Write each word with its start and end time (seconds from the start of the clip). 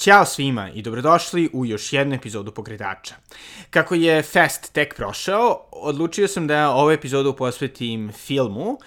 Ćao 0.00 0.24
svima 0.24 0.70
i 0.70 0.82
dobrodošli 0.82 1.50
u 1.52 1.66
još 1.66 1.92
jednu 1.92 2.14
epizodu 2.14 2.52
Pokretača. 2.52 3.14
Kako 3.70 3.94
je 3.94 4.22
Fest 4.22 4.72
tek 4.72 4.94
prošao, 4.96 5.64
odlučio 5.72 6.28
sam 6.28 6.46
da 6.46 6.70
ovu 6.70 6.90
epizodu 6.90 7.36
posvetim 7.36 8.12
filmu 8.12 8.78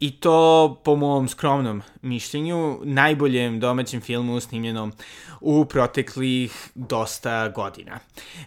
i 0.00 0.10
to 0.10 0.80
po 0.84 0.96
mom 0.96 1.28
skromnom 1.28 1.82
mišljenju 2.02 2.80
najboljem 2.84 3.60
domaćem 3.60 4.00
filmu 4.00 4.40
snimljenom 4.40 4.92
u 5.40 5.64
proteklih 5.64 6.70
dosta 6.74 7.48
godina. 7.48 7.98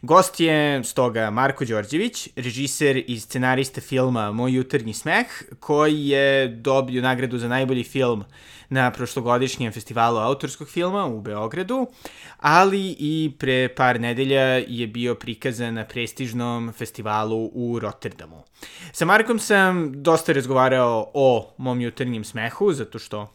Gost 0.02 0.40
je 0.40 0.84
stoga 0.84 1.30
Marko 1.30 1.66
Đorđević, 1.66 2.30
režiser 2.36 3.04
i 3.08 3.20
scenarista 3.20 3.82
filma 3.82 4.32
Moj 4.32 4.54
jutarnji 4.56 4.94
smeh, 4.94 5.28
koji 5.60 6.08
je 6.08 6.48
dobio 6.48 7.02
nagradu 7.02 7.38
za 7.38 7.48
najbolji 7.48 7.84
film 7.84 8.24
na 8.70 8.92
prošlogodišnjem 8.92 9.74
festivalu 9.74 10.18
autorskog 10.18 10.70
filma 10.70 11.06
u 11.06 11.22
Beogradu, 11.22 11.88
ali 12.38 12.96
i 13.00 13.32
pre 13.40 13.70
par 13.76 14.00
nedelja 14.00 14.42
je 14.68 14.88
bio 14.88 15.16
prikazan 15.16 15.74
na 15.74 15.86
prestižnom 15.86 16.74
festivalu 16.78 17.52
u 17.54 17.80
Rotterdamu. 17.80 18.44
Sa 18.92 19.06
Markom 19.06 19.40
sam 19.40 20.04
dosta 20.04 20.34
razgovarao 20.34 21.12
o 21.14 21.54
mom 21.58 21.82
jutarnjem 21.82 22.24
smehu, 22.24 22.74
zato 22.74 23.00
što 23.00 23.35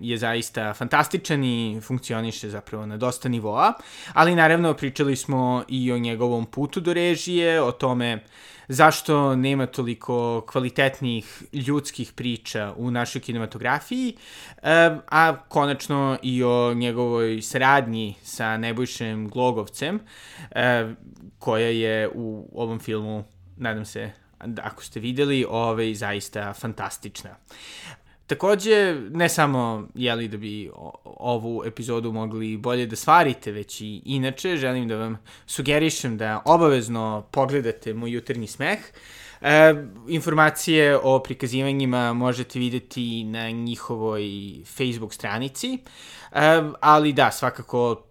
je 0.00 0.18
zaista 0.18 0.74
fantastičan 0.74 1.44
i 1.44 1.80
funkcioniše 1.82 2.50
zapravo 2.50 2.86
na 2.86 2.96
dosta 2.96 3.28
nivoa, 3.28 3.72
ali 4.12 4.34
naravno 4.34 4.74
pričali 4.74 5.16
smo 5.16 5.64
i 5.68 5.92
o 5.92 5.98
njegovom 5.98 6.46
putu 6.46 6.80
do 6.80 6.92
režije, 6.92 7.62
o 7.62 7.72
tome 7.72 8.24
zašto 8.68 9.36
nema 9.36 9.66
toliko 9.66 10.44
kvalitetnih 10.52 11.42
ljudskih 11.52 12.12
priča 12.12 12.74
u 12.76 12.90
našoj 12.90 13.20
kinematografiji, 13.20 14.16
a 15.10 15.36
konačno 15.48 16.18
i 16.22 16.44
o 16.44 16.74
njegovoj 16.74 17.42
saradnji 17.42 18.14
sa 18.22 18.56
Nebojšem 18.56 19.28
Glogovcem, 19.28 20.00
koja 21.38 21.68
je 21.68 22.10
u 22.14 22.48
ovom 22.54 22.78
filmu, 22.78 23.24
nadam 23.56 23.84
se, 23.84 24.10
ako 24.62 24.84
ste 24.84 25.00
videli, 25.00 25.46
ovaj, 25.48 25.94
zaista 25.94 26.52
fantastična. 26.52 27.36
Takođe, 28.26 28.94
ne 29.10 29.28
samo 29.28 29.88
jeli 29.94 30.28
da 30.28 30.36
bi 30.36 30.70
ovu 31.04 31.62
epizodu 31.66 32.12
mogli 32.12 32.56
bolje 32.56 32.86
da 32.86 32.96
svarite, 32.96 33.52
već 33.52 33.80
i 33.80 34.02
inače 34.04 34.56
želim 34.56 34.88
da 34.88 34.96
vam 34.96 35.18
sugerišem 35.46 36.16
da 36.16 36.42
obavezno 36.44 37.26
pogledate 37.30 37.94
moj 37.94 38.10
jutarnji 38.10 38.46
smeh. 38.46 38.78
E, 39.40 39.74
informacije 40.08 40.98
o 41.02 41.18
prikazivanjima 41.18 42.12
možete 42.12 42.58
videti 42.58 43.24
na 43.24 43.50
njihovoj 43.50 44.24
Facebook 44.76 45.14
stranici, 45.14 45.78
e, 46.32 46.62
ali 46.80 47.12
da, 47.12 47.30
svakako 47.30 48.02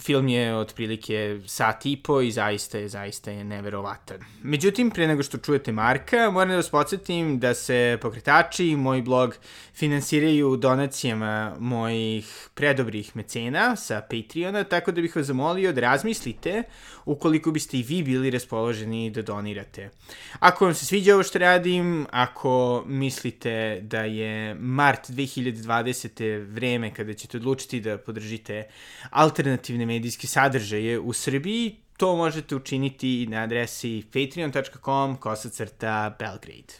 film 0.00 0.28
je 0.28 0.56
otprilike 0.56 1.40
sat 1.46 1.86
i 1.86 1.96
po 1.96 2.20
i 2.20 2.30
zaista 2.30 2.78
je, 2.78 2.88
zaista 2.88 3.30
je 3.30 3.44
neverovatan. 3.44 4.16
Međutim, 4.42 4.90
pre 4.90 5.06
nego 5.06 5.22
što 5.22 5.38
čujete 5.38 5.72
Marka, 5.72 6.30
moram 6.30 6.48
da 6.48 6.56
vas 6.56 6.70
podsjetim 6.70 7.38
da 7.40 7.54
se 7.54 7.98
pokretači 8.02 8.68
i 8.68 8.76
moj 8.76 9.02
blog 9.02 9.34
finansiraju 9.74 10.56
donacijama 10.56 11.56
mojih 11.58 12.48
predobrih 12.54 13.16
mecena 13.16 13.76
sa 13.76 14.00
Patreona, 14.00 14.64
tako 14.64 14.92
da 14.92 15.00
bih 15.00 15.16
vas 15.16 15.26
zamolio 15.26 15.72
da 15.72 15.80
razmislite 15.80 16.62
ukoliko 17.04 17.50
biste 17.50 17.78
i 17.78 17.82
vi 17.82 18.02
bili 18.02 18.30
raspoloženi 18.30 19.10
da 19.10 19.22
donirate. 19.22 19.90
Ako 20.38 20.64
vam 20.64 20.74
se 20.74 20.86
sviđa 20.86 21.14
ovo 21.14 21.22
što 21.22 21.38
radim, 21.38 22.06
ako 22.10 22.84
mislite 22.86 23.80
da 23.82 24.00
je 24.00 24.54
mart 24.54 25.10
2020. 25.10 26.52
vreme 26.54 26.94
kada 26.94 27.14
ćete 27.14 27.36
odlučiti 27.36 27.80
da 27.80 27.98
podržite 27.98 28.66
alternativne 29.10 29.41
medijske 29.86 30.26
sadržaje 30.26 30.98
u 30.98 31.12
Srbiji, 31.12 31.76
to 31.96 32.16
možete 32.16 32.56
učiniti 32.56 33.26
na 33.26 33.42
adresi 33.42 34.04
patreon.com 34.12 35.16
kosacrta 35.16 36.16
Belgrade. 36.18 36.74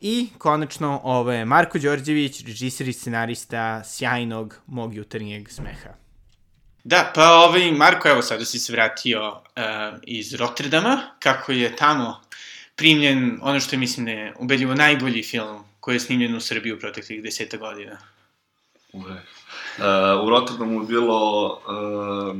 I 0.00 0.28
konačno, 0.38 1.00
ovo 1.04 1.32
je 1.32 1.44
Marko 1.44 1.78
Đorđević, 1.78 2.44
režiser 2.46 2.88
i 2.88 2.92
scenarista 2.92 3.84
sjajnog 3.84 4.60
mog 4.66 4.94
jutarnjeg 4.94 5.50
smeha. 5.50 5.90
Da, 6.84 7.12
pa 7.14 7.32
ovaj, 7.32 7.72
Marko, 7.72 8.08
evo 8.08 8.22
sada 8.22 8.44
si 8.44 8.58
se 8.58 8.72
vratio 8.72 9.28
uh, 9.28 9.98
iz 10.02 10.34
Rotterdama, 10.34 11.00
kako 11.18 11.52
je 11.52 11.76
tamo 11.76 12.20
primljen 12.76 13.38
ono 13.42 13.60
što 13.60 13.74
je, 13.74 13.78
mislim, 13.78 14.06
da 14.06 14.12
je 14.12 14.34
ubedljivo 14.38 14.74
najbolji 14.74 15.22
film 15.22 15.64
koji 15.80 15.96
je 15.96 16.00
snimljen 16.00 16.36
u 16.36 16.40
Srbiji 16.40 16.72
u 16.72 16.78
proteklih 16.78 17.22
deseta 17.22 17.56
godina. 17.56 17.98
Ure. 18.92 19.22
Uh, 19.78 20.26
u 20.26 20.30
Rotterdamu 20.30 20.80
je 20.80 20.86
bilo 20.86 21.46
uh, 21.52 22.36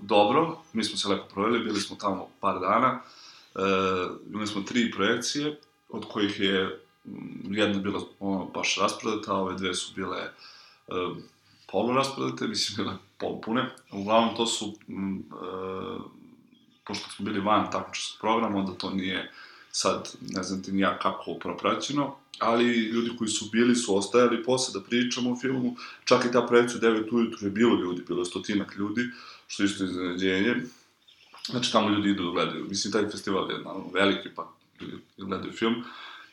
dobro, 0.00 0.58
mi 0.72 0.84
smo 0.84 0.96
se 0.96 1.08
lepo 1.08 1.24
proveli, 1.34 1.64
bili 1.64 1.80
smo 1.80 1.96
tamo 1.96 2.28
par 2.40 2.60
dana, 2.60 3.00
uh, 3.54 4.16
imali 4.30 4.46
smo 4.46 4.62
tri 4.62 4.90
projekcije, 4.90 5.60
od 5.88 6.04
kojih 6.08 6.40
je 6.40 6.80
jedna 7.50 7.78
bila 7.80 8.00
ono, 8.20 8.44
baš 8.44 8.78
raspredata, 8.80 9.34
ove 9.34 9.54
dve 9.54 9.74
su 9.74 9.94
bile 9.94 10.18
uh, 10.88 11.16
polu 11.72 11.92
raspredate, 11.92 12.46
mislim, 12.46 12.76
bile 12.76 12.96
pune. 13.42 13.70
Uglavnom, 13.92 14.36
to 14.36 14.46
su, 14.46 14.66
uh, 14.66 16.02
pošto 16.84 17.10
smo 17.10 17.24
bili 17.24 17.40
van 17.40 17.70
takmičarskog 17.70 18.20
programa, 18.20 18.58
onda 18.58 18.72
to 18.72 18.90
nije 18.90 19.32
sad, 19.72 20.08
ne 20.20 20.42
znam 20.42 20.62
ti 20.62 20.72
nija 20.72 20.98
kako 20.98 21.34
propraćeno, 21.34 22.16
ali 22.38 22.64
ljudi 22.64 23.10
koji 23.18 23.28
su 23.28 23.48
bili 23.52 23.74
su 23.74 23.96
ostajali 23.96 24.44
posle 24.44 24.80
da 24.80 24.86
pričamo 24.86 25.32
o 25.32 25.36
filmu, 25.40 25.76
čak 26.04 26.24
i 26.24 26.32
ta 26.32 26.46
projekcija 26.46 26.80
9 26.80 27.14
ujutru 27.14 27.46
je 27.46 27.50
bilo 27.50 27.80
ljudi, 27.80 28.02
bilo 28.08 28.20
je 28.20 28.24
stotinak 28.24 28.76
ljudi, 28.76 29.02
što 29.46 29.64
isto 29.64 29.84
iznenađenje. 29.84 30.54
Znači, 31.50 31.72
tamo 31.72 31.88
ljudi 31.88 32.10
idu 32.10 32.24
da 32.24 32.30
gledaju. 32.30 32.66
Mislim, 32.68 32.92
taj 32.92 33.10
festival 33.10 33.50
je 33.50 33.58
naravno 33.58 33.90
veliki, 33.94 34.28
pa 34.34 34.52
ljudi 34.80 34.96
gledaju 35.18 35.52
film. 35.52 35.84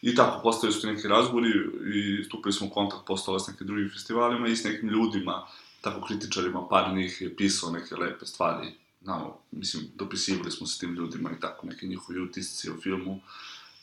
I 0.02 0.16
tako, 0.16 0.42
postavili 0.44 0.80
su 0.80 0.88
neki 0.88 1.08
razgovori 1.08 1.50
i 1.94 2.24
stupili 2.24 2.54
smo 2.54 2.68
u 2.68 2.70
kontakt 2.70 3.08
postala 3.08 3.40
s 3.40 3.48
nekim 3.48 3.68
drugim 3.68 3.90
festivalima 3.90 4.48
i 4.48 4.56
s 4.56 4.64
nekim 4.64 4.90
ljudima, 4.90 5.48
tako 5.82 6.08
kritičarima, 6.08 6.68
par 6.70 6.94
njih 6.94 7.22
je 7.22 7.36
pisao 7.36 7.72
neke 7.72 7.96
lepe 7.96 8.26
stvari. 8.26 8.68
No, 9.02 9.38
mislim, 9.52 9.84
dopisivali 9.96 10.52
smo 10.52 10.68
se 10.68 10.80
tim 10.80 10.94
ljudima 10.94 11.32
i 11.32 11.40
tako, 11.40 11.68
neke 11.68 11.88
njihovi 11.88 12.22
utisci 12.22 12.70
o 12.70 12.82
filmu. 12.82 13.20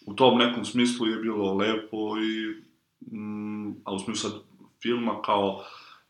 U 0.06 0.14
tom 0.14 0.38
nekom 0.38 0.64
smislu 0.64 1.06
je 1.06 1.16
bilo 1.16 1.54
lepo 1.54 2.18
i... 2.18 2.62
Mm, 3.12 3.70
a 3.84 3.94
u 3.94 3.98
smislu 3.98 4.30
sad 4.30 4.40
filma 4.82 5.22
kao... 5.22 5.64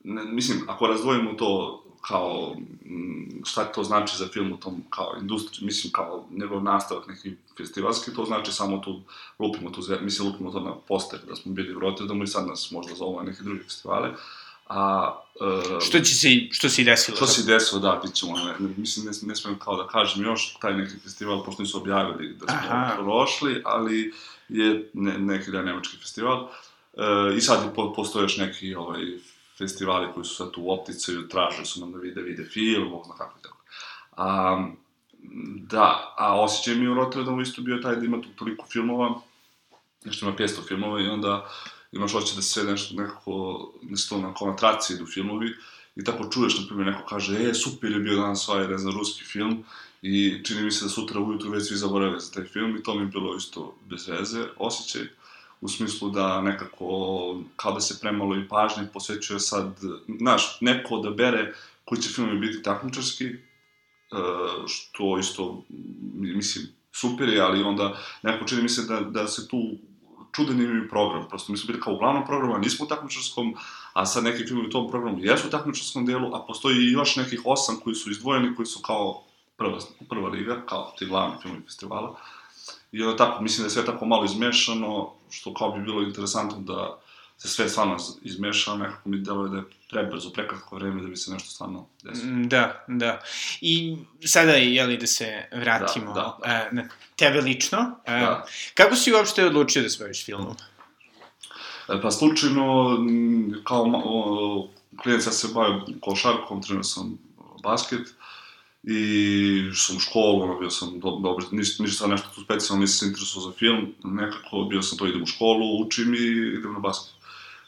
Ne, 0.04 0.24
mislim, 0.24 0.58
ako 0.68 0.86
razdvojimo 0.86 1.32
to 1.32 1.82
kao 2.08 2.56
mm, 2.84 3.44
šta 3.44 3.64
to 3.64 3.84
znači 3.84 4.16
za 4.16 4.28
film 4.28 4.52
u 4.52 4.56
tom 4.56 4.82
kao 4.90 5.16
industriji, 5.20 5.66
mislim 5.66 5.92
kao 5.92 6.28
njegov 6.30 6.62
nastavak 6.62 7.08
neki 7.08 7.36
festivalski, 7.56 8.14
to 8.14 8.24
znači 8.24 8.52
samo 8.52 8.78
tu 8.78 9.02
lupimo 9.38 9.70
tu, 9.70 9.80
mislim 10.02 10.28
lupimo 10.28 10.52
to 10.52 10.60
na 10.60 10.74
poster 10.88 11.20
da 11.28 11.36
smo 11.36 11.52
bili 11.52 11.76
u 11.76 11.80
Rotterdamu 11.80 12.22
i 12.22 12.26
sad 12.26 12.46
nas 12.46 12.70
možda 12.70 12.94
zovu 12.94 13.16
na 13.16 13.22
neke 13.22 13.42
druge 13.42 13.62
festivale. 13.62 14.14
A, 14.68 15.14
uh, 15.40 15.80
što 15.80 16.00
će 16.00 16.14
se, 16.14 16.28
što 16.50 16.68
se 16.68 16.82
i 16.82 16.84
desilo? 16.84 17.16
Što 17.16 17.26
se 17.26 17.40
i 17.40 17.44
desilo, 17.44 17.80
da, 17.80 18.00
bit 18.04 18.14
ćemo, 18.14 18.36
ne, 18.36 18.54
mislim, 18.76 19.06
ne, 19.06 19.12
ne 19.22 19.36
smem 19.36 19.58
kao 19.58 19.76
da 19.76 19.88
kažem 19.88 20.24
još 20.24 20.56
taj 20.60 20.74
neki 20.74 20.98
festival, 21.02 21.44
pošto 21.44 21.62
nisu 21.62 21.78
objavili 21.78 22.34
da 22.34 22.46
smo 22.46 22.58
Aha. 22.70 22.94
prošli, 22.96 23.62
ali 23.64 24.12
je 24.48 24.90
ne, 24.92 25.18
neki 25.18 25.50
da 25.50 25.62
nemački 25.62 25.96
festival. 25.96 26.42
Uh, 26.42 27.36
I 27.36 27.40
sad 27.40 27.74
po, 27.74 27.92
postoje 27.92 28.22
još 28.22 28.36
neki 28.36 28.74
ovaj, 28.74 29.00
festivali 29.58 30.12
koji 30.14 30.24
su 30.24 30.34
sad 30.34 30.50
tu 30.50 30.62
u 30.62 30.72
opticaju, 30.72 31.28
traže 31.28 31.64
su 31.64 31.80
nam 31.80 31.92
da 31.92 31.98
vide, 31.98 32.22
vide 32.22 32.44
film, 32.44 32.92
ovo 32.92 33.14
kako 33.18 33.38
i 33.38 33.42
tako. 33.42 33.56
A, 34.16 34.66
da, 35.56 36.14
a 36.16 36.40
osjećaj 36.40 36.74
mi 36.74 36.88
u 36.88 36.94
Rotterdamu 36.94 37.40
isto 37.40 37.62
bio 37.62 37.78
taj 37.82 37.96
da 37.96 38.04
ima 38.04 38.18
toliko 38.36 38.66
filmova, 38.66 39.20
nešto 40.04 40.26
ima 40.26 40.36
500 40.36 40.68
filmova 40.68 41.00
i 41.00 41.08
onda 41.08 41.48
imaš 41.92 42.12
hoće 42.12 42.36
da 42.36 42.42
se 42.42 42.64
nešto 42.64 42.94
nekako, 42.94 43.72
nešto 43.82 44.18
na 44.18 44.34
konatraciji 44.34 44.94
idu 44.94 45.06
filmovi 45.06 45.54
i 45.96 46.04
tako 46.04 46.28
čuješ, 46.30 46.58
na 46.58 46.66
primjer, 46.66 46.86
neko 46.86 47.06
kaže, 47.06 47.48
e, 47.48 47.54
super 47.54 47.92
je 47.92 47.98
bio 47.98 48.16
danas 48.16 48.48
ovaj, 48.48 48.68
ne 48.68 48.78
znam, 48.78 48.94
ruski 48.94 49.24
film 49.24 49.64
i 50.02 50.44
čini 50.44 50.62
mi 50.62 50.70
se 50.70 50.84
da 50.84 50.88
sutra 50.88 51.20
ujutru 51.20 51.50
već 51.50 51.68
svi 51.68 51.76
zaborave 51.76 52.20
za 52.20 52.32
taj 52.32 52.44
film 52.44 52.76
i 52.76 52.82
to 52.82 52.94
mi 52.94 53.02
je 53.02 53.06
bilo 53.06 53.36
isto 53.36 53.74
bez 53.90 54.08
veze, 54.08 54.44
osjećaj 54.56 55.02
u 55.60 55.68
smislu 55.68 56.10
da 56.10 56.40
nekako, 56.40 56.86
kao 57.56 57.72
da 57.72 57.80
se 57.80 57.98
premalo 58.00 58.36
i 58.36 58.48
pažnje 58.48 58.88
posvećuje 58.92 59.40
sad, 59.40 59.78
znaš, 60.18 60.58
neko 60.60 60.98
da 60.98 61.10
bere 61.10 61.54
koji 61.84 62.02
će 62.02 62.08
filmi 62.08 62.38
biti 62.38 62.62
takmičarski, 62.62 63.24
e, 63.24 63.36
što 64.66 65.18
isto, 65.18 65.64
mislim, 66.14 66.66
super 66.92 67.28
je, 67.28 67.40
ali 67.40 67.62
onda 67.62 67.98
neko 68.22 68.44
čini 68.44 68.62
mi 68.62 68.68
se 68.68 68.82
da, 68.82 69.00
da 69.00 69.28
se 69.28 69.48
tu 69.48 69.70
čudan 70.36 70.60
im 70.60 70.88
program, 70.90 71.28
prosto 71.28 71.52
mi 71.52 71.58
smo 71.58 71.66
bili 71.66 71.80
kao 71.80 71.94
u 71.94 71.98
glavnom 71.98 72.26
programu, 72.26 72.54
a 72.54 72.58
nismo 72.58 72.84
u 72.84 72.88
takmičarskom, 72.88 73.54
a 73.92 74.06
sad 74.06 74.24
neki 74.24 74.46
filmi 74.46 74.66
u 74.66 74.70
tom 74.70 74.90
programu 74.90 75.18
jesu 75.20 75.48
u 75.48 75.50
takmičarskom 75.50 76.06
delu, 76.06 76.34
a 76.34 76.44
postoji 76.46 76.92
još 76.92 77.16
nekih 77.16 77.40
osam 77.44 77.76
koji 77.84 77.94
su 77.94 78.10
izdvojeni, 78.10 78.54
koji 78.56 78.66
su 78.66 78.82
kao 78.82 79.22
prva, 79.56 79.78
prva 80.08 80.28
liga, 80.28 80.62
kao 80.66 80.92
ti 80.98 81.06
glavni 81.06 81.36
filmovi 81.42 81.62
festivala. 81.62 82.16
I 82.92 83.02
onda 83.02 83.16
tako, 83.16 83.42
mislim 83.42 83.62
da 83.62 83.66
je 83.66 83.70
sve 83.70 83.84
tako 83.84 84.06
malo 84.06 84.24
izmešano, 84.24 85.12
što 85.30 85.54
kao 85.54 85.72
bi 85.72 85.82
bilo 85.82 86.02
interesantno 86.02 86.58
da 86.58 86.98
se 87.38 87.48
sve 87.48 87.68
stvarno 87.68 87.96
izmeša, 88.22 88.74
nekako 88.74 89.08
mi 89.08 89.18
deluje 89.18 89.50
da 89.50 89.56
je 89.56 89.64
prebrzo, 89.90 90.30
prekratko 90.30 90.76
vreme 90.76 91.02
da 91.02 91.08
bi 91.08 91.16
se 91.16 91.32
nešto 91.32 91.48
stvarno 91.50 91.86
desilo. 92.02 92.32
Mm, 92.32 92.48
Da, 92.48 92.84
da. 92.88 93.22
I 93.60 93.96
sada, 94.24 94.52
jeli, 94.52 94.96
da 94.96 95.06
se 95.06 95.48
vratimo 95.52 96.12
Da, 96.14 96.38
da, 96.44 96.48
da. 96.48 96.68
na 96.72 96.88
tebe 97.16 97.40
lično. 97.40 97.78
E, 98.04 98.12
Da. 98.20 98.46
Kako 98.74 98.96
si 98.96 99.12
uopšte 99.12 99.44
odlučio 99.44 99.82
da 99.82 99.88
se 99.88 100.04
baviš 100.04 100.24
filmom? 100.24 100.56
E, 101.88 102.00
Pa 102.02 102.10
slučajno, 102.10 102.96
m, 102.98 103.62
kao 103.64 103.90
o, 104.04 104.68
klijent 105.02 105.26
ja 105.26 105.32
se 105.32 105.48
bavio 105.54 105.84
košarkom, 106.00 106.62
trenirao 106.62 106.84
sam 106.84 107.18
basket 107.62 108.08
i 108.82 109.70
sam 109.74 109.96
u 109.96 110.00
školu, 110.00 110.42
ono, 110.42 110.58
bio 110.58 110.70
sam 110.70 111.00
do, 111.00 111.10
dobro, 111.22 111.46
ništa, 111.52 111.82
ništa 111.82 112.06
nešto 112.06 112.28
tu 112.34 112.40
specijalno, 112.42 112.80
nisam 112.80 112.98
se 112.98 113.06
interesovao 113.06 113.50
za 113.50 113.56
film, 113.58 113.94
nekako 114.04 114.66
bio 114.70 114.82
sam 114.82 114.98
to, 114.98 115.06
idem 115.06 115.22
u 115.22 115.26
školu, 115.26 115.80
učim 115.86 116.14
i 116.14 116.26
idem 116.58 116.72
na 116.72 116.78
basket. 116.78 117.15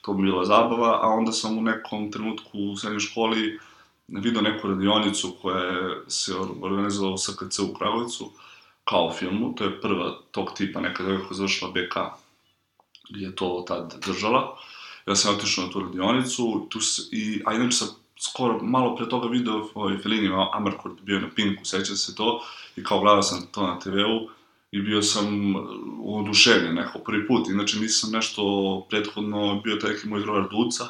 To 0.09 0.15
bi 0.15 0.23
bila 0.23 0.45
zabava, 0.45 1.01
a 1.03 1.09
onda 1.09 1.33
sam 1.33 1.59
u 1.59 1.63
nekom 1.63 2.13
trenutku 2.13 2.59
u 2.59 2.77
srednjoj 2.77 3.01
školi 3.01 3.59
vidio 4.09 4.41
neku 4.41 4.69
radionicu 4.69 5.35
koja 5.43 5.59
je 5.65 6.03
se 6.07 6.35
organizovala 6.63 7.15
u 7.15 7.19
SKC 7.19 7.59
u 7.59 7.75
Kragujevcu, 7.75 8.31
kao 8.85 9.13
filmu, 9.13 9.55
to 9.55 9.65
je 9.65 9.81
prva 9.81 10.19
tog 10.31 10.53
tipa, 10.57 10.81
neka 10.81 11.03
devojka 11.03 11.25
koja 11.25 11.35
je 11.35 11.37
završila 11.37 11.71
BK, 11.71 11.97
je 13.09 13.37
to 13.37 13.65
tad 13.69 13.95
držala. 14.07 14.57
Ja 15.07 15.15
sam 15.15 15.35
otišao 15.35 15.67
na 15.67 15.73
tu 15.73 15.81
radionicu, 15.81 16.67
tu 16.71 16.81
se, 16.81 17.03
i, 17.13 17.43
a 17.47 17.55
inače 17.55 17.77
sam 17.77 17.89
skoro 18.19 18.63
malo 18.63 18.97
pre 18.97 19.09
toga 19.09 19.29
video 19.29 19.69
ovaj 19.75 19.99
Fellini, 19.99 20.31
Amarcord 20.53 21.01
bio 21.03 21.15
je 21.15 21.23
na 21.23 21.31
Pinku, 21.35 21.65
seća 21.65 21.97
se 21.97 22.15
to, 22.15 22.41
i 22.77 22.85
kao 22.85 23.01
gledao 23.01 23.23
sam 23.23 23.47
to 23.53 23.67
na 23.67 23.79
TV-u, 23.79 24.29
i 24.71 24.83
bio 24.83 25.03
sam 25.03 25.55
oduševljen 26.05 26.75
neko 26.75 26.99
prvi 26.99 27.27
put, 27.27 27.49
inače 27.49 27.79
nisam 27.79 28.11
nešto 28.13 28.43
prethodno 28.91 29.61
bio 29.65 29.77
taj 29.77 29.91
neki 29.91 30.09
moj 30.09 30.21
drugar 30.21 30.49
Duca, 30.51 30.85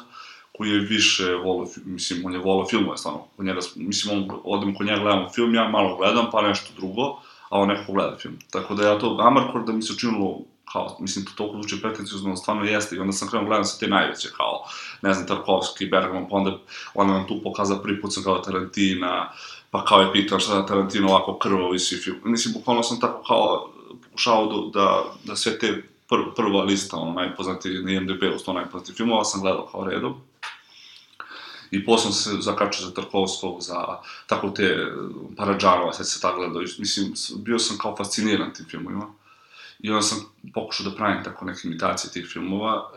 koji 0.57 0.69
je 0.69 0.79
više 0.79 1.33
volao, 1.33 1.67
mislim, 1.85 2.25
on 2.25 2.33
je 2.33 2.39
volao 2.39 2.67
filmove, 2.69 2.97
stvarno, 2.97 3.27
kod 3.35 3.45
njega, 3.45 3.59
mislim, 3.75 4.17
on, 4.17 4.39
odem 4.43 4.75
kod 4.75 4.87
njega 4.87 4.99
gledamo 4.99 5.29
film, 5.29 5.55
ja 5.55 5.69
malo 5.69 5.97
gledam, 5.97 6.25
pa 6.31 6.41
nešto 6.41 6.73
drugo, 6.77 7.03
a 7.49 7.59
on 7.59 7.67
nekako 7.67 7.93
gleda 7.93 8.17
film. 8.17 8.37
Tako 8.51 8.75
da 8.75 8.87
ja 8.87 8.99
to, 8.99 9.17
Amarcord 9.19 9.65
da 9.65 9.73
mi 9.73 9.81
se 9.81 9.93
učinilo 9.93 10.39
kao, 10.71 10.97
mislim, 10.99 11.25
to 11.25 11.31
toliko 11.35 11.55
zvuči 11.55 11.81
pretencijozno, 11.81 12.35
stvarno 12.35 12.63
jeste, 12.63 12.95
i 12.95 12.99
onda 12.99 13.13
sam 13.13 13.29
krenuo 13.29 13.47
gledam 13.47 13.65
sa 13.65 13.79
te 13.79 13.87
najveće, 13.87 14.29
kao, 14.37 14.63
ne 15.01 15.13
znam, 15.13 15.27
Tarkovski, 15.27 15.85
Bergman, 15.85 16.29
pa 16.29 16.35
onda, 16.35 16.57
onda 16.93 17.13
nam 17.13 17.27
tu 17.27 17.41
pokazao 17.43 17.81
prvi 17.83 18.01
put 18.01 18.13
sam 18.13 18.23
kao 18.23 18.39
Tarantina, 18.39 19.31
pa 19.71 19.85
kao 19.85 20.01
je 20.01 20.13
pitao 20.13 20.39
šta 20.39 20.55
da 20.55 20.65
Tarantino 20.65 21.07
ovako 21.07 21.37
krvovi 21.37 21.79
svi 21.79 21.97
film. 21.97 22.17
Mislim, 22.23 22.53
bukvalno 22.53 22.83
sam 22.83 22.99
tako 22.99 23.23
kao 23.27 23.71
pokušao 24.03 24.45
da, 24.45 24.79
da, 24.79 25.03
da 25.23 25.35
sve 25.35 25.59
te 25.59 25.83
pr, 26.09 26.15
prva 26.35 26.63
lista, 26.63 26.97
ono, 26.97 27.13
najpoznatiji 27.13 27.83
na 27.83 27.91
IMDb-u, 27.91 28.39
sto 28.39 28.53
najpoznatiji 28.53 28.95
filmova, 28.95 29.23
sam 29.23 29.41
gledao 29.41 29.67
kao 29.71 29.85
redom. 29.85 30.21
I 31.71 31.85
posle 31.85 32.11
sam 32.11 32.13
se 32.13 32.41
zakačio 32.41 32.85
za 32.85 32.93
Tarkovskog, 32.93 33.61
za 33.61 33.85
tako 34.27 34.49
te 34.49 34.63
eh, 34.63 34.85
Paradžanova, 35.37 35.93
sad 35.93 36.07
se 36.07 36.21
tako 36.21 36.37
gledao. 36.39 36.61
i 36.61 36.65
Mislim, 36.79 37.13
bio 37.35 37.59
sam 37.59 37.77
kao 37.77 37.95
fasciniran 37.95 38.53
tim 38.53 38.65
filmovima. 38.65 39.05
I 39.79 39.89
onda 39.89 40.01
sam 40.01 40.17
pokušao 40.53 40.89
da 40.89 40.95
pravim 40.95 41.23
tako 41.23 41.45
neke 41.45 41.59
imitacije 41.63 42.11
tih 42.11 42.29
filmova. 42.33 42.91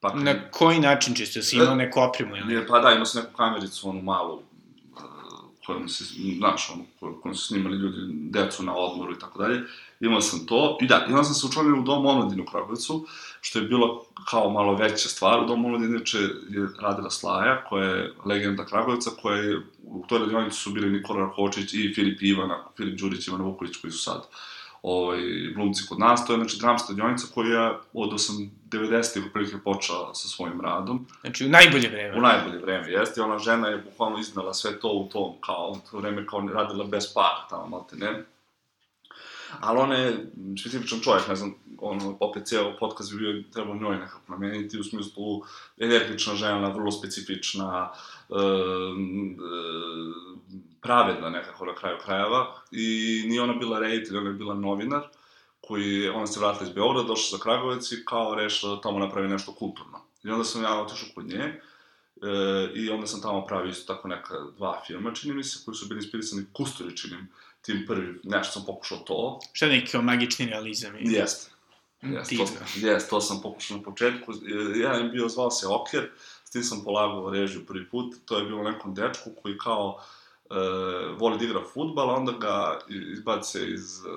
Pa, 0.00 0.14
Na 0.14 0.50
koji 0.50 0.80
način 0.80 1.14
čisto 1.14 1.42
si 1.42 1.56
imao 1.56 1.74
neku 1.74 2.00
opremu 2.00 2.36
ili? 2.36 2.66
Pa 2.66 2.80
da, 2.80 2.92
imao 2.92 3.04
sam 3.04 3.22
neku 3.22 3.36
kamericu, 3.36 3.88
onu 3.88 4.02
malu, 4.02 4.42
kojom 5.68 5.88
se, 5.88 6.04
znaš, 6.38 6.70
ono, 6.74 6.84
koj- 7.00 7.20
kojom 7.22 7.34
su 7.34 7.46
snimali 7.46 7.76
ljudi, 7.76 7.96
decu 8.30 8.62
na 8.62 8.74
odmoru 8.76 9.12
i 9.12 9.18
tako 9.18 9.38
dalje. 9.42 9.62
Imao 10.00 10.20
sam 10.20 10.46
to, 10.46 10.78
i 10.80 10.86
da, 10.86 11.06
i 11.08 11.12
onda 11.12 11.24
sam 11.24 11.34
se 11.34 11.46
učlanio 11.46 11.80
u 11.80 11.82
Dom 11.82 12.06
omladine 12.06 12.42
u 12.42 12.46
Kragujevcu, 12.46 13.06
što 13.40 13.58
je 13.58 13.64
bilo 13.64 14.04
kao 14.30 14.50
malo 14.50 14.74
veća 14.74 15.08
stvar. 15.08 15.40
U 15.40 15.46
Dom 15.46 15.64
omladine 15.64 15.96
inače 15.96 16.18
je 16.48 16.68
radila 16.80 17.10
Slaja, 17.10 17.64
koja 17.68 17.84
je 17.84 18.14
legenda 18.24 18.64
Kragujevca, 18.66 19.10
koja 19.22 19.36
je, 19.36 19.58
u 19.84 20.04
toj 20.08 20.18
radionici 20.18 20.56
su 20.56 20.70
bili 20.70 20.90
Nikola 20.90 21.20
Rakočić 21.20 21.74
i 21.74 21.92
Filip 21.94 22.22
Ivana, 22.22 22.64
Filip 22.76 23.00
Đurić, 23.00 23.28
Ivana 23.28 23.44
Vuković, 23.44 23.76
koji 23.76 23.90
su 23.90 23.98
sad 23.98 24.28
ovaj, 24.82 25.20
glumci 25.54 25.86
kod 25.88 25.98
nas. 25.98 26.26
To 26.26 26.32
je, 26.32 26.36
znači, 26.36 26.58
dramska 26.60 26.88
radionica 26.90 27.26
koja 27.34 27.80
od 27.92 28.12
8, 28.12 28.48
90. 28.70 29.26
otprilike 29.26 29.56
počela 29.64 30.14
sa 30.14 30.28
svojim 30.28 30.60
radom. 30.60 31.06
Znači, 31.20 31.46
u 31.46 31.48
najbolje 31.48 31.88
vreme. 31.88 32.18
U 32.18 32.20
najbolje 32.20 32.58
vreme, 32.58 32.90
jeste. 32.90 33.22
Ona 33.22 33.38
žena 33.38 33.68
je 33.68 33.78
bukvalno 33.78 34.18
iznala 34.18 34.54
sve 34.54 34.80
to 34.80 34.88
u 34.88 35.08
tom, 35.08 35.32
kao, 35.40 35.76
to 35.90 35.98
vreme 35.98 36.26
kao 36.26 36.40
radila 36.40 36.84
bez 36.84 37.14
para, 37.14 37.46
tamo, 37.50 37.66
malte 37.66 37.96
ne. 37.96 38.24
Ali 39.60 39.78
ona 39.78 39.94
je 39.94 40.26
specifičan 40.60 41.00
čovjek, 41.00 41.28
ne 41.28 41.36
znam, 41.36 41.54
ono, 41.78 42.16
opet 42.20 42.46
cijelo 42.46 42.76
podcast 42.80 43.12
bi 43.12 43.18
bio, 43.18 43.42
trebao 43.52 43.74
njoj 43.74 43.96
nekako 43.96 44.32
nameniti, 44.32 44.78
u 44.78 44.84
smislu 44.84 45.42
energična 45.78 46.34
žena, 46.34 46.68
vrlo 46.68 46.90
specifična, 46.90 47.92
e, 48.30 48.34
e, 48.34 48.38
pravedna 50.80 51.30
nekako 51.30 51.64
na 51.66 51.74
kraju 51.74 51.96
krajeva. 52.04 52.54
I 52.70 52.86
nije 53.26 53.42
ona 53.42 53.52
bila 53.54 53.78
reditelj, 53.78 54.16
ona 54.16 54.28
je 54.28 54.34
bila 54.34 54.54
novinar, 54.54 55.02
koji, 55.60 55.84
je- 55.94 56.10
ona 56.10 56.26
se 56.26 56.40
vratila 56.40 56.68
iz 56.68 56.74
Beograda, 56.74 57.08
došla 57.08 57.38
za 57.38 57.42
Kragovec 57.42 57.92
i 57.92 58.04
kao 58.04 58.34
rešila 58.34 58.74
da 58.74 58.80
tamo 58.80 58.98
napravi 58.98 59.28
nešto 59.28 59.52
kulturno. 59.52 60.00
I 60.24 60.30
onda 60.30 60.44
sam 60.44 60.62
ja 60.62 60.80
otišao 60.80 61.08
kod 61.14 61.26
nje, 61.26 61.38
e, 61.38 61.60
i 62.74 62.90
onda 62.90 63.06
sam 63.06 63.22
tamo 63.22 63.46
pravio 63.46 63.70
isto 63.70 63.94
tako 63.94 64.08
neka 64.08 64.34
dva 64.56 64.82
filma, 64.86 65.12
čini 65.14 65.34
mi 65.34 65.44
se, 65.44 65.58
koji 65.64 65.74
su 65.74 65.86
bili 65.86 65.98
inspirisani 65.98 66.46
Kusturičinim, 66.52 67.28
tim 67.62 67.84
prvim, 67.86 68.20
nešto 68.24 68.52
sam 68.52 68.64
pokušao 68.66 68.98
to. 68.98 69.40
Šta 69.52 69.66
je 69.66 69.72
neki 69.72 69.98
magični 69.98 70.46
realizam? 70.46 70.92
Jeste. 71.00 71.50
Mm, 72.02 72.12
Jeste, 72.12 72.34
divno. 72.34 72.46
to, 72.80 72.86
jest, 72.86 73.10
to 73.10 73.20
sam 73.20 73.40
pokušao 73.42 73.76
na 73.76 73.82
početku. 73.82 74.32
E, 74.32 74.36
Jedan 74.78 75.02
je 75.04 75.08
bio, 75.08 75.28
zvao 75.28 75.50
se 75.50 75.66
Oker, 75.68 76.10
s 76.44 76.50
tim 76.50 76.62
sam 76.62 76.84
polagao 76.84 77.30
režiju 77.30 77.66
prvi 77.66 77.88
put. 77.88 78.14
To 78.24 78.38
je 78.38 78.44
bilo 78.44 78.62
nekom 78.62 78.94
dečku 78.94 79.30
koji 79.42 79.58
kao 79.58 80.00
e, 80.00 80.17
voli 81.18 81.38
da 81.38 81.44
igra 81.44 81.60
futbal, 81.74 82.10
onda 82.10 82.32
ga 82.32 82.78
izbace 83.12 83.70
iz 83.70 83.98
e, 84.06 84.08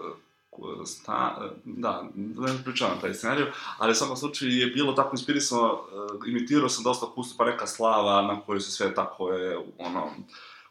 ku- 0.50 0.86
sta, 0.86 1.38
e, 1.46 1.50
da, 1.66 2.04
da 2.14 2.54
ne 2.54 2.64
pričavam 2.64 2.98
taj 3.02 3.14
scenariju, 3.14 3.48
ali 3.78 3.92
u 3.92 3.96
svakom 3.96 4.18
slučaju 4.18 4.52
je 4.52 4.68
bilo 4.68 4.94
tako 4.94 5.10
inspirisano, 5.14 5.84
imitirao 6.28 6.70
sam 6.70 6.84
dosta 6.84 7.06
kustu, 7.16 7.36
pa 7.38 7.46
neka 7.46 7.68
slava 7.68 8.22
na 8.22 8.42
kojoj 8.42 8.60
se 8.60 8.72
sve 8.72 8.94
tako 8.94 9.30
je, 9.34 9.58
ono, 9.78 10.08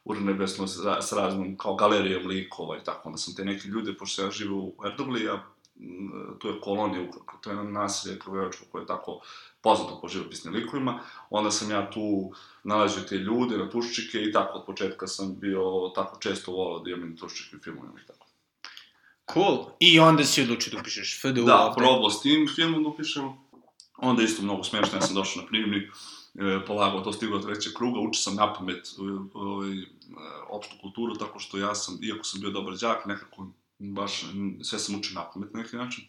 urnebesno 0.04 0.66
s, 0.66 0.78
ra- 0.78 1.02
s 1.02 1.12
raznom, 1.12 1.56
kao 1.56 1.74
galerijom 1.74 2.26
likova 2.26 2.76
i 2.78 2.84
tako, 2.84 3.08
onda 3.08 3.18
sam 3.18 3.34
te 3.34 3.44
neke 3.44 3.68
ljude, 3.68 3.94
pošto 3.96 4.22
ja 4.22 4.30
živim 4.30 4.54
u 4.54 4.74
Erdogli, 4.86 5.28
a 5.28 5.42
m, 5.80 6.10
tu 6.38 6.48
je 6.48 6.60
kolonija, 6.60 7.10
to 7.40 7.50
je 7.50 7.56
jedno 7.56 7.70
naselje 7.70 8.18
Kragujevačko 8.18 8.64
koje 8.72 8.82
je 8.82 8.86
tako 8.86 9.20
poznato 9.62 9.98
po 10.00 10.08
živopisnim 10.08 10.54
likovima, 10.54 11.00
onda 11.30 11.50
sam 11.50 11.70
ja 11.70 11.90
tu 11.90 12.32
nalazio 12.64 13.02
te 13.02 13.16
ljude, 13.16 13.58
na 13.58 13.70
tuščike 13.70 14.22
i 14.22 14.32
tako 14.32 14.58
od 14.58 14.66
početka 14.66 15.06
sam 15.06 15.38
bio 15.40 15.62
tako 15.94 16.20
često 16.20 16.52
volao 16.52 16.78
da 16.78 16.90
imam 16.90 17.16
tuščike 17.16 17.56
u 17.56 17.60
filmovima 17.60 18.00
i 18.04 18.06
tako. 18.06 18.26
Cool. 19.32 19.66
I 19.80 20.00
onda 20.00 20.24
si 20.24 20.42
odlučio 20.42 20.72
da 20.72 20.80
upišeš 20.80 21.20
FDU 21.20 21.44
Da, 21.44 21.72
probao 21.76 22.10
s 22.10 22.22
tim 22.22 22.48
filmom 22.54 22.82
da 22.82 22.88
upišem, 22.88 23.30
onda 23.96 24.22
isto 24.22 24.42
mnogo 24.42 24.64
smešno, 24.64 24.98
ja 24.98 25.02
sam 25.02 25.14
došao 25.14 25.42
na 25.42 25.48
prijemni, 25.48 25.76
e, 25.78 26.64
polagao 26.66 27.00
to 27.00 27.12
stiglo 27.12 27.38
do 27.38 27.46
trećeg 27.46 27.72
kruga, 27.72 28.00
učio 28.00 28.20
sam 28.20 28.34
na 28.34 28.54
pamet 28.54 28.86
e, 28.86 29.02
ovaj, 29.34 29.72
e, 29.72 29.86
opštu 30.50 30.76
kulturu, 30.80 31.14
tako 31.14 31.38
što 31.38 31.58
ja 31.58 31.74
sam, 31.74 31.98
iako 32.02 32.24
sam 32.24 32.40
bio 32.40 32.50
dobar 32.50 32.74
đak, 32.74 33.06
nekako 33.06 33.46
baš 33.78 34.24
sve 34.62 34.78
sam 34.78 34.94
učio 34.94 35.14
na 35.14 35.30
pamet 35.34 35.54
na 35.54 35.62
neki 35.62 35.76
način. 35.76 36.04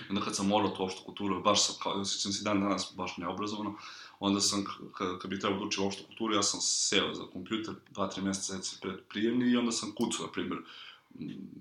I 0.00 0.08
onda 0.08 0.20
kad 0.20 0.36
sam 0.36 0.46
morao 0.46 0.70
tu 0.70 0.84
opštu 0.84 1.02
kulturu, 1.04 1.42
baš 1.42 1.66
sam, 1.66 1.76
kao, 1.82 1.92
osjećam 1.92 2.32
se 2.32 2.44
dan 2.44 2.60
danas 2.60 2.92
baš 2.96 3.16
neobrazovano, 3.16 3.74
onda 4.20 4.40
sam, 4.40 4.64
kad 5.20 5.30
bi 5.30 5.40
trebao 5.40 5.58
da 5.58 5.64
učim 5.64 5.84
opštu 5.84 6.04
kulturu, 6.06 6.34
ja 6.34 6.42
sam 6.42 6.60
seo 6.60 7.14
za 7.14 7.22
kompjuter 7.32 7.74
dva, 7.90 8.08
tri 8.08 8.22
meseca 8.22 8.76
pred 8.80 8.94
prijemni 9.08 9.50
i 9.50 9.56
onda 9.56 9.72
sam 9.72 9.92
kucao, 9.94 10.26
na 10.26 10.32
primjer, 10.32 10.58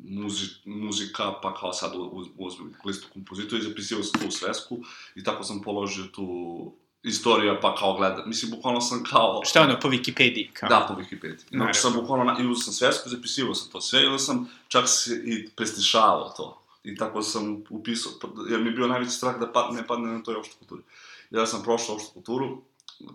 muzi, 0.03 0.45
muzika, 0.65 1.33
pa 1.41 1.53
kao 1.53 1.73
sad 1.73 1.91
uz- 1.95 2.27
uzmem 2.37 2.73
listu 2.85 3.07
kompozitora 3.13 3.61
i 3.61 3.65
zapisivao 3.65 4.03
sam 4.03 4.21
tu 4.21 4.31
svesku 4.31 4.79
i 5.15 5.23
tako 5.23 5.43
sam 5.43 5.61
položio 5.61 6.03
tu 6.03 6.71
istorija, 7.03 7.59
pa 7.61 7.75
kao 7.75 7.97
gledam. 7.97 8.29
Mislim, 8.29 8.51
bukvalno 8.51 8.81
sam 8.81 9.03
kao... 9.03 9.41
Šta 9.45 9.61
ono, 9.61 9.79
po 9.79 9.89
Wikipediji? 9.89 10.49
Kao? 10.53 10.69
Da, 10.69 10.85
po 10.87 11.01
Wikipediji. 11.01 11.49
Znači 11.49 11.79
sam 11.79 11.93
bukvalno, 11.93 12.23
na, 12.23 12.37
i 12.39 12.47
uzeo 12.47 12.63
sam 12.63 12.73
svesku, 12.73 13.09
zapisivao 13.09 13.55
sam 13.55 13.71
to 13.71 13.81
sve 13.81 14.03
i 14.03 14.05
onda 14.05 14.19
sam 14.19 14.49
čak 14.67 14.83
se 14.87 15.23
i 15.25 15.49
prestišavao 15.49 16.33
to. 16.37 16.60
I 16.83 16.95
tako 16.95 17.21
sam 17.21 17.63
upisao, 17.69 18.11
jer 18.49 18.59
mi 18.59 18.69
je 18.69 18.71
bio 18.71 18.87
najveći 18.87 19.11
strah 19.11 19.39
da 19.39 19.51
pad, 19.51 19.73
ne 19.73 19.87
padne 19.87 20.11
na 20.11 20.23
toj 20.23 20.35
opštoj 20.35 20.57
kulturi. 20.59 20.83
Ja 21.31 21.45
sam 21.45 21.63
prošao 21.63 21.95
opštu 21.95 22.11
kulturu, 22.13 22.61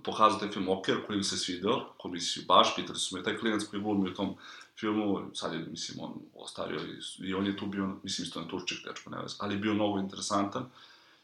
pokazao 0.02 0.38
taj 0.38 0.50
film 0.50 0.68
Oker, 0.68 1.06
koji 1.06 1.16
mi 1.16 1.24
se 1.24 1.36
svideo, 1.36 1.92
komisiju 1.98 2.44
baš, 2.48 2.76
pitali 2.76 2.98
su 2.98 3.16
me, 3.16 3.22
taj 3.22 3.38
klinac 3.38 3.64
koji 3.64 3.82
glumi 3.82 4.10
u 4.10 4.14
tom 4.14 4.34
filmu, 4.80 5.30
sad 5.34 5.52
je, 5.52 5.58
mislim, 5.58 5.98
on 6.00 6.12
ostario 6.34 6.80
i, 6.80 7.26
i 7.28 7.34
on 7.34 7.46
je 7.46 7.56
tu 7.56 7.66
bio, 7.66 7.96
mislim, 8.02 8.26
isto 8.26 8.40
na 8.40 8.48
Turčik, 8.48 8.78
dečko, 8.88 9.10
ne 9.10 9.18
ali 9.38 9.54
je 9.54 9.58
bio 9.58 9.74
mnogo 9.74 9.98
interesantan 9.98 10.70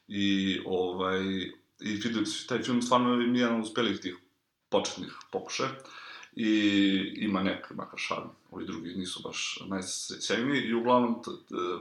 i, 0.08 0.60
ovaj, 0.66 1.22
i 1.80 2.00
taj 2.48 2.62
film 2.62 2.82
stvarno 2.82 3.14
je 3.14 3.40
jedan 3.40 3.56
od 3.56 3.62
uspelih 3.62 4.00
tih 4.00 4.16
početnih 4.68 5.12
pokušaja. 5.30 5.70
I 6.36 7.14
ima 7.16 7.42
neke 7.42 7.74
makar 7.74 7.98
šarm. 7.98 8.28
Ovi 8.50 8.66
drugi 8.66 8.94
nisu 8.94 9.20
baš 9.22 9.58
najsjajniji 9.66 10.60
i 10.60 10.74
uglavnom, 10.74 11.22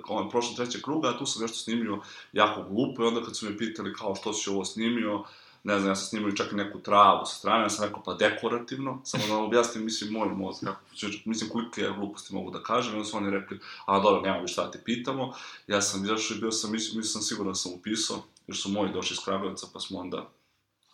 kao 0.08 0.30
prošlo 0.30 0.56
treće 0.56 0.82
kruga, 0.82 1.10
a 1.10 1.18
tu 1.18 1.26
sam 1.26 1.42
nešto 1.42 1.58
snimio 1.58 2.00
jako 2.34 2.64
glupo 2.64 3.04
i 3.04 3.08
onda 3.08 3.24
kad 3.24 3.38
su 3.38 3.46
me 3.46 3.58
pitali 3.58 3.94
kao 3.94 4.16
što 4.16 4.34
si 4.34 4.50
ovo 4.50 4.66
snimio, 4.66 5.24
ne 5.64 5.80
znam, 5.80 5.92
ja 5.92 5.96
sam 5.96 6.06
snimio 6.06 6.32
čak 6.32 6.52
i 6.52 6.56
neku 6.56 6.80
travu 6.80 7.26
sa 7.26 7.36
strane, 7.36 7.64
ja 7.64 7.70
sam 7.70 7.86
rekao 7.86 8.04
pa 8.04 8.14
dekorativno, 8.14 9.02
samo 9.04 9.28
da 9.28 9.38
objasnim, 9.38 9.86
mislim, 9.86 10.14
moj 10.14 10.30
mozak, 10.30 10.64
kako, 10.64 11.14
mislim, 11.26 11.50
kolike 11.50 11.82
ja 11.82 11.92
gluposti 11.92 12.36
mogu 12.36 12.52
da 12.52 12.64
kažem, 12.64 12.94
i 12.94 12.96
onda 12.96 13.10
su 13.10 13.18
oni 13.18 13.30
rekli, 13.30 13.60
a 13.86 14.00
dobro, 14.00 14.22
nema 14.22 14.38
više 14.38 14.54
šta 14.54 14.66
da 14.66 14.72
te 14.72 14.82
pitamo, 14.86 15.34
ja 15.68 15.82
sam 15.82 16.04
izašao 16.04 16.38
i 16.38 16.40
bio 16.40 16.52
sam, 16.52 16.72
mislim, 16.72 16.98
mislim 16.98 17.24
siguran 17.24 17.56
sam 17.56 17.74
upisao, 17.74 18.24
jer 18.48 18.58
su 18.58 18.70
moji 18.70 18.94
došli 18.94 19.14
iz 19.14 19.26
Kragujevca, 19.26 19.68
pa 19.74 19.80
smo 19.80 20.00
onda 20.00 20.30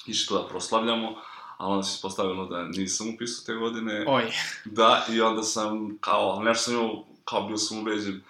išli 0.08 0.28
to 0.28 0.42
da 0.42 0.50
proslavljamo, 0.50 1.16
a 1.58 1.68
onda 1.68 1.84
se 1.84 1.96
ispostavilo 1.96 2.46
da 2.46 2.64
nisam 2.64 3.14
upisao 3.16 3.46
te 3.46 3.54
godine. 3.54 4.06
Oj. 4.08 4.24
Da, 4.66 5.06
i 5.10 5.22
onda 5.22 5.44
sam, 5.44 5.98
kao, 6.00 6.44
nešto 6.44 6.64
sam 6.64 6.74
imao, 6.74 7.06
kao 7.26 7.48
bio 7.48 7.58
sam 7.58 7.80
ubeđen, 7.80 8.22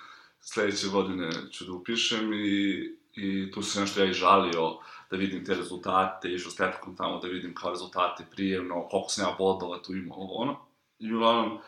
sledeće 0.42 0.88
godine 0.88 1.30
ću 1.52 1.66
da 1.66 1.72
upišem 1.72 2.34
i, 2.34 2.90
i 3.14 3.52
tu 3.52 3.64
se 3.64 3.82
nešto 3.82 4.00
ja 4.00 4.10
i 4.10 4.14
žalio, 4.14 4.78
da 5.12 5.18
vidim 5.18 5.46
te 5.46 5.54
rezultate, 5.54 6.30
išao 6.30 6.52
s 6.52 6.56
tetkom 6.56 6.96
tamo 6.96 7.20
da 7.20 7.28
vidim 7.28 7.56
kao 7.56 7.70
rezultate 7.70 8.26
prijemno, 8.32 8.88
koliko 8.88 9.10
sam 9.10 9.26
ja 9.30 9.36
bodova 9.38 9.82
tu 9.82 9.96
imao, 9.96 10.28
ono. 10.32 10.60
I 11.00 11.14
uglavnom, 11.14 11.60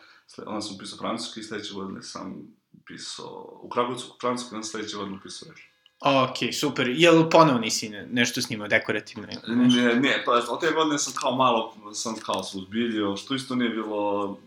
onda 0.46 0.60
sam 0.60 0.76
upisao 0.76 0.98
francuski 0.98 1.40
i 1.40 1.42
sledeće 1.42 1.74
godine 1.74 2.02
sam 2.02 2.56
upisao, 2.82 3.60
u 3.62 3.68
Kragujevcu 3.68 4.16
francuski, 4.20 4.54
onda 4.54 4.66
sledeće 4.66 4.96
godine 4.96 5.16
upisao 5.16 5.48
reč. 5.50 5.69
Ok, 6.00 6.52
super. 6.52 6.88
Jel 6.88 7.30
ponovo 7.30 7.58
nisi 7.58 7.88
nešto 8.10 8.42
snimao 8.42 8.68
dekorativno? 8.68 9.26
Ne, 9.46 9.94
ne, 9.94 10.22
to 10.24 10.36
je, 10.36 10.42
od 10.48 10.60
te 10.60 10.70
godine 10.70 10.98
sam 10.98 11.12
kao 11.20 11.36
malo, 11.36 11.74
sam 11.94 12.14
kao 12.16 12.42
se 12.42 12.58
uzbiljio, 12.58 13.16
što 13.16 13.34
isto 13.34 13.54
nije 13.54 13.70
bilo, 13.70 14.38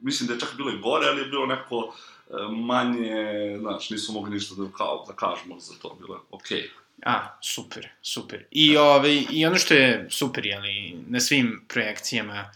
mislim 0.00 0.26
da 0.26 0.34
je 0.34 0.40
čak 0.40 0.54
bilo 0.56 0.70
i 0.70 0.78
gore, 0.78 1.06
ali 1.08 1.20
je 1.20 1.26
bilo 1.26 1.46
neko 1.46 1.94
e, 2.30 2.32
manje, 2.50 3.56
znaš, 3.60 3.90
nisu 3.90 4.12
mogli 4.12 4.30
ništa 4.30 4.54
da, 4.54 4.68
kao, 4.76 5.04
da 5.08 5.12
kažemo 5.12 5.60
za 5.60 5.74
to, 5.82 5.96
bilo 6.00 6.14
je 6.14 6.20
okej. 6.30 6.58
Okay. 6.58 6.68
A, 7.06 7.38
super, 7.40 7.88
super. 8.02 8.44
I, 8.50 8.76
ovaj, 8.76 9.24
I 9.30 9.46
ono 9.46 9.56
što 9.56 9.74
je 9.74 10.06
super, 10.10 10.46
jeli, 10.46 10.96
na 11.08 11.20
svim 11.20 11.64
projekcijama 11.68 12.50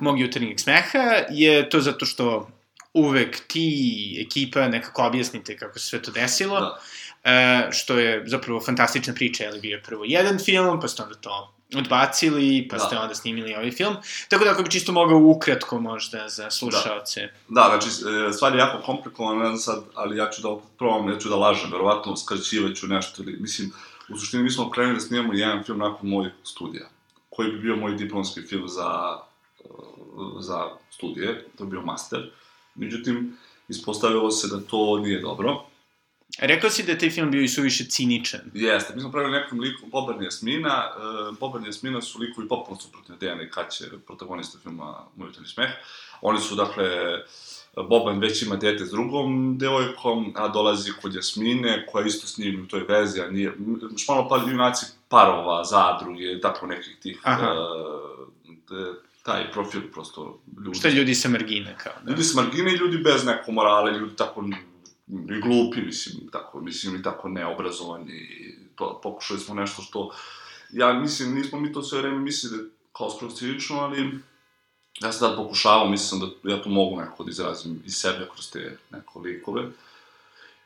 mog 0.00 0.20
jutarnjeg 0.20 0.60
smeha 0.60 1.24
je 1.30 1.70
to 1.70 1.80
zato 1.80 2.06
što 2.06 2.50
uvek 2.94 3.40
ti, 3.48 4.24
ekipa, 4.26 4.68
nekako 4.68 5.06
objasnite 5.06 5.56
kako 5.56 5.78
se 5.78 5.86
sve 5.86 6.02
to 6.02 6.10
desilo. 6.10 6.60
Da. 6.60 6.80
E, 7.24 7.68
što 7.72 7.98
je 7.98 8.24
zapravo 8.26 8.60
fantastična 8.60 9.14
priča, 9.14 9.44
ali 9.50 9.60
bio 9.60 9.76
je 9.76 9.82
prvo 9.82 10.04
jedan 10.04 10.38
film, 10.38 10.80
pa 10.80 10.88
ste 10.88 11.02
onda 11.02 11.14
to 11.14 11.54
odbacili, 11.76 12.68
pa 12.70 12.76
da. 12.76 12.84
ste 12.84 12.98
onda 12.98 13.14
snimili 13.14 13.54
ovaj 13.54 13.70
film. 13.70 13.96
Tako 14.28 14.44
da 14.44 14.50
ako 14.50 14.62
bi 14.62 14.70
čisto 14.70 14.92
mogao 14.92 15.18
ukratko 15.18 15.80
možda 15.80 16.28
za 16.28 16.50
slušaoce. 16.50 17.20
Da, 17.48 17.60
da 17.60 17.68
znači 17.68 17.88
e, 18.28 18.32
stvar 18.32 18.52
je 18.52 18.58
jako 18.58 18.82
komplikovana, 18.82 19.38
ne 19.38 19.46
znam 19.46 19.58
sad, 19.58 19.84
ali 19.94 20.16
ja 20.16 20.30
ću 20.30 20.42
da 20.42 20.56
probam, 20.78 21.08
ja 21.08 21.18
ću 21.18 21.28
da 21.28 21.36
lažem, 21.36 21.72
verovatno 21.72 22.16
skraćivaću 22.16 22.86
nešto, 22.86 23.22
ili, 23.22 23.36
mislim, 23.40 23.72
u 24.08 24.18
suštini 24.18 24.42
mi 24.42 24.50
smo 24.50 24.70
krenuli 24.70 24.94
da 24.94 25.00
snimamo 25.00 25.32
jedan 25.32 25.64
film 25.64 25.78
nakon 25.78 26.08
mojih 26.08 26.32
studija, 26.44 26.88
koji 27.30 27.52
bi 27.52 27.58
bio 27.58 27.76
moj 27.76 27.94
diplomski 27.94 28.42
film 28.42 28.68
za, 28.68 29.18
e, 29.60 29.68
za 30.40 30.68
studije, 30.90 31.46
to 31.58 31.64
bi 31.64 31.70
bio 31.70 31.82
master. 31.82 32.30
Međutim, 32.74 33.38
ispostavilo 33.68 34.30
se 34.30 34.48
da 34.48 34.60
to 34.60 34.98
nije 34.98 35.20
dobro, 35.20 35.64
Rekao 36.38 36.70
si 36.70 36.82
da 36.82 36.92
je 36.92 36.98
taj 36.98 37.10
film 37.10 37.30
bio 37.30 37.42
i 37.42 37.48
suviše 37.48 37.84
ciničan. 37.84 38.40
Jeste, 38.54 38.94
mi 38.94 39.00
smo 39.00 39.10
pravili 39.10 39.32
nekom 39.32 39.60
liku 39.60 39.86
Boban 39.86 40.22
Jasmina. 40.22 40.68
E, 40.68 41.36
Boban 41.40 41.64
Jasmina 41.64 42.02
su 42.02 42.18
likovi 42.18 42.48
popuno 42.48 42.80
suprotne 42.80 43.16
Dejana 43.20 43.42
i 43.42 43.50
Kaće, 43.50 43.84
protagonista 44.06 44.58
filma 44.62 45.06
Moj 45.16 45.28
jutarnji 45.28 45.48
smeh. 45.48 45.70
Oni 46.20 46.40
su, 46.40 46.54
dakle, 46.54 46.84
Boban 47.88 48.18
već 48.18 48.42
ima 48.42 48.56
dete 48.56 48.86
s 48.86 48.90
drugom 48.90 49.58
devojkom, 49.58 50.32
a 50.36 50.48
dolazi 50.48 50.92
kod 51.02 51.14
Jasmine, 51.14 51.86
koja 51.92 52.06
isto 52.06 52.26
s 52.26 52.38
njim 52.38 52.62
u 52.62 52.66
toj 52.66 52.84
vezi, 52.88 53.20
a 53.20 53.30
nije... 53.30 53.52
Šmalo 54.04 54.28
pa 54.28 54.36
junaci 54.50 54.86
parova, 55.08 55.64
zadruge, 55.64 56.40
tako 56.40 56.66
nekih 56.66 56.96
tih... 57.02 57.20
Aha. 57.22 57.52
Uh, 58.70 58.96
taj 59.22 59.50
profil 59.52 59.80
prosto 59.92 60.40
ljudi. 60.64 60.78
Šta 60.78 60.88
ljudi 60.88 61.14
sa 61.14 61.28
margine, 61.28 61.76
kao, 61.82 61.92
da? 62.02 62.10
Ljudi 62.10 62.24
sa 62.24 62.42
margine 62.42 62.72
i 62.72 62.76
ljudi 62.76 62.98
bez 62.98 63.24
neko 63.24 63.52
morale, 63.52 63.92
ljudi 63.98 64.16
tako 64.16 64.42
i 65.12 65.40
glupi, 65.40 65.82
mislim, 65.82 66.28
tako, 66.32 66.60
mislim, 66.60 66.96
i 66.96 67.02
tako 67.02 67.28
neobrazovani, 67.28 68.12
i 68.12 68.54
to, 68.76 69.00
pokušali 69.02 69.40
smo 69.40 69.54
nešto 69.54 69.82
što, 69.82 70.10
ja 70.72 70.92
mislim, 70.92 71.34
nismo 71.34 71.60
mi 71.60 71.72
to 71.72 71.82
sve 71.82 72.00
vreme 72.00 72.18
mislili 72.18 72.70
kao 72.92 73.10
skroz 73.10 73.34
cinično, 73.34 73.78
ali 73.80 74.18
ja 75.00 75.12
sam 75.12 75.28
tad 75.28 75.36
pokušavao, 75.36 75.90
mislim 75.90 76.20
da 76.20 76.50
ja 76.50 76.62
to 76.62 76.70
mogu 76.70 76.96
nekako 76.96 77.24
da 77.24 77.30
izrazim 77.30 77.82
iz 77.86 77.94
sebe 77.94 78.28
kroz 78.32 78.50
te 78.50 78.78
neko 78.90 79.20
likove. 79.20 79.62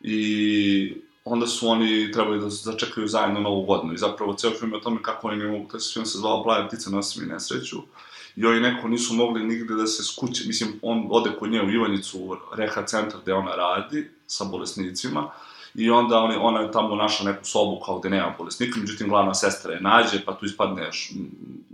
I 0.01 0.95
onda 1.25 1.47
su 1.47 1.69
oni 1.69 2.13
trebali 2.13 2.41
da 2.41 2.51
začekaju 2.51 3.09
zajedno 3.09 3.41
novu 3.41 3.63
godinu. 3.63 3.95
I 3.95 3.99
zapravo 3.99 4.35
ceo 4.35 4.51
film 4.51 4.71
je 4.71 4.77
o 4.77 4.81
tome 4.81 5.03
kako 5.03 5.29
oni 5.29 5.37
ne 5.37 5.49
mogu, 5.49 5.69
taj 5.71 5.81
film 5.93 6.07
se 6.07 6.19
zvao 6.19 6.43
Plaja 6.43 6.69
ptica 6.69 6.91
nosi 6.91 7.21
mi 7.21 7.27
nesreću 7.27 7.79
i 7.79 7.83
oni 8.45 8.61
neko 8.61 8.89
nisu 8.89 9.15
mogli 9.15 9.45
nigde 9.45 9.75
da 9.75 9.87
se 9.87 10.05
skuće, 10.05 10.45
mislim, 10.47 10.79
on 10.83 11.07
ode 11.11 11.31
kod 11.39 11.51
nje 11.51 11.63
u 11.63 11.71
Ivanjicu, 11.71 12.19
u 12.19 12.37
reha 12.57 12.83
centar 12.87 13.21
gde 13.23 13.35
ona 13.35 13.55
radi, 13.55 14.11
sa 14.27 14.45
bolesnicima, 14.45 15.31
i 15.75 15.91
onda 15.91 16.19
oni, 16.19 16.37
ona 16.41 16.61
je 16.61 16.73
tamo 16.73 16.97
našla 16.97 17.31
neku 17.31 17.45
sobu 17.45 17.81
kao 17.87 17.99
gde 17.99 18.11
nema 18.11 18.35
bolesnika, 18.39 18.81
međutim 18.81 19.09
glavna 19.09 19.35
sestra 19.35 19.73
je 19.73 19.81
nađe, 19.81 20.25
pa 20.25 20.35
tu 20.35 20.47
ispadneš, 20.47 21.13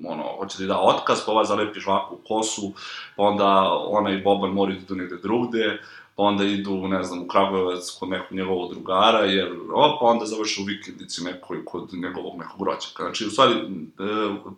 ono, 0.06 0.22
hoće 0.38 0.58
da 0.58 0.66
da 0.66 0.80
otkaz, 0.80 1.18
pa 1.26 1.32
ova 1.32 1.44
zalepi 1.44 1.80
žvaku 1.80 2.14
u 2.14 2.18
kosu, 2.28 2.72
pa 3.16 3.22
onda 3.22 3.46
ona 3.86 4.10
i 4.10 4.22
Boban 4.22 4.50
moraju 4.50 4.78
da 4.78 4.82
idu 4.82 4.94
negde 4.94 5.16
drugde, 5.16 5.78
onda 6.22 6.44
idu, 6.44 6.88
ne 6.88 7.02
znam, 7.02 7.22
u 7.22 7.26
Kragujevac 7.26 7.90
kod 8.00 8.08
nekog 8.08 8.36
njegovog 8.36 8.74
drugara, 8.74 9.18
jer, 9.18 9.52
o, 9.74 9.98
pa 10.00 10.06
onda 10.06 10.26
završe 10.26 10.60
u 10.60 10.64
vikendici 10.64 11.24
nekoj 11.24 11.64
kod 11.64 11.94
njegovog 11.94 12.38
nekog 12.38 12.66
rođaka. 12.66 13.02
Znači, 13.02 13.26
u 13.26 13.30
stvari, 13.30 13.54
e, 13.54 13.64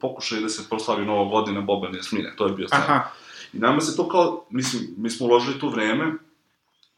pokušaj 0.01 0.41
da 0.41 0.49
se 0.49 0.69
proslavi 0.69 1.07
Nova 1.07 1.31
godina 1.31 1.61
Boban 1.61 1.95
i 1.95 1.97
Jasmine, 1.97 2.35
to 2.37 2.47
je 2.47 2.53
bio 2.53 2.69
scena. 2.69 3.05
I 3.53 3.59
nama 3.59 3.81
se 3.81 3.97
to 3.97 4.09
kao, 4.09 4.45
mislim, 4.51 4.95
mi 4.97 5.11
smo 5.11 5.27
uložili 5.27 5.59
tu 5.61 5.69
vreme, 5.69 6.13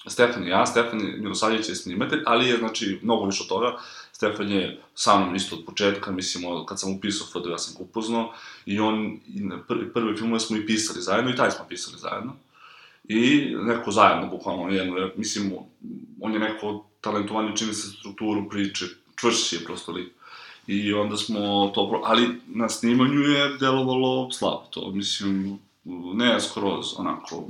Stefan 0.06 0.44
i 0.44 0.48
ja, 0.48 0.66
Stefan 0.66 1.00
Milosavljević 1.18 1.68
je 1.68 1.74
snimatelj, 1.74 2.22
ali 2.26 2.48
je, 2.48 2.58
znači, 2.58 2.98
mnogo 3.02 3.24
više 3.24 3.42
od 3.42 3.48
toga. 3.48 3.76
Stefan 4.12 4.50
je 4.50 4.80
sa 4.94 5.18
mnom 5.18 5.34
isto 5.34 5.56
od 5.56 5.64
početka, 5.64 6.12
mislim, 6.12 6.44
kad 6.66 6.80
sam 6.80 6.92
upisao 6.92 7.26
FD, 7.26 7.50
ja 7.50 7.58
sam 7.58 7.74
ga 7.74 7.82
upoznao, 7.82 8.32
i 8.66 8.80
on, 8.80 9.20
i 9.26 9.50
prvi, 9.68 9.92
prvi 9.92 10.16
filmove 10.16 10.40
smo 10.40 10.56
i 10.56 10.66
pisali 10.66 11.02
zajedno, 11.02 11.30
i 11.30 11.36
taj 11.36 11.50
smo 11.50 11.64
pisali 11.68 11.98
zajedno. 11.98 12.32
I 13.08 13.54
neko 13.62 13.90
zajedno, 13.90 14.30
bukvalno, 14.30 14.68
jedno, 14.68 15.10
mislim, 15.16 15.52
on 16.20 16.32
je 16.32 16.38
neko 16.38 16.86
talentovanje, 17.00 17.56
čini 17.56 17.74
se 17.74 17.88
strukturu 17.88 18.48
priče, 18.48 18.84
čvršći 19.16 19.56
je 19.56 19.64
prosto 19.64 19.92
lik. 19.92 20.12
I 20.66 20.92
onda 20.92 21.16
smo 21.16 21.72
to, 21.74 22.02
ali 22.04 22.40
na 22.46 22.68
snimanju 22.68 23.20
je 23.20 23.56
delovalo 23.58 24.30
slabo 24.32 24.66
to, 24.70 24.90
mislim, 24.90 25.58
ne 26.14 26.40
skroz, 26.40 26.86
onako, 26.98 27.48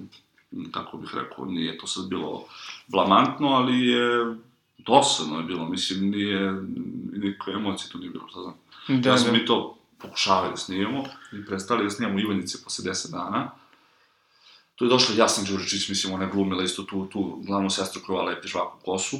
kako 0.70 0.96
bih 0.96 1.10
rekao, 1.14 1.44
nije 1.44 1.78
to 1.78 1.86
sad 1.86 2.08
bilo 2.08 2.44
blamantno, 2.86 3.48
ali 3.48 3.86
je 3.86 4.36
dosadno 4.78 5.38
je 5.38 5.44
bilo, 5.44 5.68
mislim, 5.68 6.10
nije, 6.10 6.52
niko 7.12 7.50
emocije 7.50 7.90
tu 7.92 7.98
nije 7.98 8.10
bilo, 8.10 8.28
šta 8.28 8.40
znam. 8.40 8.54
Da, 9.02 9.10
ja 9.10 9.18
smo 9.18 9.32
da. 9.32 9.38
mi 9.38 9.46
to 9.46 9.78
pokušavali 9.98 10.50
da 10.50 10.56
snimamo 10.56 11.04
i 11.32 11.46
prestali 11.46 11.84
da 11.84 11.90
snimamo 11.90 12.20
Ivanice 12.20 12.58
posle 12.64 12.90
10 12.90 13.10
dana. 13.10 13.50
Tu 14.76 14.84
je 14.84 14.88
došla 14.88 15.14
Jasna 15.14 15.44
Đuričić, 15.48 15.88
mislim, 15.88 16.14
ona 16.14 16.24
je 16.24 16.30
glumila 16.30 16.62
isto 16.62 16.82
tu, 16.82 17.06
tu 17.06 17.42
glavnu 17.46 17.70
sestru 17.70 18.02
koja 18.06 18.22
lepi 18.22 18.48
žvaku 18.48 18.78
kosu. 18.84 19.18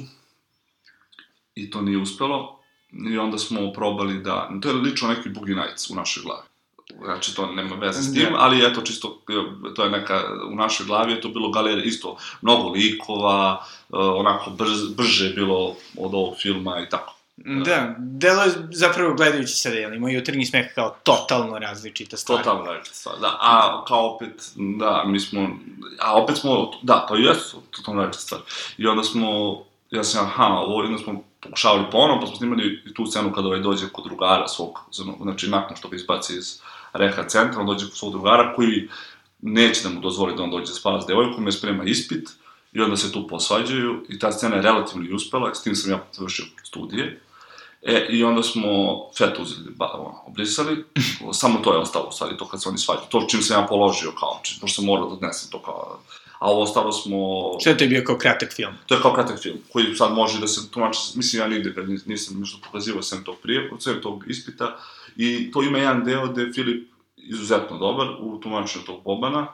I 1.55 1.71
to 1.71 1.81
nije 1.81 1.97
uspelo. 1.97 2.59
I 3.11 3.17
onda 3.17 3.37
smo 3.37 3.73
probali 3.73 4.19
da... 4.23 4.49
To 4.61 4.69
je 4.69 4.75
lično 4.75 5.07
neki 5.07 5.29
Boogie 5.29 5.55
Nights 5.55 5.89
u 5.89 5.95
našoj 5.95 6.23
glavi. 6.23 6.47
Znači, 7.03 7.35
to 7.35 7.51
nema 7.51 7.75
veze 7.75 8.01
s 8.01 8.13
tim, 8.13 8.27
ali 8.37 8.65
eto, 8.65 8.81
čisto, 8.81 9.21
to 9.75 9.83
je 9.83 9.89
neka, 9.89 10.21
u 10.51 10.55
našoj 10.55 10.85
glavi 10.85 11.11
je 11.11 11.21
to 11.21 11.29
bilo 11.29 11.51
galerija, 11.51 11.83
isto, 11.83 12.17
mnogo 12.41 12.69
likova, 12.69 13.65
uh, 13.89 13.99
onako 13.99 14.49
brz, 14.49 14.93
brže 14.95 15.29
bilo 15.29 15.75
od 15.97 16.13
ovog 16.13 16.35
filma 16.41 16.79
i 16.87 16.89
tako. 16.89 17.16
Da, 17.37 17.95
delo 17.97 18.43
je 18.43 18.51
zapravo 18.71 19.13
gledajući 19.13 19.53
sada, 19.53 19.75
jel, 19.75 19.99
moj 19.99 20.13
jutarnji 20.13 20.45
smeh 20.45 20.73
kao 20.75 20.97
totalno 21.03 21.59
različita 21.59 22.17
stvar. 22.17 22.37
Totalno 22.37 22.65
različita 22.65 22.95
stvar, 22.95 23.19
da, 23.19 23.37
a 23.41 23.85
kao 23.87 24.15
opet, 24.15 24.51
da, 24.55 25.03
mi 25.05 25.19
smo, 25.19 25.49
a 25.99 26.23
opet 26.23 26.37
smo, 26.37 26.71
da, 26.81 27.05
to 27.09 27.15
jesu 27.15 27.61
totalno 27.71 28.01
različita 28.01 28.21
stvar. 28.21 28.41
I 28.77 28.87
onda 28.87 29.03
smo, 29.03 29.57
ja 29.91 30.03
sam, 30.03 30.25
aha, 30.25 30.43
ovo, 30.43 30.85
onda 30.85 30.97
smo 30.97 31.23
pokušavali 31.39 31.85
ponovno, 31.91 32.21
pa 32.21 32.27
smo 32.27 32.35
snimali 32.35 32.83
i 32.85 32.93
tu 32.93 33.05
scenu 33.05 33.33
kada 33.33 33.47
ovaj 33.47 33.59
dođe 33.59 33.89
kod 33.91 34.05
drugara 34.05 34.47
svog, 34.47 34.79
znači 35.21 35.49
nakon 35.49 35.77
što 35.77 35.89
ga 35.89 35.95
izbaci 35.95 36.37
iz 36.37 36.61
reha 36.93 37.23
centra, 37.27 37.61
on 37.61 37.67
dođe 37.67 37.85
kod 37.85 37.97
svog 37.97 38.11
drugara 38.11 38.53
koji 38.55 38.89
neće 39.41 39.83
da 39.83 39.89
mu 39.89 39.99
dozvoli 39.99 40.35
da 40.35 40.43
on 40.43 40.51
dođe 40.51 40.65
da 40.65 40.73
spava 40.73 41.01
s 41.01 41.05
devojkom, 41.05 41.43
me 41.43 41.51
sprema 41.51 41.83
ispit 41.83 42.29
i 42.73 42.81
onda 42.81 42.97
se 42.97 43.11
tu 43.11 43.27
posvađaju 43.27 44.05
i 44.09 44.19
ta 44.19 44.31
scena 44.31 44.55
je 44.55 44.61
relativno 44.61 45.05
i 45.05 45.13
uspela, 45.13 45.55
s 45.55 45.63
tim 45.63 45.75
sam 45.75 45.91
ja 45.91 46.03
završio 46.11 46.45
studije. 46.63 47.21
E, 47.81 48.07
i 48.09 48.23
onda 48.23 48.43
smo 48.43 48.69
to 49.17 49.41
uzeli, 49.41 49.71
ba, 49.75 49.91
ono, 49.93 50.23
obrisali, 50.25 50.85
samo 51.41 51.59
to 51.59 51.73
je 51.73 51.79
ostalo, 51.79 52.07
u 52.07 52.11
stvari, 52.11 52.37
to 52.37 52.47
kad 52.47 52.63
se 52.63 52.69
oni 52.69 52.77
svađaju. 52.77 53.07
To 53.09 53.25
čim 53.29 53.41
sam 53.41 53.61
ja 53.61 53.67
položio, 53.67 54.11
kao, 54.11 54.39
čim, 54.43 54.57
pošto 54.61 54.75
sam 54.75 54.85
morao 54.85 55.07
da 55.07 55.13
odnesem 55.13 55.51
to 55.51 55.61
kao, 55.61 55.99
a 56.39 56.51
ovo 56.51 56.61
ostalo 56.61 56.91
smo... 56.91 57.17
Što 57.59 57.69
je 57.69 57.77
to 57.77 57.85
bio 57.87 58.03
kao 58.05 58.17
kratak 58.17 58.53
film? 58.53 58.73
To 58.85 58.95
je 58.95 59.01
kao 59.01 59.13
kratak 59.13 59.41
film, 59.41 59.57
koji 59.73 59.95
sad 59.95 60.13
može 60.13 60.39
da 60.39 60.47
se 60.47 60.71
tumači, 60.71 60.99
mislim, 61.15 61.41
ja 61.41 61.47
nigde 61.47 61.69
ga 61.69 61.83
nisam 62.05 62.39
nešto 62.39 62.57
pokazivao 62.65 63.01
sem 63.01 63.23
tog 63.23 63.35
prije, 63.43 63.71
sem 63.79 64.01
tog 64.01 64.23
ispita, 64.27 64.77
i 65.15 65.51
to 65.51 65.63
ima 65.63 65.77
jedan 65.77 66.03
deo 66.03 66.27
gde 66.27 66.41
je 66.41 66.53
Filip 66.53 66.87
izuzetno 67.17 67.77
dobar 67.77 68.07
u 68.19 68.39
tumačenju 68.39 68.85
tog 68.85 69.03
Bobana, 69.03 69.47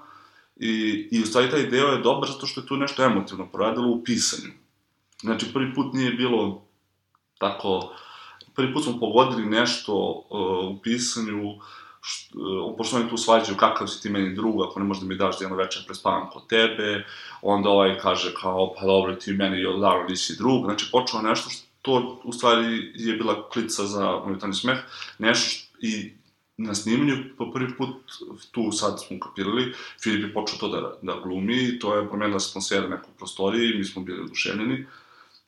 i, 0.56 1.08
i 1.12 1.22
u 1.22 1.26
stvari 1.26 1.50
taj 1.50 1.64
deo 1.64 1.88
je 1.88 2.02
dobar 2.02 2.30
zato 2.30 2.48
što 2.48 2.62
je 2.62 2.68
tu 2.68 2.78
nešto 2.78 3.04
emotivno 3.04 3.48
poradilo 3.52 3.88
u 3.88 4.04
pisanju. 4.04 4.54
Znači, 5.22 5.54
prvi 5.54 5.74
put 5.74 5.94
nije 5.94 6.12
bilo 6.12 6.66
tako 7.38 7.94
prvi 8.56 8.74
put 8.74 8.84
smo 8.84 9.00
pogodili 9.00 9.46
nešto 9.46 9.96
uh, 10.30 10.76
u 10.76 10.82
pisanju, 10.82 11.60
što, 12.02 12.40
uh, 12.40 12.76
pošto 12.78 12.96
oni 12.96 13.10
tu 13.10 13.18
svađaju 13.18 13.58
kakav 13.58 13.88
si 13.88 14.02
ti 14.02 14.10
meni 14.10 14.36
drug, 14.36 14.62
ako 14.62 14.80
ne 14.80 14.86
možeš 14.86 15.02
da 15.02 15.08
mi 15.08 15.16
daš 15.16 15.40
da 15.40 15.44
jedno 15.44 15.58
večer 15.58 15.84
prespavam 15.86 16.30
kod 16.30 16.48
tebe, 16.48 17.06
onda 17.42 17.70
ovaj 17.70 18.00
kaže 18.00 18.34
kao, 18.42 18.74
pa 18.80 18.86
dobro, 18.86 19.16
ti 19.16 19.34
meni 19.34 19.66
odavno 19.66 20.06
nisi 20.10 20.38
drug, 20.38 20.66
znači 20.66 20.86
počelo 20.92 21.22
nešto 21.22 21.50
što 21.50 21.68
to 21.82 22.22
u 22.24 22.34
stvari 22.34 22.92
je 22.96 23.14
bila 23.14 23.50
klica 23.50 23.86
za 23.86 24.12
momentalni 24.12 24.56
smeh, 24.56 24.78
nešto 25.20 25.50
što, 25.50 25.78
i 25.80 26.12
na 26.58 26.76
snimanju 26.76 27.16
po 27.38 27.52
prvi 27.52 27.78
put 27.78 27.96
tu 28.52 28.72
sad 28.72 29.02
smo 29.08 29.20
kapirali, 29.20 29.74
Filip 30.04 30.24
je 30.24 30.34
počeo 30.34 30.60
to 30.60 30.68
da, 30.68 30.98
da 31.02 31.22
glumi, 31.24 31.80
to 31.80 31.96
je 31.96 32.08
promenila 32.08 32.40
atmosfera 32.50 32.88
neku 32.88 33.10
prostoriji, 33.18 33.78
mi 33.78 33.84
smo 33.84 34.02
bili 34.02 34.22
oduševljeni, 34.22 34.86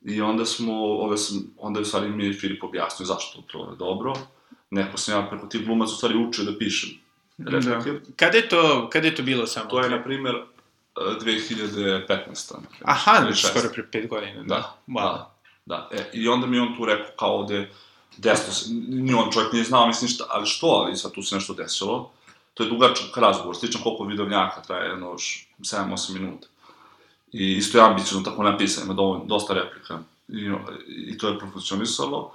I 0.06 0.20
onda 0.20 0.44
smo, 0.44 0.72
ove 0.84 1.18
sam, 1.18 1.54
onda 1.58 1.80
je 1.80 1.82
u 1.82 1.86
stvari 1.86 2.08
mi 2.08 2.24
je 2.24 2.32
Filip 2.32 2.64
objasnio 2.64 3.06
zašto 3.06 3.42
to 3.42 3.70
je 3.70 3.76
dobro. 3.76 4.12
Neko 4.70 4.98
sam 4.98 5.14
ja 5.14 5.26
preko 5.30 5.46
tih 5.46 5.66
glumaca 5.66 5.92
u 5.92 5.96
stvari 5.96 6.16
učio 6.16 6.44
da 6.44 6.58
pišem 6.58 6.90
replike. 7.38 7.92
Da. 7.92 8.00
Kada 8.16 8.36
je 8.36 8.48
to, 8.48 8.88
kada 8.92 9.06
je 9.06 9.14
to 9.14 9.22
bilo 9.22 9.46
samo? 9.46 9.70
To 9.70 9.80
je, 9.80 9.90
na 9.90 10.02
primer, 10.02 10.34
2015. 10.96 12.54
Aha, 12.82 13.20
znači 13.20 13.46
skoro 13.46 13.68
pre 13.74 13.90
pet 13.92 14.08
godina. 14.08 14.42
Da, 14.42 14.44
da. 14.46 14.76
Wow. 14.86 15.02
da. 15.02 15.38
da. 15.66 15.88
E, 15.92 16.10
I 16.12 16.28
onda 16.28 16.46
mi 16.46 16.58
on 16.58 16.76
tu 16.76 16.84
rekao 16.84 17.16
kao 17.18 17.36
ovde, 17.38 17.70
desno 18.16 18.52
se, 18.52 18.74
ni 18.88 19.14
on 19.14 19.32
čovjek 19.32 19.52
nije 19.52 19.64
znao, 19.64 19.86
mislim 19.86 20.08
šta, 20.08 20.24
ali 20.28 20.46
što, 20.46 20.66
ali 20.66 20.96
sad 20.96 21.12
tu 21.12 21.22
se 21.22 21.34
nešto 21.34 21.54
desilo. 21.54 22.12
To 22.54 22.62
je 22.62 22.70
dugačak 22.70 23.16
razgovor, 23.16 23.56
slično 23.56 23.80
koliko 23.82 24.04
vidovnjaka 24.04 24.62
traje, 24.62 24.90
jedno 24.90 25.16
7-8 25.58 26.12
minuta. 26.12 26.46
I 27.32 27.56
isto 27.56 27.78
je 27.78 27.84
ambiciozno 27.84 28.30
tako 28.30 28.42
napisano, 28.42 28.84
ima 28.84 28.94
dovoljno, 28.94 29.24
dosta 29.24 29.54
replika. 29.54 29.98
I, 30.28 30.50
I 30.88 31.18
to 31.18 31.28
je 31.28 31.38
profunkcionisalo. 31.38 32.32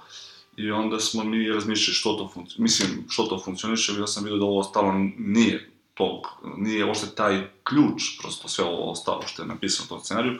I 0.56 0.70
onda 0.70 1.00
smo 1.00 1.24
mi 1.24 1.48
razmišljali 1.48 1.94
što 1.94 2.12
to 2.12 2.30
funkcioniše, 2.34 2.62
mislim, 2.62 3.04
što 3.08 3.22
to 3.22 3.42
funkcioniše, 3.44 3.92
ja 3.98 4.06
sam 4.06 4.24
vidio 4.24 4.38
da 4.38 4.44
ovo 4.44 4.58
ostalo 4.58 4.92
nije 5.18 5.70
tog, 5.94 6.26
nije 6.56 6.84
uopšte 6.84 7.06
taj 7.14 7.48
ključ, 7.64 8.02
prosto 8.20 8.48
sve 8.48 8.64
ovo 8.64 8.90
ostalo 8.90 9.22
što 9.26 9.42
je 9.42 9.48
napisano 9.48 9.86
u 9.86 9.88
tom 9.88 10.00
scenariju. 10.00 10.38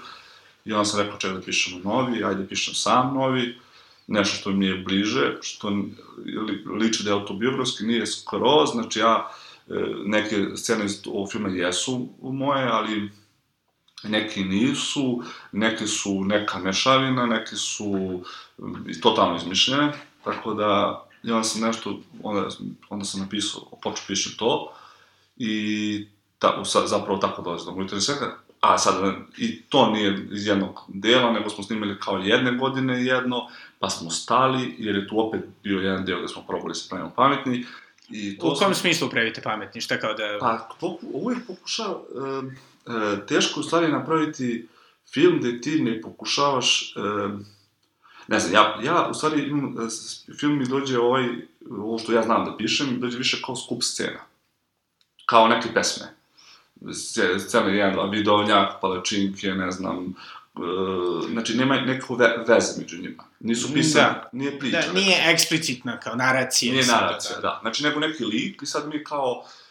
I 0.65 0.73
onda 0.73 0.85
sam 0.85 1.01
rekao, 1.01 1.19
čekaj 1.19 1.37
da 1.37 1.43
pišemo 1.43 1.81
novi, 1.85 2.25
ajde 2.25 2.43
da 2.43 2.49
pišem 2.49 2.75
sam 2.75 3.15
novi, 3.15 3.59
nešto 4.07 4.37
što 4.37 4.51
mi 4.51 4.67
je 4.67 4.75
bliže, 4.75 5.37
što 5.43 5.73
liči 6.79 7.03
da 7.05 7.11
je 7.11 7.15
autobiografski, 7.15 7.85
nije 7.85 8.07
skroz, 8.07 8.71
znači 8.73 8.99
ja, 8.99 9.31
e, 9.69 9.73
neke 10.05 10.47
scene 10.57 10.85
iz 10.85 11.01
ovog 11.07 11.33
filma 11.33 11.49
jesu 11.49 12.09
moje, 12.23 12.69
ali 12.69 13.11
neki 14.03 14.45
nisu, 14.45 15.23
neki 15.53 15.87
su 15.87 16.25
neka 16.25 16.59
mešavina, 16.59 17.27
neki 17.27 17.57
su 17.57 18.21
totalno 19.03 19.37
izmišljene, 19.37 19.93
tako 20.25 20.55
da 20.55 21.03
ja 21.23 21.45
sam 21.45 21.63
nešto, 21.63 22.01
onda, 22.23 22.49
onda 22.89 23.05
sam 23.05 23.21
napisao, 23.21 23.63
počeo 23.83 24.05
pišem 24.07 24.33
to 24.39 24.73
i 25.37 26.07
ta, 26.39 26.63
zapravo 26.87 27.19
tako 27.19 27.43
dolazi 27.43 27.65
do 27.91 28.01
svega, 28.01 28.39
a 28.61 28.79
sad, 28.79 29.15
i 29.37 29.63
to 29.63 29.91
nije 29.91 30.29
iz 30.33 30.47
jednog 30.47 30.81
dela, 30.89 31.33
nego 31.33 31.51
smo 31.51 31.65
snimali 31.65 32.01
kao 32.01 32.19
jedne 32.19 32.53
godine 32.53 33.05
jedno, 33.05 33.49
pa 33.79 33.91
smo 33.91 34.11
stali, 34.11 34.75
jer 34.79 34.97
je 34.97 35.09
tu 35.09 35.29
opet 35.29 35.41
bio 35.62 35.81
jedan 35.81 36.05
deo 36.05 36.19
gde 36.19 36.29
smo 36.29 36.43
probali 36.49 36.75
se 36.75 36.88
pravimo 36.88 37.11
pametni. 37.17 37.67
I 38.11 38.38
to 38.38 38.47
U 38.47 38.49
kom 38.49 38.57
smo... 38.57 38.75
smislu 38.75 39.11
pravite 39.11 39.43
pametni? 39.43 39.81
Šta 39.81 40.01
kao 40.01 40.15
da... 40.15 40.38
Pa, 40.41 40.59
to 40.81 40.99
uvijek 41.03 41.47
pokušao, 41.47 42.05
uh, 42.15 42.53
e, 42.87 43.27
teško 43.27 43.61
u 43.61 43.62
stvari 43.62 43.92
napraviti 43.92 44.68
film 45.12 45.38
gde 45.38 45.61
ti 45.61 45.83
ne 45.83 46.01
pokušavaš, 46.01 46.97
e, 46.97 47.01
ne 48.29 48.40
znam, 48.40 48.55
ja, 48.55 48.92
ja 48.92 49.09
u 49.11 49.14
stvari 49.14 49.42
imam, 49.42 49.77
e, 49.79 49.88
film 50.40 50.59
mi 50.59 50.68
dođe 50.68 50.99
ovaj, 50.99 51.25
ovo 51.71 51.99
što 51.99 52.12
ja 52.12 52.23
znam 52.23 52.45
da 52.45 52.57
pišem, 52.57 53.01
dođe 53.01 53.18
više 53.18 53.42
kao 53.47 53.57
skup 53.57 53.83
scena. 53.83 54.21
Kao 55.27 55.49
neke 55.49 55.68
pesme. 55.75 56.07
Scena 57.47 57.68
jedan, 57.68 57.92
dva, 57.92 58.05
vidovnjak, 58.05 58.81
palačinke, 58.81 59.49
ne 59.49 59.71
znam, 59.71 60.14
Uh, 60.55 61.31
znači 61.31 61.57
nema 61.57 61.81
nekako 61.81 62.14
ve 62.14 62.45
veze 62.49 62.81
među 62.81 63.03
njima. 63.03 63.25
Nisu 63.40 63.73
pisani, 63.75 64.05
da. 64.05 64.29
nije 64.33 64.59
priča. 64.59 64.81
Da, 64.87 64.92
nije 64.92 65.16
eksplicitna 65.27 66.01
kao 66.01 66.14
naracija. 66.16 66.73
Nije 66.73 66.87
naracija, 66.87 67.35
da. 67.35 67.40
da. 67.40 67.59
Znači 67.62 67.83
neko 67.83 68.01
neki 68.01 68.25
lik 68.25 68.62
i 68.62 68.66
sad 68.66 68.88
mi 68.88 69.05
kao 69.05 69.45
uh, 69.45 69.62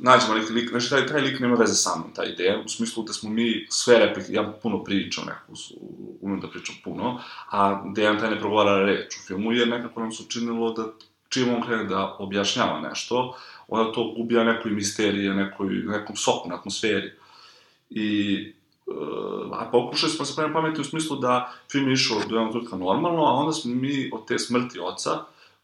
nađemo 0.00 0.34
neki 0.34 0.52
lik, 0.52 0.70
znači 0.70 0.90
taj, 0.90 1.06
taj 1.06 1.20
lik 1.20 1.40
nema 1.40 1.54
veze 1.54 1.74
sa 1.74 1.96
mnom, 1.96 2.14
ta 2.14 2.24
ideja, 2.24 2.62
u 2.64 2.68
smislu 2.68 3.02
da 3.02 3.12
smo 3.12 3.30
mi 3.30 3.66
sve 3.70 3.98
replike, 3.98 4.32
ja 4.32 4.52
puno 4.62 4.84
pričam 4.84 5.24
nekako, 5.24 5.52
umem 6.20 6.40
da 6.40 6.48
pričam 6.48 6.74
puno, 6.84 7.20
a 7.50 7.82
Dejan 7.94 8.18
taj 8.18 8.30
ne 8.30 8.40
progovara 8.40 8.86
reč 8.86 9.16
u 9.16 9.26
filmu, 9.26 9.52
jer 9.52 9.68
nekako 9.68 10.00
nam 10.00 10.12
se 10.12 10.22
učinilo 10.26 10.72
da 10.72 10.84
čim 11.28 11.54
on 11.54 11.62
krene 11.62 11.84
da 11.84 12.16
objašnjava 12.18 12.80
nešto, 12.80 13.36
onda 13.68 13.92
to 13.92 14.14
ubija 14.16 14.44
nekoj 14.44 14.70
misterije, 14.70 15.34
nekoj, 15.34 15.68
nekom 15.68 16.16
soku 16.16 16.48
atmosferi. 16.52 17.12
I 17.90 18.38
uh, 18.86 19.58
a 19.60 19.68
pokušali 19.72 20.12
smo 20.12 20.24
se 20.24 20.34
pravimo 20.36 20.60
pameti 20.60 20.80
u 20.80 20.84
smislu 20.84 21.16
da 21.16 21.52
film 21.72 21.88
je 21.88 21.92
išao 21.92 22.18
do 22.18 22.36
jednog 22.36 22.52
trenutka 22.52 22.76
normalno, 22.76 23.24
a 23.24 23.32
onda 23.32 23.52
smo 23.52 23.74
mi 23.74 24.10
od 24.12 24.26
te 24.26 24.38
smrti 24.38 24.80
oca, 24.80 25.10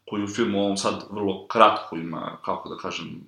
koji 0.09 0.25
u 0.25 0.29
filmu 0.29 0.61
ovom 0.61 0.77
sad 0.77 1.07
vrlo 1.11 1.47
kratko 1.47 1.97
ima, 1.97 2.39
kako 2.45 2.69
da 2.69 2.77
kažem, 2.77 3.21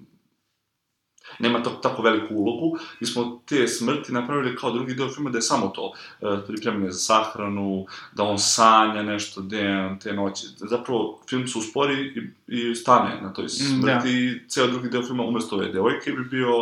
nema 1.39 1.63
to, 1.63 1.71
tako 1.71 2.03
veliku 2.03 2.35
ulogu, 2.35 2.79
mi 3.01 3.07
smo 3.07 3.41
te 3.47 3.69
smrti 3.69 4.13
napravili 4.13 4.57
kao 4.57 4.71
drugi 4.71 4.95
deo 4.95 5.09
filma 5.09 5.31
da 5.31 5.39
je 5.39 5.43
samo 5.43 5.69
to, 5.69 5.93
e, 6.21 6.47
pripremljanje 6.47 6.91
za 6.91 6.99
sahranu, 6.99 7.87
da 8.13 8.23
on 8.23 8.39
sanja 8.39 9.03
nešto, 9.03 9.41
de, 9.41 9.91
te 10.03 10.13
noći. 10.13 10.47
Zapravo, 10.57 11.21
film 11.29 11.49
se 11.49 11.59
uspori 11.59 11.95
i, 12.49 12.71
i 12.71 12.75
stane 12.75 13.21
na 13.23 13.33
toj 13.33 13.45
mm, 13.45 13.49
smrti 13.49 14.09
da. 14.09 14.09
i 14.09 14.49
ceo 14.49 14.67
drugi 14.67 14.89
deo 14.89 15.03
filma 15.03 15.23
umesto 15.23 15.57
ove 15.57 15.69
devojke 15.69 16.11
bi 16.13 16.25
bio 16.25 16.53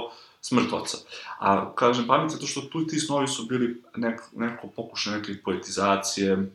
smrt 0.41 0.73
oca. 0.73 0.99
A 1.39 1.75
kažem 1.75 2.07
pamet 2.07 2.31
zato 2.31 2.47
što 2.47 2.61
tu 2.61 2.87
ti 2.87 3.01
snovi 3.01 3.29
su 3.29 3.47
bili 3.47 3.83
nek, 3.97 4.21
neko 4.37 4.69
pokušaj 4.77 5.17
neke 5.17 5.35
poetizacije, 5.45 6.51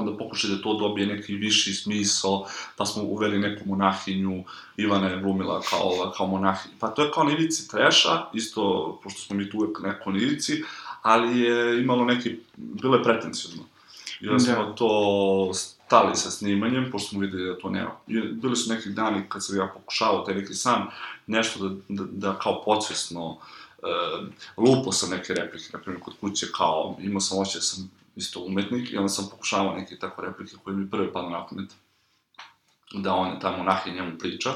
onda 0.00 0.16
pokušaj 0.16 0.50
da 0.50 0.62
to 0.62 0.74
dobije 0.74 1.06
neki 1.06 1.34
viši 1.34 1.74
smisao, 1.74 2.46
pa 2.76 2.86
smo 2.86 3.02
uveli 3.02 3.38
neku 3.38 3.68
monahinju, 3.68 4.44
Ivana 4.76 5.08
je 5.08 5.20
glumila 5.20 5.60
kao, 5.60 6.12
kao 6.16 6.26
monahinju. 6.26 6.74
Pa 6.80 6.88
to 6.88 7.02
je 7.02 7.10
kao 7.14 7.24
na 7.24 7.32
ivici 7.32 7.68
treša, 7.68 8.22
isto, 8.34 9.00
pošto 9.02 9.20
smo 9.20 9.36
mi 9.36 9.50
tu 9.50 9.58
uvek 9.58 9.80
neko 9.82 10.10
na 10.10 10.18
ivici, 10.18 10.62
ali 11.02 11.40
je 11.40 11.82
imalo 11.82 12.04
neki, 12.04 12.36
bilo 12.56 12.96
je 12.96 13.02
pretencijozno. 13.02 13.62
I 14.20 14.28
onda 14.28 14.38
smo 14.38 14.54
da. 14.54 14.74
to 14.74 15.50
stali 15.54 16.16
sa 16.16 16.30
snimanjem, 16.30 16.90
pošto 16.90 17.08
smo 17.08 17.20
videli 17.20 17.48
da 17.48 17.58
to 17.58 17.70
nema. 17.70 17.90
I 18.06 18.20
bili 18.20 18.56
su 18.56 18.74
neki 18.74 18.88
dani 18.88 19.22
kad 19.28 19.44
sam 19.44 19.56
ja 19.56 19.72
pokušavao 19.74 20.24
taj 20.24 20.34
neki 20.34 20.54
sam 20.54 20.86
nešto 21.26 21.68
da, 21.68 21.74
da, 21.88 22.04
da 22.12 22.38
kao 22.38 22.62
podsvesno 22.64 23.26
uh, 23.30 23.38
lupo 24.56 24.92
sam 24.92 25.10
neke 25.10 25.34
replike, 25.34 25.70
na 25.72 25.78
primjer 25.78 26.02
kod 26.02 26.14
kuće 26.20 26.46
kao, 26.56 26.96
imao 27.00 27.20
sam 27.20 27.38
oće 27.38 27.58
da 27.58 27.62
sam 27.62 27.90
isto 28.16 28.40
umetnik 28.40 28.92
i 28.92 28.96
onda 28.96 29.08
sam 29.08 29.28
pokušavao 29.30 29.76
neke 29.76 29.98
tako 29.98 30.22
replike 30.22 30.56
koje 30.64 30.76
mi 30.76 30.90
prve 30.90 31.12
padne 31.12 31.30
na 31.30 31.46
pamet. 31.46 31.74
Da 32.92 33.14
on 33.14 33.40
tamo 33.40 33.64
nahe 33.64 33.90
njemu 33.90 34.18
priča. 34.18 34.50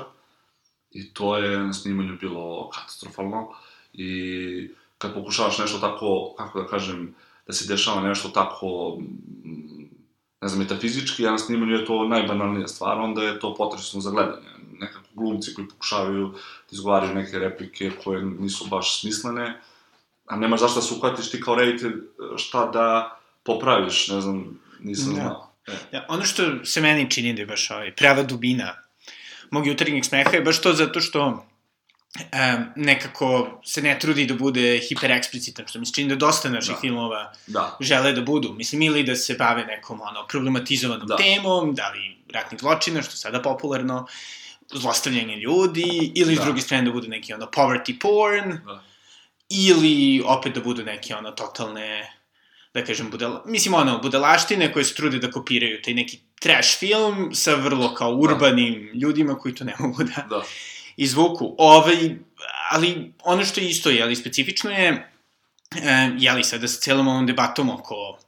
I 0.91 1.15
to 1.15 1.37
je 1.37 1.59
na 1.59 1.73
snimanju 1.73 2.17
bilo 2.21 2.71
katastrofalno. 2.71 3.49
I 3.93 4.71
kad 4.99 5.15
pokušavaš 5.15 5.59
nešto 5.59 5.79
tako, 5.79 6.35
kako 6.39 6.61
da 6.63 6.67
kažem, 6.67 7.15
da 7.47 7.53
se 7.53 7.69
dešava 7.69 8.01
nešto 8.01 8.29
tako, 8.29 8.99
ne 10.41 10.49
znam, 10.49 10.63
metafizički, 10.63 11.27
a 11.27 11.31
na 11.31 11.39
snimanju 11.39 11.73
je 11.73 11.85
to 11.85 12.09
najbanalnija 12.09 12.69
stvar, 12.69 12.99
onda 12.99 13.23
je 13.23 13.41
to 13.41 13.55
potresno 13.55 14.01
za 14.01 14.11
gledanje. 14.11 14.49
Nekako 14.81 15.07
glumci 15.15 15.55
koji 15.55 15.69
pokušavaju 15.69 16.29
da 16.29 16.71
izgovaraju 16.71 17.15
neke 17.15 17.39
replike 17.39 17.91
koje 18.05 18.23
nisu 18.23 18.67
baš 18.71 19.01
smislene, 19.01 19.61
a 20.27 20.37
nemaš 20.37 20.61
zašto 20.61 20.81
da 20.81 20.87
se 20.87 20.95
uhvatiš 20.95 21.31
ti 21.31 21.41
kao 21.41 21.55
reditelj 21.55 21.95
šta 22.37 22.67
da 22.67 23.19
popraviš, 23.49 24.09
ne 24.09 24.21
znam, 24.21 24.43
nisam 24.81 25.15
da. 25.15 25.21
znao. 25.21 25.51
E. 25.69 25.73
Ja, 25.93 26.05
ono 26.09 26.25
što 26.25 26.65
se 26.65 26.81
meni 26.81 27.11
čini 27.11 27.33
da 27.35 27.43
je 27.43 27.47
baš 27.47 27.71
ovaj, 27.71 27.95
prava 27.95 28.23
dubina 28.23 28.75
mog 29.51 29.67
jutarnjeg 29.67 30.05
smeha 30.05 30.31
je 30.37 30.41
baš 30.43 30.61
to 30.61 30.73
zato 30.73 31.01
što 31.01 31.23
um, 31.27 31.41
nekako 32.77 33.29
se 33.65 33.83
ne 33.83 33.99
trudi 33.99 34.27
da 34.27 34.35
bude 34.35 34.81
hipereksplicitan, 34.89 35.67
što 35.69 35.79
mi 35.79 35.87
se 35.87 35.93
čini 35.93 36.09
da 36.09 36.17
dosta 36.17 36.51
naših 36.51 36.75
Da. 36.75 36.81
filmova 36.81 37.33
Da. 37.47 37.77
žele 37.81 38.13
da 38.13 38.21
budu. 38.23 38.53
Mislim, 38.53 38.83
ili 38.83 39.03
da 39.05 39.17
se 39.17 39.35
bave 39.35 39.65
nekom 39.65 40.01
ono, 40.01 40.27
problematizovanom 40.27 41.07
Da. 41.09 41.17
temom, 41.17 41.75
da 41.75 41.89
li 41.89 42.17
ratnih 42.33 42.61
zločina, 42.61 43.03
što 43.03 43.13
je 43.13 43.17
sada 43.17 43.43
popularno, 43.43 44.07
zlostavljanje 44.73 45.37
ljudi, 45.37 46.13
ili 46.15 46.35
s 46.35 46.39
Da. 46.39 46.45
druge 46.45 46.61
strane 46.61 46.85
da 46.85 46.93
budu 46.93 47.09
neki 47.09 47.33
ono 47.35 47.47
poverty 47.47 47.99
porn, 48.01 48.59
Da. 48.67 48.83
ili 49.51 50.23
opet 50.27 50.55
da 50.55 50.61
budu 50.61 50.85
neke 50.85 51.15
ono 51.15 51.31
totalne 51.31 52.13
da 52.79 52.85
kažem, 52.85 53.11
budala, 53.11 53.43
mislim, 53.47 53.75
ono, 53.75 53.99
budalaštine 53.99 54.73
koje 54.73 54.85
se 54.85 54.95
trude 54.95 55.19
da 55.19 55.31
kopiraju 55.31 55.83
taj 55.83 55.95
neki 55.95 56.19
trash 56.41 56.79
film 56.79 57.31
sa 57.35 57.55
vrlo 57.55 57.95
kao 57.95 58.15
urbanim 58.15 58.91
ljudima 58.95 59.35
koji 59.35 59.55
to 59.55 59.65
ne 59.65 59.75
mogu 59.81 60.05
da 60.05 60.25
Da. 60.31 60.43
izvuku. 60.97 61.55
Ovaj, 61.59 61.97
ali 62.71 62.93
ono 63.25 63.45
što 63.45 63.61
je 63.61 63.69
isto, 63.69 63.91
jeli, 63.91 64.17
specifično 64.17 64.71
je, 64.71 64.89
e, 65.75 66.11
jeli, 66.19 66.45
sada 66.45 66.69
sa 66.69 66.81
celom 66.81 67.09
ovom 67.09 67.27
debatom 67.27 67.71
oko 67.71 68.19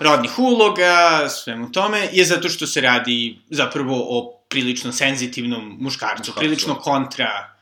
rodnih 0.00 0.38
uloga, 0.38 0.94
svemu 1.30 1.72
tome, 1.72 2.08
je 2.12 2.24
zato 2.24 2.48
što 2.48 2.66
se 2.66 2.80
radi 2.80 3.38
zapravo 3.50 3.96
o 4.08 4.40
prilično 4.48 4.92
senzitivnom 4.92 5.76
muškarcu, 5.80 6.18
Muškarcu. 6.20 6.38
prilično 6.38 6.74
kontra, 6.76 7.54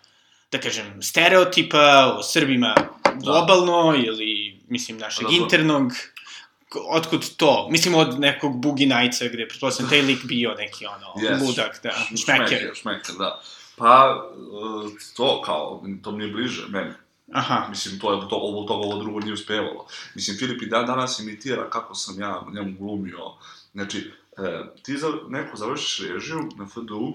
da 0.52 0.60
kažem, 0.60 1.02
stereotipa 1.02 1.84
o 2.18 2.22
Srbima 2.22 2.74
globalno 3.14 3.94
ili, 3.96 4.60
mislim, 4.68 4.98
našeg 4.98 5.22
Razumem. 5.22 5.42
internog, 5.42 5.92
otkud 6.88 7.36
to? 7.36 7.68
Mislim, 7.70 7.94
od 7.94 8.20
nekog 8.20 8.60
Boogie 8.60 8.86
Nightsa, 8.86 9.24
gde, 9.28 9.48
pretpostavljam, 9.48 9.90
taj 9.90 10.02
lik 10.02 10.24
bio 10.24 10.54
neki, 10.54 10.86
ono, 10.86 11.06
Yes. 11.16 11.46
ludak, 11.46 11.80
da, 11.82 11.90
šmeker. 12.08 12.48
Šmeker, 12.48 12.70
šmeker, 12.74 13.14
da. 13.18 13.42
Pa, 13.76 14.22
e, 14.94 15.14
to 15.16 15.42
kao, 15.42 15.82
to 16.02 16.12
mi 16.12 16.24
je 16.24 16.30
bliže 16.32 16.62
meni. 16.68 16.92
Aha, 17.32 17.66
Mislim, 17.70 17.98
to 17.98 18.12
je 18.12 18.20
to, 18.28 18.36
ovo 18.36 18.64
toga, 18.64 18.86
ovo 18.86 19.02
drugo 19.02 19.20
nije 19.20 19.32
uspevalo. 19.32 19.86
Mislim, 20.14 20.36
Filip 20.36 20.62
i 20.62 20.66
dan 20.66 20.86
danas 20.86 21.18
imitira 21.18 21.70
kako 21.70 21.94
sam 21.94 22.20
ja 22.20 22.42
njemu 22.54 22.76
glumio. 22.78 23.18
Znači, 23.72 24.10
e, 24.38 24.64
ti 24.82 24.96
za, 24.96 25.08
neko 25.28 25.56
završiš 25.56 26.08
režiju 26.08 26.48
na 26.56 26.66
FDU 26.66 27.12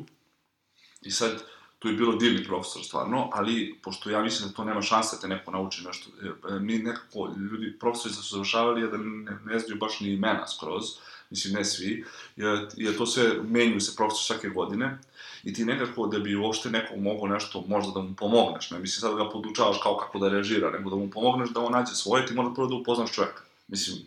i 1.02 1.12
sad, 1.12 1.44
tu 1.80 1.88
je 1.88 1.94
bilo 1.94 2.16
divni 2.16 2.44
profesor 2.44 2.84
stvarno, 2.84 3.30
ali 3.34 3.80
pošto 3.84 4.10
ja 4.10 4.22
mislim 4.22 4.50
da 4.50 4.56
to 4.56 4.64
nema 4.64 4.82
šanse 4.82 5.16
da 5.16 5.22
te 5.22 5.28
neko 5.28 5.52
nauči 5.52 5.84
nešto, 5.86 6.10
e, 6.50 6.60
mi 6.60 6.78
nekako, 6.78 7.30
ljudi, 7.52 7.80
profesori 7.80 8.14
su 8.14 8.36
završavali 8.36 8.92
da 8.92 8.98
ne, 8.98 9.38
ne 9.46 9.60
znaju 9.60 9.80
baš 9.80 10.00
ni 10.00 10.14
imena 10.14 10.48
skroz, 10.48 10.84
mislim 11.30 11.54
ne 11.54 11.66
svi, 11.66 12.06
jer, 12.36 12.68
jer 12.76 12.98
to 12.98 13.06
se, 13.06 13.40
menjuju 13.44 13.82
se 13.82 13.96
profesor 13.96 14.24
svake 14.24 14.50
godine, 14.50 14.98
i 15.44 15.54
ti 15.54 15.66
nekako 15.66 16.08
da 16.08 16.20
bi 16.20 16.36
uopšte 16.36 16.70
nekog 16.70 17.00
mogao 17.00 17.28
nešto 17.28 17.64
možda 17.68 17.92
da 17.92 18.02
mu 18.02 18.16
pomogneš, 18.16 18.72
ne 18.72 18.80
mislim 18.80 19.02
sad 19.02 19.18
da 19.18 19.24
ga 19.24 19.30
podučavaš 19.30 19.78
kao 19.84 19.98
kako 19.98 20.20
da 20.20 20.30
režira, 20.30 20.72
nego 20.72 20.90
da 20.90 20.96
mu 20.96 21.10
pomogneš 21.10 21.50
da 21.50 21.60
on 21.60 21.72
nađe 21.72 21.96
svoje, 21.96 22.26
ti 22.26 22.34
mora 22.34 22.50
prvo 22.56 22.68
da 22.68 22.76
upoznaš 22.76 23.12
čoveka. 23.12 23.42
Mislim, 23.68 23.98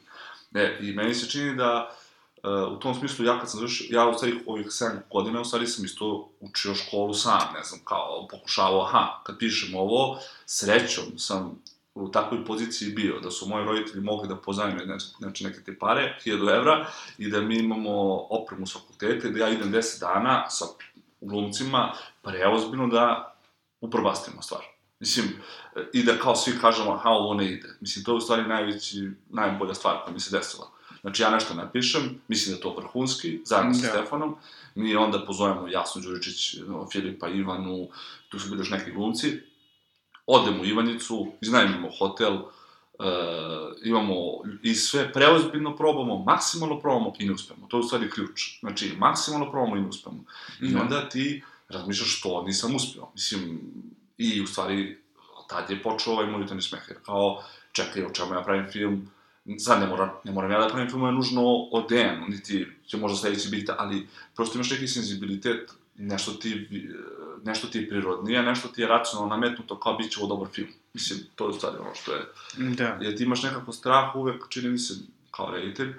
ne, 0.51 0.79
i 0.81 0.93
meni 0.93 1.15
se 1.15 1.31
čini 1.31 1.57
da 1.57 1.97
u 2.73 2.77
tom 2.77 2.95
smislu 2.95 3.25
ja 3.25 3.39
kad 3.39 3.51
sam 3.51 3.59
završio, 3.59 3.87
ja 3.91 4.09
u 4.09 4.15
stvari 4.15 4.41
ovih 4.47 4.67
7 4.67 4.91
godina 5.13 5.41
u 5.41 5.45
stvari 5.45 5.67
sam 5.67 5.85
isto 5.85 6.29
učio 6.41 6.75
školu 6.75 7.15
sam, 7.15 7.55
ne 7.55 7.65
znam, 7.65 7.81
kao 7.85 8.27
pokušavao, 8.31 8.83
aha, 8.83 9.23
kad 9.27 9.39
pišem 9.39 9.75
ovo, 9.75 10.19
srećom 10.47 11.19
sam 11.19 11.63
u 11.95 12.09
takvoj 12.09 12.45
poziciji 12.45 12.93
bio, 12.93 13.21
da 13.21 13.31
su 13.31 13.49
moji 13.49 13.65
roditelji 13.65 14.01
mogli 14.01 14.29
da 14.29 14.37
pozajme 14.37 14.99
znači, 15.19 15.45
neke 15.45 15.61
te 15.61 15.79
pare, 15.79 16.19
1000 16.27 16.57
evra, 16.57 16.87
i 17.19 17.31
da 17.31 17.41
mi 17.41 17.59
imamo 17.59 18.17
opremu 18.31 18.67
s 18.67 18.73
fakultete, 18.73 19.31
da 19.31 19.39
ja 19.39 19.49
idem 19.49 19.73
10 19.73 20.01
dana 20.01 20.51
sa 20.51 20.65
glumcima, 21.21 21.93
preozbiljno 22.23 22.87
da 22.87 23.35
upropastimo 23.81 24.43
stvar. 24.43 24.63
Mislim, 25.01 25.27
i 25.93 26.03
da 26.03 26.19
kao 26.19 26.37
svi 26.37 26.59
kažemo, 26.61 26.93
aha, 26.93 27.09
ovo 27.09 27.35
ne 27.35 27.53
ide. 27.53 27.69
Mislim, 27.81 28.05
to 28.05 28.13
je 28.13 28.17
u 28.17 28.21
stvari 28.21 28.49
najveći, 28.49 29.11
najbolja 29.31 29.75
stvar 29.75 29.97
koja 30.05 30.13
mi 30.13 30.21
se 30.21 30.37
desila. 30.37 30.71
Znači, 31.01 31.23
ja 31.23 31.31
nešto 31.31 31.55
napišem, 31.55 32.21
mislim 32.29 32.53
da 32.53 32.57
je 32.59 32.63
to 32.63 32.75
vrhunski, 32.75 33.41
zajedno 33.45 33.75
sa 33.75 33.81
Da. 33.83 33.89
Stefanom, 33.89 34.37
mi 34.75 34.97
onda 34.97 35.25
pozovemo 35.27 35.69
Jasnu 35.69 36.03
Đuričić, 36.03 36.57
Filipa, 36.93 37.29
Ivanu, 37.29 37.89
tu 38.29 38.39
su 38.39 38.49
bili 38.49 38.61
još 38.61 38.71
neki 38.71 38.93
glumci, 38.93 39.41
odemo 40.27 40.63
u 40.63 40.67
Ivanjicu, 40.67 41.33
iznajmimo 41.41 41.91
hotel, 41.99 42.35
uh, 42.35 42.45
imamo 43.85 44.15
i 44.63 44.75
sve, 44.75 45.13
preozbiljno 45.13 45.77
probamo, 45.77 46.19
maksimalno 46.25 46.81
probamo 46.81 47.13
i 47.19 47.27
ne 47.27 47.33
uspemo. 47.33 47.67
To 47.69 47.77
je 47.77 47.81
u 47.81 47.85
stvari 47.85 48.11
ključ. 48.11 48.61
Znači, 48.61 48.93
maksimalno 48.99 49.51
probamo 49.51 49.77
i 49.77 49.81
ne 49.81 49.89
uspemo. 49.89 50.25
I 50.61 50.69
Da. 50.69 50.81
onda 50.81 51.09
ti 51.09 51.43
razmišljaš 51.69 52.19
što 52.19 52.43
nisam 52.43 52.75
uspeo. 52.75 53.11
Mislim, 53.15 53.61
i 54.19 54.41
u 54.41 54.47
stvari, 54.47 54.99
tad 55.49 55.71
je 55.71 55.83
počeo 55.83 56.13
ovaj 56.13 56.27
moj 56.27 56.41
jutarnji 56.41 56.63
smeh, 56.63 56.83
kao, 57.03 57.43
čekaj, 57.73 58.05
o 58.05 58.11
čemu 58.11 58.35
ja 58.35 58.43
pravim 58.43 58.67
film, 58.73 59.11
sad 59.59 59.81
ne 59.81 59.87
moram, 59.87 60.11
ne 60.25 60.33
moram 60.33 60.51
ja 60.51 60.59
da 60.61 60.69
pravim 60.69 60.91
film, 60.91 61.07
je 61.07 61.13
nužno 61.13 61.43
o 61.73 61.87
Dejanu, 61.89 62.27
niti 62.29 62.67
će 62.87 62.97
možda 62.97 63.19
sledeći 63.19 63.49
biti, 63.49 63.73
ali 63.79 64.07
prosto 64.37 64.55
imaš 64.59 64.71
neki 64.71 64.89
senzibilitet, 64.89 65.71
nešto 65.97 66.33
ti, 66.33 66.69
nešto 67.45 67.67
ti 67.67 67.79
je 67.79 67.89
prirodnije, 67.89 68.43
nešto 68.43 68.69
ti 68.69 68.81
je 68.81 68.89
racionalno 68.89 69.35
nametnuto 69.37 69.81
kao 69.81 69.95
bit 69.97 70.13
će 70.13 70.21
ovo 70.21 70.29
dobar 70.29 70.49
film. 70.49 70.69
Mislim, 70.95 71.21
to 71.35 71.45
je 71.45 71.49
u 71.51 71.53
stvari 71.53 71.77
ono 71.81 71.95
što 71.95 72.13
je 72.13 72.23
da. 72.57 72.99
jer 73.01 73.17
ti 73.17 73.23
imaš 73.23 73.43
nekako 73.43 73.73
strah 73.73 74.17
uvek, 74.17 74.49
čini 74.49 74.69
mi 74.69 74.79
se, 74.79 74.95
kao 75.31 75.51
reditelj, 75.51 75.95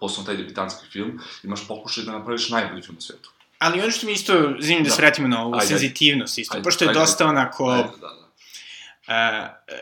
posebno 0.00 0.26
taj 0.26 0.36
debitanski 0.36 0.86
film, 0.90 1.20
imaš 1.42 1.68
pokušaj 1.68 2.04
da 2.04 2.12
napraviš 2.12 2.48
najbolji 2.48 2.82
film 2.82 2.94
na 2.94 3.00
svetu. 3.00 3.30
Ali 3.58 3.80
ono 3.80 3.90
što 3.90 4.06
mi 4.06 4.12
isto, 4.12 4.32
zanimljivo 4.58 4.84
da 4.84 4.90
se 4.90 4.96
Da. 5.02 5.06
vratimo 5.06 5.28
na 5.28 5.42
ovu 5.42 5.54
Ajde, 5.54 5.64
ajde. 5.64 5.68
senzitivnost 5.68 6.38
isto, 6.38 6.54
Ajde, 6.54 6.64
pošto 6.64 6.84
je 6.84 6.88
ajde, 6.88 7.00
dosta 7.00 7.26
onako... 7.26 7.70
Ajde, 7.70 7.88
da, 8.00 8.06
da. 8.06 8.25
Uh, 9.08 9.12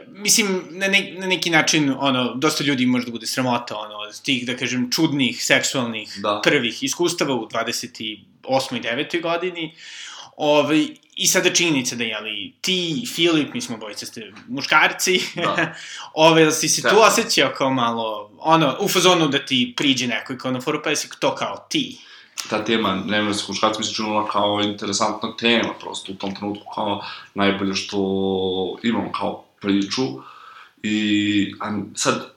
mislim, 0.08 0.64
na, 0.70 0.88
ne, 0.88 1.14
na 1.18 1.26
neki 1.26 1.50
način, 1.50 1.94
ono, 1.98 2.34
dosta 2.34 2.64
ljudi 2.64 2.86
može 2.86 3.06
da 3.06 3.10
bude 3.12 3.26
sramota, 3.26 3.76
ono, 3.76 3.94
od 3.94 4.22
tih, 4.22 4.46
da 4.46 4.56
kažem, 4.56 4.90
čudnih, 4.90 5.44
seksualnih, 5.44 6.18
Da. 6.22 6.40
prvih 6.44 6.82
iskustava 6.82 7.34
u 7.34 7.48
28. 7.48 8.16
i 8.76 8.80
9. 8.80 9.22
godini. 9.22 9.74
Ovaj, 10.36 10.86
I 11.16 11.26
sada 11.26 11.50
činjenica 11.50 11.96
da, 11.96 12.04
jeli, 12.04 12.52
ti, 12.60 13.04
Filip, 13.14 13.54
mi 13.54 13.60
smo 13.60 13.76
bojice 13.76 14.06
ste 14.06 14.32
muškarci, 14.48 15.20
Da. 15.34 15.74
ove, 16.14 16.42
jel 16.42 16.50
si 16.50 16.68
se 16.68 16.82
tu 16.82 16.88
Stefan. 16.88 17.08
osjećao 17.08 17.52
kao 17.56 17.70
malo, 17.70 18.30
ono, 18.38 18.76
u 18.80 18.88
fazonu 18.88 19.28
da 19.28 19.38
ti 19.38 19.74
priđe 19.76 20.06
neko 20.06 20.32
i 20.32 20.38
kao 20.38 20.50
na 20.50 20.60
foru, 20.60 20.80
pa 20.84 20.90
jesi 20.90 21.08
to 21.20 21.34
kao 21.34 21.66
ti. 21.70 21.98
Ta 22.50 22.64
tema 22.64 22.94
nevrskog 23.06 23.50
muškarca 23.50 23.78
mi 23.78 23.84
se 23.84 23.94
činila 23.94 24.28
kao 24.28 24.60
interesantna 24.62 25.36
tema, 25.36 25.68
prosto 25.80 26.12
u 26.12 26.14
tom 26.14 26.34
trenutku 26.34 26.64
kao 26.74 27.04
najbolje 27.34 27.74
što 27.74 27.98
imam 28.82 29.12
kao 29.12 29.44
priču. 29.60 30.02
I 30.82 31.54
a 31.60 31.80
sad, 31.94 32.34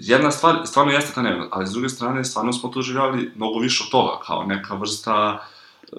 jedna 0.00 0.30
stvar, 0.30 0.60
stvarno 0.64 0.92
jeste 0.92 1.14
ta 1.14 1.22
nevjernost, 1.22 1.52
ali 1.52 1.66
s 1.66 1.70
druge 1.70 1.88
strane, 1.88 2.24
stvarno 2.24 2.52
smo 2.52 2.68
tu 2.68 2.82
živjeli 2.82 3.32
mnogo 3.36 3.58
više 3.58 3.84
od 3.84 3.90
toga, 3.90 4.18
kao 4.26 4.44
neka 4.44 4.74
vrsta 4.74 5.46
e, 5.82 5.96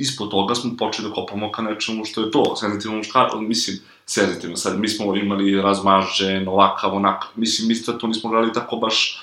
ispod 0.00 0.30
toga 0.30 0.54
smo 0.54 0.76
počeli 0.78 1.08
da 1.08 1.14
kopamo 1.14 1.52
ka 1.52 1.62
nečemu 1.62 2.04
što 2.04 2.20
je 2.20 2.30
to, 2.30 2.56
senzitivno 2.56 2.96
muškar, 2.96 3.28
mislim, 3.40 3.76
senzitivno, 4.06 4.56
sad 4.56 4.80
mi 4.80 4.88
smo 4.88 5.16
imali 5.16 5.62
razmažen, 5.62 6.48
ovakav, 6.48 6.94
onak, 6.96 7.24
mislim, 7.36 7.68
mi 7.68 7.98
to 7.98 8.06
nismo 8.06 8.30
gledali 8.30 8.52
tako 8.52 8.76
baš 8.76 9.22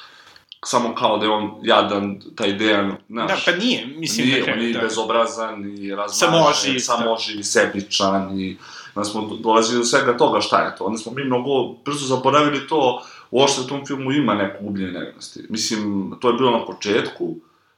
samo 0.65 0.95
kao 0.95 1.17
da 1.17 1.25
je 1.25 1.31
on 1.31 1.51
jadan, 1.63 2.19
taj 2.35 2.53
Dejan, 2.53 2.95
znaš. 3.09 3.45
Da, 3.45 3.51
pa 3.51 3.57
nije, 3.57 3.85
mislim, 3.85 4.27
nije, 4.27 4.53
on 4.53 4.61
je 4.61 4.73
da. 4.73 4.79
bezobrazan, 4.79 5.77
i 5.77 5.95
razmažen, 5.95 6.29
Samoživ, 6.31 6.79
samoživ, 6.79 7.41
sebičan, 7.43 8.39
i 8.39 8.57
da 8.95 9.03
smo 9.03 9.21
do- 9.21 9.35
dolazili 9.35 9.79
do 9.79 9.85
svega 9.85 10.17
toga 10.17 10.41
šta 10.41 10.61
je 10.61 10.75
to. 10.77 10.83
Onda 10.83 10.97
smo 10.97 11.11
mi 11.11 11.23
mnogo 11.23 11.75
brzo 11.85 12.05
zaboravili 12.05 12.67
to, 12.67 13.01
uopšte 13.31 13.61
u 13.61 13.67
tom 13.67 13.85
filmu 13.85 14.11
ima 14.11 14.33
neku 14.35 14.63
gubljenje 14.63 14.91
nevinosti. 14.91 15.43
Mislim, 15.49 16.11
to 16.19 16.27
je 16.29 16.33
bilo 16.33 16.51
na 16.51 16.65
početku, 16.65 17.35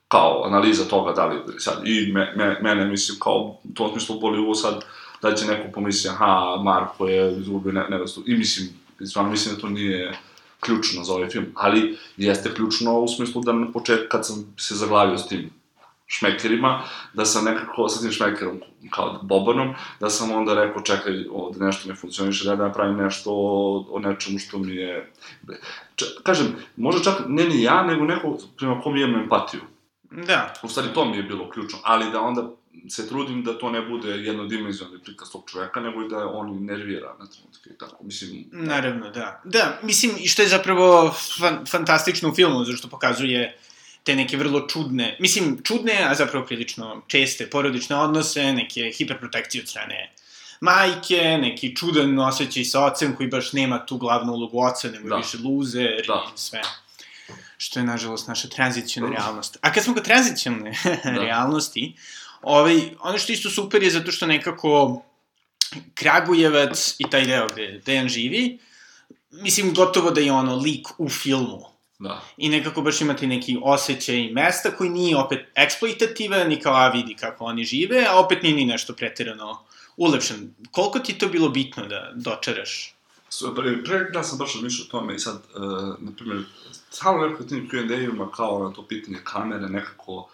kao 0.08 0.44
analiza 0.46 0.86
toga 0.86 1.12
da 1.13 1.26
li 1.26 1.39
sad, 1.58 1.88
i 1.88 2.12
me, 2.13 2.34
me, 2.36 2.60
mene, 2.62 2.86
mislim, 2.86 3.20
kao, 3.20 3.58
u 3.63 3.74
tom 3.74 3.92
smislu 3.92 4.20
boli 4.20 4.39
ovo 4.39 4.56
sad, 4.56 4.86
da 5.22 5.36
će 5.36 5.46
neko 5.46 5.72
pomisli, 5.74 6.10
aha, 6.10 6.62
Marko 6.63 7.08
je 7.08 7.38
izgubio 7.39 7.72
ne, 7.72 7.86
nevestu, 7.89 8.24
i 8.26 8.36
mislim, 8.36 8.70
stvarno 9.10 9.32
mislim 9.32 9.56
da 9.56 9.62
to 9.62 9.70
nije 9.70 10.13
ključno 10.60 11.04
za 11.04 11.13
ovaj 11.13 11.30
film, 11.30 11.45
ali 11.56 11.98
jeste 12.17 12.54
ključno 12.54 13.00
u 13.00 13.08
smislu 13.08 13.41
da 13.41 13.54
na 13.54 13.72
početku, 13.72 14.06
kad 14.10 14.28
sam 14.28 14.54
se 14.58 14.76
zaglavio 14.76 15.17
s 15.17 15.28
tim 15.28 15.50
šmekerima, 16.08 16.84
da 17.13 17.26
sam 17.26 17.45
nekako 17.45 17.89
sa 17.89 18.02
tim 18.02 18.12
šmekerom, 18.12 18.62
kao 18.89 19.19
Bobanom, 19.22 19.74
da 20.00 20.10
sam 20.10 20.32
onda 20.32 20.54
rekao, 20.54 20.82
čekaj, 20.82 21.26
ovde 21.32 21.65
nešto 21.65 21.89
ne 21.89 21.95
funkcioniše, 21.95 22.45
da 22.45 22.52
ja 22.52 22.58
napravim 22.58 22.98
nešto 22.98 23.32
o, 23.34 23.86
o 23.91 24.00
nečemu 24.00 24.39
što 24.39 24.58
mi 24.58 24.76
je... 24.76 25.12
Č 25.95 26.06
kažem, 26.24 26.56
možda 26.76 27.04
čak 27.04 27.22
ne 27.28 27.43
ni 27.43 27.62
ja, 27.62 27.84
nego 27.84 28.06
neko 28.06 28.38
prema 28.58 28.82
kom 28.82 28.98
imam 28.98 29.22
empatiju. 29.22 29.62
Da, 30.12 30.54
U 30.63 30.67
stvari, 30.67 30.93
to 30.93 31.06
mi 31.06 31.17
je 31.17 31.24
bilo 31.24 31.50
ključno, 31.50 31.80
ali 31.84 32.12
da 32.12 32.22
onda 32.22 32.50
se 32.89 33.08
trudim 33.10 33.43
da 33.43 33.58
to 33.58 33.69
ne 33.69 33.82
bude 33.82 34.10
jednodimenzionalni 34.10 35.03
prikaz 35.03 35.32
tog 35.32 35.43
čoveka, 35.51 35.79
nego 35.79 36.01
i 36.01 36.10
da 36.10 36.27
on 36.27 36.65
nervira 36.65 37.15
na 37.19 37.25
trenutke 37.27 37.69
i 37.69 37.77
tako. 37.77 38.03
Mislim, 38.03 38.45
Naravno, 38.51 39.10
da. 39.10 39.41
Da, 39.43 39.79
mislim, 39.84 40.12
i 40.19 40.27
što 40.27 40.41
je 40.41 40.47
zapravo 40.47 41.15
fan, 41.39 41.65
fantastično 41.65 42.29
u 42.29 42.36
filmu, 42.36 42.63
zato 42.65 42.77
što 42.77 42.88
pokazuje 42.88 43.58
te 44.03 44.15
neke 44.15 44.38
vrlo 44.38 44.67
čudne, 44.67 45.17
mislim, 45.19 45.62
čudne, 45.63 46.05
a 46.10 46.15
zapravo 46.15 46.45
prilično 46.45 47.01
česte 47.08 47.49
porodične 47.49 47.95
odnose, 47.95 48.53
neke 48.53 48.91
hiperprotekcije 48.97 49.62
od 49.62 49.69
strane 49.69 50.13
majke, 50.62 51.38
neki 51.41 51.75
čudan 51.75 52.19
osjećaj 52.19 52.63
sa 52.63 52.86
ocem 52.86 53.15
koji 53.15 53.29
baš 53.29 53.53
nema 53.53 53.86
tu 53.86 53.97
glavnu 53.97 54.34
ulogu 54.34 54.60
oca, 54.62 54.88
nego 54.91 55.10
Da. 55.10 55.15
više 55.15 55.38
luzer 55.38 56.03
Da. 56.08 56.25
i 56.36 56.38
sve. 56.39 56.62
Što 57.58 57.79
je, 57.79 57.84
nažalost, 57.84 58.27
naša 58.27 58.47
tranzicijona 58.47 59.10
realnost. 59.10 59.58
A 59.62 59.73
kad 59.73 59.84
smo 59.84 59.93
kod 59.93 60.03
tranzicijone 60.03 60.73
realnosti, 61.25 61.93
ovaj, 62.41 62.82
ono 62.99 63.17
što 63.17 63.34
isto 63.34 63.49
super 63.49 63.84
je 63.84 63.91
zato 63.91 64.12
što 64.12 64.25
nekako 64.25 65.02
Kragujevac 65.93 66.95
i 66.99 67.10
taj 67.10 67.25
deo 67.25 67.47
gde 67.47 67.82
Dejan 67.86 68.10
živi, 68.10 68.60
mislim, 69.32 69.73
gotovo 69.73 70.12
da 70.12 70.21
je 70.21 70.32
ono 70.32 70.56
lik 70.56 70.88
u 70.97 71.10
filmu. 71.10 71.65
Da. 71.99 72.21
I 72.38 72.49
nekako 72.49 72.82
baš 72.82 73.02
imate 73.02 73.28
neki 73.28 73.58
osjećaj 73.63 74.30
mesta 74.32 74.71
koji 74.71 74.89
nije 74.89 75.17
opet 75.17 75.45
eksploitativan 75.56 76.52
i 76.52 76.60
kao 76.60 76.75
a 76.75 76.89
vidi 76.89 77.15
kako 77.15 77.45
oni 77.45 77.63
žive, 77.63 78.06
a 78.10 78.19
opet 78.19 78.43
nije 78.43 78.56
ni 78.56 78.65
nešto 78.65 78.93
pretirano 78.93 79.60
ulepšen. 79.97 80.56
Koliko 80.71 80.99
ti 80.99 81.17
to 81.17 81.28
bilo 81.28 81.49
bitno 81.49 81.86
da 81.86 82.12
dočaraš? 82.15 82.95
So, 83.30 83.56
pre, 83.56 83.84
pre 83.84 83.99
da 84.13 84.23
sam 84.23 84.38
baš 84.38 84.54
razmišljao 84.54 84.86
o 84.86 84.91
tome 84.91 85.15
i 85.15 85.19
sad, 85.19 85.36
uh, 85.56 85.63
na 85.99 86.12
primjer, 86.17 86.43
stalno 86.89 87.25
nekako 87.25 87.43
tim 87.43 87.69
Q&A-ima 87.69 88.32
kao 88.32 88.63
na 88.63 88.73
to 88.75 88.88
pitanje 88.88 89.17
kamere, 89.23 89.67
nekako 89.67 90.30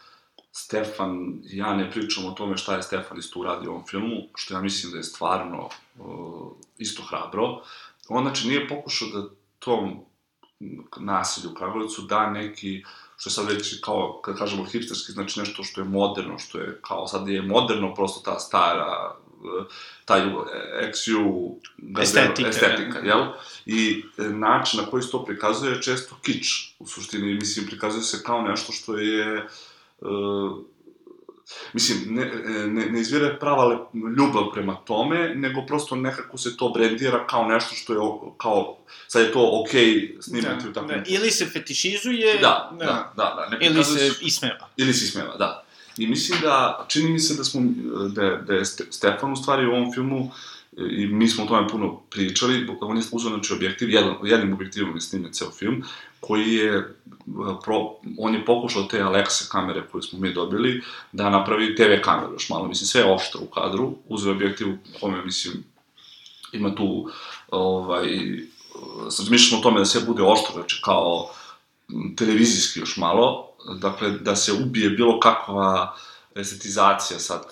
Stefan 0.57 1.39
ja 1.43 1.75
ne 1.75 1.91
pričamo 1.91 2.27
o 2.27 2.31
tome 2.31 2.57
šta 2.57 2.75
je 2.75 2.83
Stefan 2.83 3.17
isto 3.17 3.39
uradio 3.39 3.69
u 3.69 3.73
ovom 3.73 3.87
filmu, 3.87 4.21
što 4.35 4.53
ja 4.53 4.61
mislim 4.61 4.91
da 4.91 4.97
je 4.97 5.03
stvarno 5.03 5.69
uh, 5.99 6.51
isto 6.77 7.03
hrabro. 7.03 7.61
On, 8.09 8.23
znači, 8.23 8.47
nije 8.47 8.67
pokušao 8.67 9.07
da 9.07 9.29
tom 9.59 10.05
nasilju 10.97 11.51
u 11.51 11.53
Kragujevcu 11.53 12.01
da 12.01 12.29
neki, 12.29 12.83
što 13.17 13.29
je 13.29 13.33
sad 13.33 13.51
već 13.51 13.81
kao, 13.81 14.21
kad 14.23 14.37
kažemo 14.37 14.63
hipsterski, 14.63 15.11
znači 15.11 15.39
nešto 15.39 15.63
što 15.63 15.81
je 15.81 15.85
moderno, 15.85 16.39
što 16.39 16.57
je 16.57 16.79
kao, 16.81 17.07
sad 17.07 17.27
je 17.27 17.41
moderno 17.41 17.93
prosto 17.95 18.31
ta 18.31 18.39
stara, 18.39 19.15
taj 20.05 20.21
XU 20.93 21.53
Estetika, 22.01 22.49
estetika 22.49 23.01
da. 23.01 23.07
jel? 23.07 23.25
I 23.65 24.03
način 24.17 24.79
na 24.79 24.85
koji 24.85 25.03
se 25.03 25.11
to 25.11 25.25
prikazuje 25.25 25.71
je 25.71 25.81
često 25.81 26.15
kič. 26.21 26.73
U 26.79 26.87
suštini, 26.87 27.33
mislim, 27.33 27.67
prikazuje 27.67 28.03
se 28.03 28.23
kao 28.23 28.41
nešto 28.41 28.71
što 28.71 28.97
je... 28.97 29.43
Uh, 29.43 29.51
mislim, 31.73 32.15
ne, 32.15 32.25
ne, 32.67 32.85
ne 32.85 33.01
izvire 33.01 33.39
prava 33.39 33.89
ljubav 34.17 34.43
prema 34.53 34.75
tome, 34.75 35.35
nego 35.35 35.65
prosto 35.67 35.95
nekako 35.95 36.37
se 36.37 36.57
to 36.57 36.69
brendira 36.69 37.27
kao 37.27 37.47
nešto 37.47 37.75
što 37.75 37.93
je, 37.93 37.99
kao, 38.37 38.77
sad 39.07 39.21
je 39.21 39.31
to 39.31 39.61
okej 39.63 39.85
okay 39.85 40.21
snimati 40.21 40.67
u 40.69 40.73
takvom... 40.73 40.87
da. 40.87 41.03
Ili 41.07 41.31
se 41.31 41.45
fetišizuje, 41.45 42.39
Da, 42.41 42.71
da, 42.79 43.13
da, 43.17 43.47
da. 43.49 43.57
ne 43.57 43.65
ili 43.65 43.83
se 43.83 44.11
ismeva. 44.21 44.69
Ili 44.77 44.93
se 44.93 45.05
ismeva, 45.05 45.37
da. 45.37 45.65
I 45.97 46.07
mislim 46.07 46.39
da, 46.41 46.85
čini 46.87 47.09
mi 47.09 47.19
se 47.19 47.35
da 47.35 47.43
smo, 47.43 47.61
da, 48.09 48.35
da 48.35 48.53
je 48.53 48.65
Ste- 48.65 48.91
Stefan 48.91 49.33
u 49.33 49.35
stvari 49.35 49.67
u 49.67 49.71
ovom 49.71 49.93
filmu, 49.93 50.31
i 50.77 51.07
mi 51.07 51.27
smo 51.27 51.43
o 51.43 51.47
tome 51.47 51.67
puno 51.67 52.01
pričali, 52.09 52.67
on 52.81 52.97
je 52.97 53.03
uzeo 53.11 53.29
znači 53.29 53.53
objektiv, 53.53 53.89
jedan, 53.89 54.15
jednim 54.23 54.53
objektivom 54.53 54.95
je 54.95 55.01
snimljen 55.01 55.33
ceo 55.33 55.51
film, 55.51 55.83
koji 56.27 56.53
je, 56.53 56.77
e, 56.77 56.85
pro, 57.63 57.95
on 58.19 58.33
je 58.33 58.45
pokušao 58.45 58.83
te 58.83 58.99
Alexa 58.99 59.51
kamere 59.51 59.87
koje 59.91 60.01
smo 60.01 60.19
mi 60.19 60.33
dobili, 60.33 60.81
da 61.11 61.29
napravi 61.29 61.75
TV 61.75 62.01
kameru 62.03 62.33
još 62.33 62.49
malo, 62.49 62.67
mislim, 62.67 62.87
sve 62.87 63.01
je 63.01 63.13
oštro 63.13 63.41
u 63.41 63.47
kadru, 63.47 63.93
uzeo 64.07 64.31
objektiv 64.31 64.69
u 64.69 64.77
kome, 64.99 65.25
mislim, 65.25 65.63
ima 66.51 66.75
tu, 66.75 67.09
ovaj, 67.51 68.07
razmišljamo 69.19 69.59
o 69.59 69.63
tome 69.63 69.79
da 69.79 69.85
sve 69.85 70.01
bude 70.01 70.23
oštro, 70.23 70.53
znači 70.53 70.81
kao 70.83 71.29
televizijski 72.17 72.79
još 72.79 72.97
malo, 72.97 73.49
dakle, 73.79 74.11
da 74.11 74.35
se 74.35 74.53
ubije 74.53 74.89
bilo 74.89 75.19
kakva 75.19 75.95
estetizacija 76.35 77.19
sad 77.19 77.43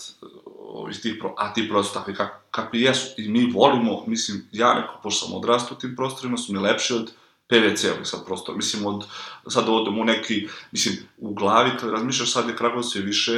ovih 0.74 1.00
tih, 1.02 1.16
pro, 1.20 1.34
a 1.38 1.54
ti 1.54 1.70
prostori 1.70 1.94
takvi 1.94 2.16
kak, 2.16 2.42
kakvi 2.52 2.82
jesu. 2.82 3.08
I 3.18 3.30
mi 3.30 3.52
volimo, 3.52 4.04
mislim, 4.08 4.48
ja 4.52 4.74
neko, 4.74 4.94
pošto 5.04 5.26
sam 5.26 5.36
odrastao 5.36 5.78
u 5.78 5.80
tim 5.80 5.96
prostorima, 5.96 6.38
su 6.38 6.54
mi 6.54 6.60
lepši 6.60 6.94
od 6.94 7.12
PVC-ovih 7.50 8.08
sad 8.08 8.26
prostora. 8.26 8.58
Mislim, 8.58 8.86
od, 8.86 9.06
sad 9.48 9.70
odem 9.70 10.00
u 10.00 10.04
neki, 10.04 10.48
mislim, 10.72 10.96
u 11.18 11.34
glavi, 11.34 11.72
kad 11.80 11.90
razmišljaš 11.90 12.34
sad 12.34 12.50
je 12.50 12.56
Kragovac 12.56 12.86
sve 12.86 13.02
više 13.02 13.34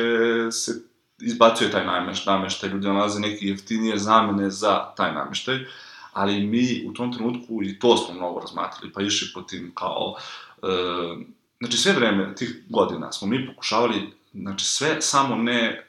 se 0.52 0.82
izbacuje 1.22 1.72
taj 1.72 1.86
nameš, 1.86 2.26
nameštaj, 2.26 2.70
ljudi 2.70 2.88
nalaze 2.88 3.20
neke 3.20 3.46
jeftinije 3.46 3.98
zamene 3.98 4.50
za 4.50 4.94
taj 4.98 5.14
nameštaj, 5.14 5.60
ali 6.14 6.48
mi 6.48 6.86
u 6.88 6.94
tom 6.94 7.14
trenutku 7.14 7.64
i 7.64 7.80
to 7.80 7.98
smo 7.98 8.16
mnogo 8.16 8.40
razmatrali, 8.40 8.92
pa 8.94 9.02
išli 9.02 9.28
po 9.34 9.42
tim 9.42 9.72
kao, 9.76 10.16
e, 10.64 10.68
znači 11.60 11.78
sve 11.78 11.94
vreme 11.94 12.36
tih 12.36 12.64
godina 12.70 13.12
smo 13.12 13.28
mi 13.28 13.48
pokušavali 13.48 14.12
Znači, 14.42 14.66
sve 14.66 15.02
samo 15.02 15.36
ne 15.36 15.62
e, 15.62 15.88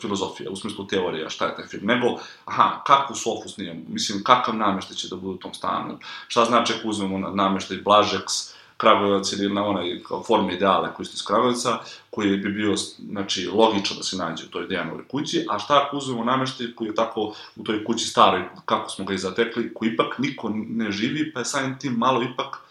filozofija, 0.00 0.50
u 0.50 0.56
smislu 0.56 0.86
teorija, 0.86 1.30
šta 1.30 1.46
je 1.46 1.56
taj 1.56 1.66
film, 1.66 1.86
nego, 1.86 2.06
aha, 2.44 2.82
kakvu 2.86 3.16
sofu 3.16 3.48
snijemo, 3.48 3.80
mislim, 3.88 4.24
kakav 4.24 4.56
nameštaj 4.56 4.96
će 4.96 5.08
da 5.08 5.16
bude 5.16 5.34
u 5.34 5.38
tom 5.38 5.54
stanu, 5.54 5.98
šta 6.28 6.44
znači 6.44 6.72
ako 6.78 6.88
uzmemo 6.88 7.18
na 7.18 7.30
nameštaj 7.30 7.76
Blažeks, 7.76 8.56
Kragujevac 8.76 9.32
ili 9.32 9.54
na 9.54 9.64
onaj 9.64 10.02
kao 10.08 10.22
forme 10.22 10.54
ideale 10.54 10.94
koji 10.94 11.06
ste 11.06 11.14
iz 11.14 11.24
Kragujevca, 11.24 11.78
koji 12.10 12.36
bi 12.36 12.52
bio, 12.52 12.74
znači, 13.10 13.46
logično 13.46 13.96
da 13.96 14.02
se 14.02 14.16
nađe 14.16 14.44
u 14.44 14.48
toj 14.48 14.66
Dejanovoj 14.66 15.08
kući, 15.08 15.46
a 15.50 15.58
šta 15.58 15.82
ako 15.86 15.96
uzmemo 15.96 16.24
nameštaj 16.24 16.66
koji 16.74 16.88
je 16.88 16.94
tako 16.94 17.34
u 17.56 17.64
toj 17.64 17.84
kući 17.84 18.06
staroj, 18.06 18.44
kako 18.64 18.90
smo 18.90 19.04
ga 19.04 19.14
i 19.14 19.18
zatekli, 19.18 19.74
koji 19.74 19.88
ipak 19.88 20.18
niko 20.18 20.52
ne 20.54 20.92
živi, 20.92 21.32
pa 21.32 21.40
je 21.40 21.44
samim 21.44 21.78
tim 21.78 21.92
malo 21.92 22.22
ipak 22.22 22.65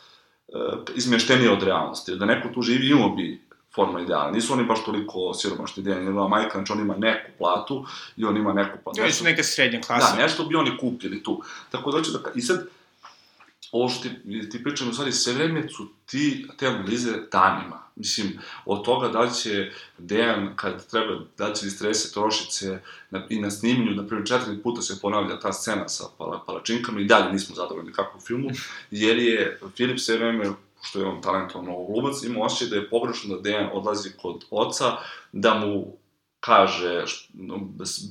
e, 0.47 0.57
izmještenije 0.95 1.51
od 1.51 1.63
realnosti. 1.63 2.15
Da 2.15 2.25
neko 2.25 2.49
tu 2.53 2.61
živi, 2.61 2.89
imao 2.89 3.09
bi 3.09 3.45
forma 3.75 4.01
ideala. 4.01 4.31
Nisu 4.31 4.53
oni 4.53 4.63
baš 4.63 4.85
toliko 4.85 5.33
siromašni 5.33 5.83
Dejan, 5.83 6.05
njegova 6.05 6.27
majka, 6.27 6.57
znači 6.57 6.71
on 6.71 6.79
ima 6.79 6.95
neku 6.97 7.31
platu 7.37 7.85
i 8.17 8.25
on 8.25 8.37
ima 8.37 8.53
neku 8.53 8.77
platu. 8.83 9.01
Oni 9.01 9.11
su 9.11 9.23
neka 9.23 9.43
srednja 9.43 9.81
klasa. 9.81 10.15
Da, 10.15 10.21
nešto 10.21 10.45
bi 10.45 10.55
oni 10.55 10.77
kupili 10.77 11.23
tu. 11.23 11.41
Tako 11.71 11.91
da 11.91 11.97
hoću 11.97 12.11
da... 12.11 12.19
I 12.35 12.41
sad, 12.41 12.67
ovo 13.75 13.89
što 13.89 14.03
ti, 14.03 14.49
ti 14.49 14.63
pričam, 14.63 14.89
u 14.89 14.93
stvari, 14.93 15.11
sve 15.11 15.33
vreme 15.33 15.69
su 15.69 15.87
ti, 16.05 16.47
te 16.57 16.67
analize 16.67 17.11
danima. 17.31 17.85
Mislim, 17.95 18.39
od 18.65 18.85
toga 18.85 19.07
da 19.07 19.29
će 19.29 19.71
Dejan, 19.97 20.53
kad 20.55 20.89
treba, 20.89 21.19
da 21.37 21.53
će 21.53 21.65
distrese 21.65 22.13
trošice 22.13 22.79
na, 23.09 23.25
i 23.29 23.39
na 23.39 23.51
snimanju, 23.51 23.91
na 23.91 24.07
primjer, 24.07 24.27
četiri 24.27 24.61
puta 24.63 24.81
se 24.81 25.01
ponavlja 25.01 25.39
ta 25.39 25.53
scena 25.53 25.87
sa 25.89 26.03
pala, 26.17 26.43
palačinkama 26.47 26.99
i 26.99 27.05
dalje 27.05 27.33
nismo 27.33 27.55
zadovoljni 27.55 27.93
kako 27.93 28.17
u 28.17 28.21
filmu, 28.21 28.49
jer 28.91 29.17
je 29.17 29.59
Filip 29.75 29.99
sve 29.99 30.17
vreme 30.17 30.51
što 30.81 30.99
je 30.99 31.05
on 31.05 31.21
talentovan 31.21 31.65
glumac, 31.65 32.23
ima 32.23 32.45
osjećaj 32.45 32.67
da 32.67 32.75
je 32.75 32.89
pogrešno 32.89 33.35
da 33.35 33.41
Dejan 33.41 33.69
odlazi 33.73 34.09
kod 34.21 34.45
oca, 34.51 34.97
da 35.31 35.53
mu 35.53 35.97
kaže 36.39 37.03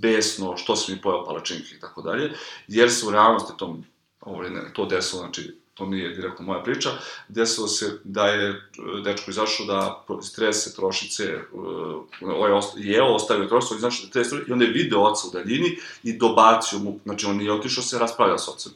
besno 0.00 0.56
što 0.56 0.76
si 0.76 0.92
mi 0.92 1.00
pojao 1.00 1.24
palačinke 1.24 1.74
i 1.76 1.80
tako 1.80 2.02
dalje, 2.02 2.32
jer 2.68 2.90
se 2.90 3.06
u 3.06 3.10
realnosti 3.10 3.52
to, 3.58 3.78
ovo, 4.24 4.42
ne, 4.42 4.72
to 4.72 4.86
desilo, 4.86 5.22
znači, 5.22 5.54
to 5.74 5.86
nije 5.86 6.08
direktno 6.08 6.44
moja 6.44 6.62
priča, 6.62 6.90
desilo 7.28 7.68
se 7.68 7.98
da 8.04 8.26
je 8.26 8.50
e, 8.50 8.56
dečko 9.04 9.30
izašao 9.30 9.66
da 9.66 10.04
strese 10.22 10.74
trošice, 10.74 11.38
uh, 11.52 12.02
ovaj 12.22 12.52
osta, 12.52 12.78
je 12.80 13.02
ostavio 13.02 13.48
trošice, 13.48 13.74
on 13.74 13.78
izašao 13.78 14.04
da 14.04 14.10
strese 14.10 14.36
i 14.48 14.52
onda 14.52 14.64
je 14.64 14.70
video 14.70 15.00
oca 15.00 15.28
u 15.28 15.30
daljini 15.30 15.78
i 16.02 16.18
dobacio 16.18 16.78
mu, 16.78 16.98
znači 17.04 17.26
on 17.26 17.36
nije 17.36 17.52
otišao 17.52 17.84
se 17.84 17.98
raspravlja 17.98 18.38
s 18.38 18.48
ocem, 18.48 18.72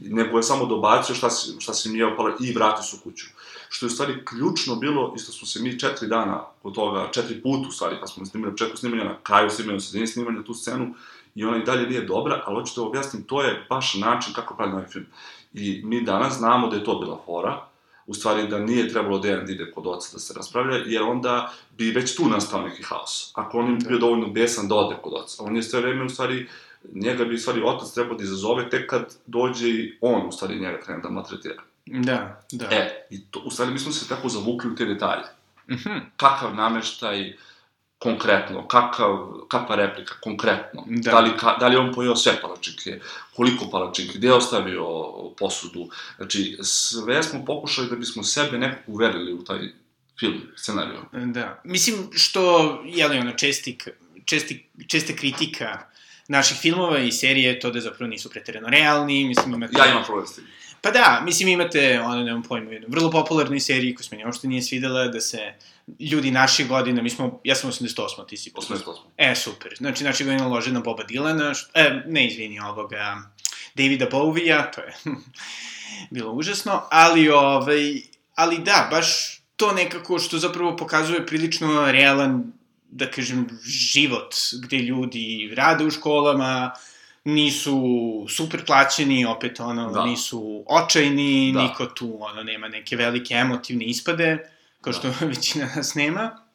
nego 0.00 0.36
je 0.36 0.42
samo 0.42 0.66
dobacio 0.66 1.14
šta 1.14 1.30
si, 1.30 1.60
šta 1.60 1.74
si 1.74 1.88
mi 1.88 1.98
jeo 1.98 2.16
pala 2.16 2.36
i 2.40 2.52
vratio 2.52 2.82
se 2.82 2.96
u 2.96 3.04
kuću. 3.04 3.26
Što 3.68 3.86
je 3.86 3.88
u 3.88 3.90
stvari 3.90 4.24
ključno 4.24 4.76
bilo, 4.76 5.12
isto 5.16 5.32
smo 5.32 5.46
se 5.46 5.60
mi 5.60 5.78
četiri 5.78 6.08
dana 6.08 6.44
od 6.62 6.74
toga, 6.74 7.08
četiri 7.12 7.42
puta 7.42 7.68
u 7.68 7.72
stvari, 7.72 7.96
pa 8.00 8.06
smo 8.06 8.26
snimali 8.26 8.50
na 8.50 8.54
početku 8.54 8.76
snimanja, 8.76 9.04
na 9.04 9.18
kraju 9.22 9.50
snimanja, 9.50 9.74
na 9.74 9.80
sredini 9.80 10.06
snimanja 10.06 10.42
tu 10.42 10.54
scenu, 10.54 10.94
i 11.34 11.44
ona 11.44 11.56
i 11.56 11.64
dalje 11.64 11.86
nije 11.86 12.00
dobra, 12.00 12.42
ali 12.46 12.60
hoću 12.60 12.80
da 12.80 12.86
objasnim, 12.86 13.22
to 13.22 13.42
je 13.42 13.66
baš 13.70 13.94
način 13.94 14.34
kako 14.34 14.54
pravim 14.54 14.74
ovaj 14.74 14.86
film. 14.86 15.06
I 15.52 15.80
mi 15.84 16.00
danas 16.00 16.34
znamo 16.34 16.68
da 16.68 16.76
je 16.76 16.84
to 16.84 16.98
bila 16.98 17.22
fora, 17.26 17.66
u 18.06 18.14
stvari 18.14 18.48
da 18.48 18.58
nije 18.58 18.88
trebalo 18.88 19.18
Dejan 19.18 19.46
da 19.46 19.52
ide 19.52 19.70
kod 19.70 19.86
oca 19.86 20.08
da 20.12 20.18
se 20.18 20.34
raspravlja, 20.36 20.76
jer 20.86 21.02
onda 21.02 21.52
bi 21.78 21.90
već 21.90 22.16
tu 22.16 22.28
nastao 22.28 22.62
neki 22.62 22.82
haos. 22.82 23.32
Ako 23.34 23.58
on 23.58 23.70
je 23.70 23.76
bio 23.88 23.98
dovoljno 23.98 24.26
besan 24.26 24.68
da 24.68 24.74
ode 24.74 24.96
kod 25.02 25.12
oca. 25.14 25.42
On 25.42 25.56
je 25.56 25.62
sve 25.62 25.80
vreme, 25.80 26.04
u 26.04 26.08
stvari, 26.08 26.48
njega 26.94 27.24
bi, 27.24 27.34
u 27.34 27.38
stvari, 27.38 27.62
otac 27.64 27.92
trebao 27.92 28.16
da 28.16 28.24
izazove 28.24 28.70
tek 28.70 28.90
kad 28.90 29.16
dođe 29.26 29.68
i 29.68 29.98
on, 30.00 30.26
u 30.28 30.32
stvari, 30.32 30.60
njega 30.60 30.80
krene 30.80 31.02
da 31.02 31.10
maltretira. 31.10 31.62
Da, 31.86 32.42
da. 32.52 32.66
E, 32.70 33.06
i 33.10 33.20
to, 33.30 33.40
u 33.44 33.50
stvari 33.50 33.72
mi 33.72 33.78
smo 33.78 33.92
se 33.92 34.08
tako 34.08 34.28
zavukli 34.28 34.70
u 34.70 34.74
te 34.74 34.84
detalje. 34.84 35.24
Mhm. 35.70 35.98
Kakav 36.16 36.54
nameštaj 36.54 37.36
konkretno, 38.02 38.68
kakav, 38.68 39.18
kakva 39.48 39.76
replika 39.76 40.14
konkretno. 40.20 40.84
Da. 40.86 41.10
Da. 41.10 41.20
li, 41.20 41.30
ka, 41.38 41.56
da 41.60 41.68
li 41.68 41.74
je 41.74 41.78
on 41.78 41.92
pojeo 41.94 42.16
sve 42.16 42.40
palačinke, 42.40 43.00
koliko 43.36 43.70
palačinke, 43.70 44.18
gde 44.18 44.26
je 44.26 44.34
ostavio 44.34 44.86
posudu. 45.38 45.88
Znači, 46.16 46.58
sve 46.62 47.22
smo 47.22 47.44
pokušali 47.44 47.88
da 47.90 47.96
bismo 47.96 48.22
sebe 48.22 48.58
nekako 48.58 48.92
uverili 48.92 49.32
u 49.32 49.44
taj 49.44 49.58
film, 50.20 50.40
scenariju. 50.56 51.00
Da. 51.12 51.60
Mislim, 51.64 52.08
što, 52.12 52.42
jel, 52.86 53.20
ono, 53.20 53.32
česti, 53.32 53.78
česti, 54.24 54.66
česta 54.88 55.12
kritika 55.16 55.86
naših 56.28 56.58
filmova 56.58 56.98
i 56.98 57.12
serije 57.12 57.48
je 57.48 57.60
to 57.60 57.70
da 57.70 57.80
zapravo 57.80 58.10
nisu 58.10 58.30
preterano 58.30 58.68
realni, 58.68 59.24
mislim, 59.24 59.54
imate... 59.54 59.78
Ja 59.78 59.90
imam 59.90 60.04
problem 60.04 60.26
s 60.26 60.34
tim. 60.34 60.44
Pa 60.82 60.90
da, 60.90 61.22
mislim 61.24 61.48
imate, 61.48 62.00
ono, 62.00 62.22
nemam 62.22 62.42
pojma, 62.42 62.72
jednu 62.72 62.88
vrlo 62.90 63.10
popularnoj 63.10 63.60
seriji 63.60 63.94
koja 63.94 64.04
se 64.04 64.08
meni 64.12 64.24
uopšte 64.24 64.48
nije 64.48 64.62
svidela, 64.62 65.08
da 65.08 65.20
se 65.20 65.54
ljudi 66.00 66.30
naših 66.30 66.68
godina, 66.68 67.02
mi 67.02 67.10
smo, 67.10 67.40
ja 67.44 67.54
sam 67.54 67.70
88, 67.70 68.28
ti 68.28 68.36
si... 68.36 68.50
88. 68.50 68.94
E, 69.16 69.34
super. 69.34 69.74
Znači, 69.78 70.04
naši 70.04 70.24
godina 70.24 70.46
lože 70.46 70.72
na 70.72 70.80
Boba 70.80 71.04
Dylana, 71.04 71.54
što, 71.54 71.70
e, 71.74 72.02
ne, 72.06 72.26
izvini, 72.26 72.60
ovoga, 72.60 73.22
Davida 73.74 74.06
Bowie-a, 74.10 74.70
to 74.70 74.80
je 74.80 74.94
bilo 76.14 76.32
užasno, 76.32 76.82
ali, 76.90 77.28
ovaj, 77.28 78.02
ali 78.34 78.58
da, 78.58 78.88
baš 78.90 79.38
to 79.56 79.72
nekako 79.72 80.18
što 80.18 80.38
zapravo 80.38 80.76
pokazuje 80.76 81.26
prilično 81.26 81.92
realan, 81.92 82.52
da 82.90 83.10
kažem, 83.10 83.48
život, 83.64 84.34
gde 84.62 84.76
ljudi 84.76 85.52
rade 85.56 85.84
u 85.84 85.90
školama, 85.90 86.72
nisu 87.24 87.82
super 88.28 88.64
plaćeni, 88.66 89.24
opet 89.24 89.60
ono, 89.60 89.92
da. 89.92 90.04
nisu 90.04 90.64
očajni, 90.66 91.52
da. 91.54 91.62
niko 91.62 91.86
tu 91.86 92.16
ono, 92.20 92.42
nema 92.42 92.68
neke 92.68 92.96
velike 92.96 93.34
emotivne 93.34 93.84
ispade, 93.84 94.50
kao 94.80 94.92
što 94.92 95.08
da. 95.08 95.26
većina 95.26 95.68
nas 95.76 95.94
nema. 95.94 96.46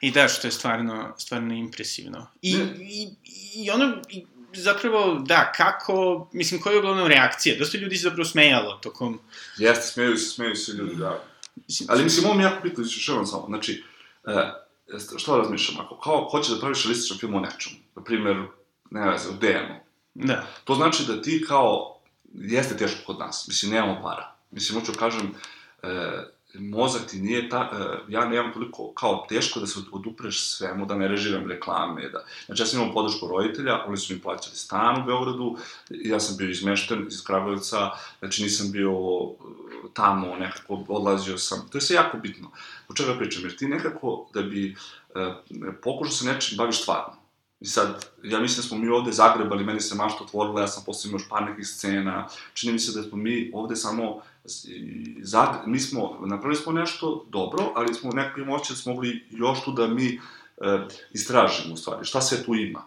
I 0.00 0.10
da, 0.10 0.28
što 0.28 0.46
je 0.46 0.52
stvarno, 0.52 1.14
stvarno 1.18 1.54
impresivno. 1.54 2.26
I, 2.42 2.56
i, 2.80 3.08
i 3.54 3.70
ono, 3.70 3.96
i, 4.08 4.26
zapravo, 4.54 5.14
da, 5.14 5.52
kako, 5.56 6.28
mislim, 6.32 6.60
koja 6.60 6.72
je 6.72 6.78
uglavnom 6.78 7.06
reakcija? 7.06 7.58
Dosta 7.58 7.78
ljudi 7.78 7.96
se 7.96 8.02
zapravo 8.02 8.24
smejalo 8.24 8.72
tokom... 8.82 9.20
Jeste, 9.58 9.86
smeju 9.86 10.16
se, 10.16 10.26
smeju 10.26 10.56
se 10.56 10.72
ljudi, 10.72 10.96
da. 10.96 11.24
Mislim, 11.68 11.88
Ali 11.90 12.04
mislim, 12.04 12.26
ovo 12.26 12.34
mi 12.34 12.42
jako 12.42 12.62
bitno, 12.62 12.84
išavam 12.84 13.26
samo, 13.26 13.44
znači, 13.46 13.84
e, 14.26 14.52
što 15.18 15.36
razmišljam, 15.36 15.80
ako 15.80 16.00
kao 16.00 16.28
hoće 16.30 16.52
da 16.52 16.60
praviš 16.60 16.84
realističan 16.84 17.18
film 17.18 17.34
o 17.34 17.40
nečemu, 17.40 17.76
na 17.96 18.04
primjer, 18.04 18.36
ne 18.92 19.10
veze, 19.10 19.28
o 19.28 19.32
DM-u, 19.32 19.74
da. 20.14 20.46
to 20.64 20.74
znači 20.74 21.04
da 21.06 21.22
ti 21.22 21.44
kao, 21.48 21.98
jeste 22.34 22.76
teško 22.76 23.00
kod 23.06 23.18
nas, 23.18 23.48
mislim, 23.48 23.72
nemamo 23.72 24.02
para. 24.02 24.34
Mislim, 24.50 24.80
hoću 24.80 24.92
da 24.92 24.98
kažem, 24.98 25.34
e, 25.82 26.22
mozak 26.54 27.06
ti 27.06 27.20
nije 27.20 27.48
ta, 27.48 27.70
uh, 27.72 28.12
ja 28.12 28.24
nemam 28.24 28.52
toliko 28.52 28.92
kao 28.92 29.26
teško 29.28 29.60
da 29.60 29.66
se 29.66 29.80
odupreš 29.92 30.48
svemu, 30.48 30.86
da 30.86 30.94
ne 30.94 31.08
režiram 31.08 31.48
reklame, 31.48 32.08
da, 32.08 32.24
znači 32.46 32.62
ja 32.62 32.66
sam 32.66 32.80
imao 32.80 32.94
podršku 32.94 33.28
roditelja, 33.28 33.84
oni 33.86 33.96
su 33.96 34.14
mi 34.14 34.20
plaćali 34.20 34.56
stan 34.56 35.02
u 35.02 35.06
Beogradu, 35.06 35.56
ja 35.90 36.20
sam 36.20 36.36
bio 36.36 36.50
izmešten 36.50 37.06
iz 37.08 37.24
Kragujevca, 37.24 37.90
znači 38.18 38.42
nisam 38.42 38.72
bio 38.72 38.92
uh, 38.92 39.34
tamo, 39.94 40.36
nekako 40.36 40.84
odlazio 40.88 41.38
sam, 41.38 41.68
to 41.70 41.78
je 41.78 41.82
sve 41.82 41.96
jako 41.96 42.18
bitno. 42.18 42.50
O 42.88 42.94
čega 42.94 43.18
pričam, 43.18 43.42
jer 43.42 43.56
ti 43.56 43.68
nekako 43.68 44.28
da 44.34 44.42
bi 44.42 44.76
uh, 45.14 45.72
pokušao 45.82 46.12
se 46.12 46.24
nečim 46.26 46.56
baviš 46.56 46.82
stvarno, 46.82 47.21
I 47.62 47.66
sad, 47.66 48.06
ja 48.22 48.40
mislim 48.40 48.56
da 48.56 48.68
smo 48.68 48.78
mi 48.78 48.88
ovde 48.88 49.12
zagrebali, 49.12 49.64
meni 49.64 49.80
se 49.80 49.94
mašta 49.94 50.24
otvorila, 50.24 50.60
ja 50.60 50.68
sam 50.68 50.82
posle 50.86 51.10
još 51.10 51.28
par 51.28 51.42
nekih 51.42 51.66
scena, 51.66 52.28
čini 52.54 52.72
mi 52.72 52.78
se 52.78 53.00
da 53.00 53.08
smo 53.08 53.18
mi 53.18 53.50
ovde 53.54 53.76
samo 53.76 54.22
Zag, 55.22 55.48
mi 55.66 55.80
smo, 55.80 56.18
napravili 56.26 56.56
smo 56.56 56.72
nešto 56.72 57.26
dobro, 57.28 57.72
ali 57.74 57.94
smo 57.94 58.12
nekako 58.12 58.40
imamo 58.40 58.58
da 58.68 58.74
smo 58.74 58.92
mogli 58.92 59.26
još 59.30 59.64
tu 59.64 59.72
da 59.72 59.86
mi 59.86 60.06
e, 60.06 60.18
istražimo 61.12 61.74
u 61.74 61.76
stvari, 61.76 62.04
šta 62.04 62.20
sve 62.20 62.44
tu 62.44 62.54
ima. 62.54 62.82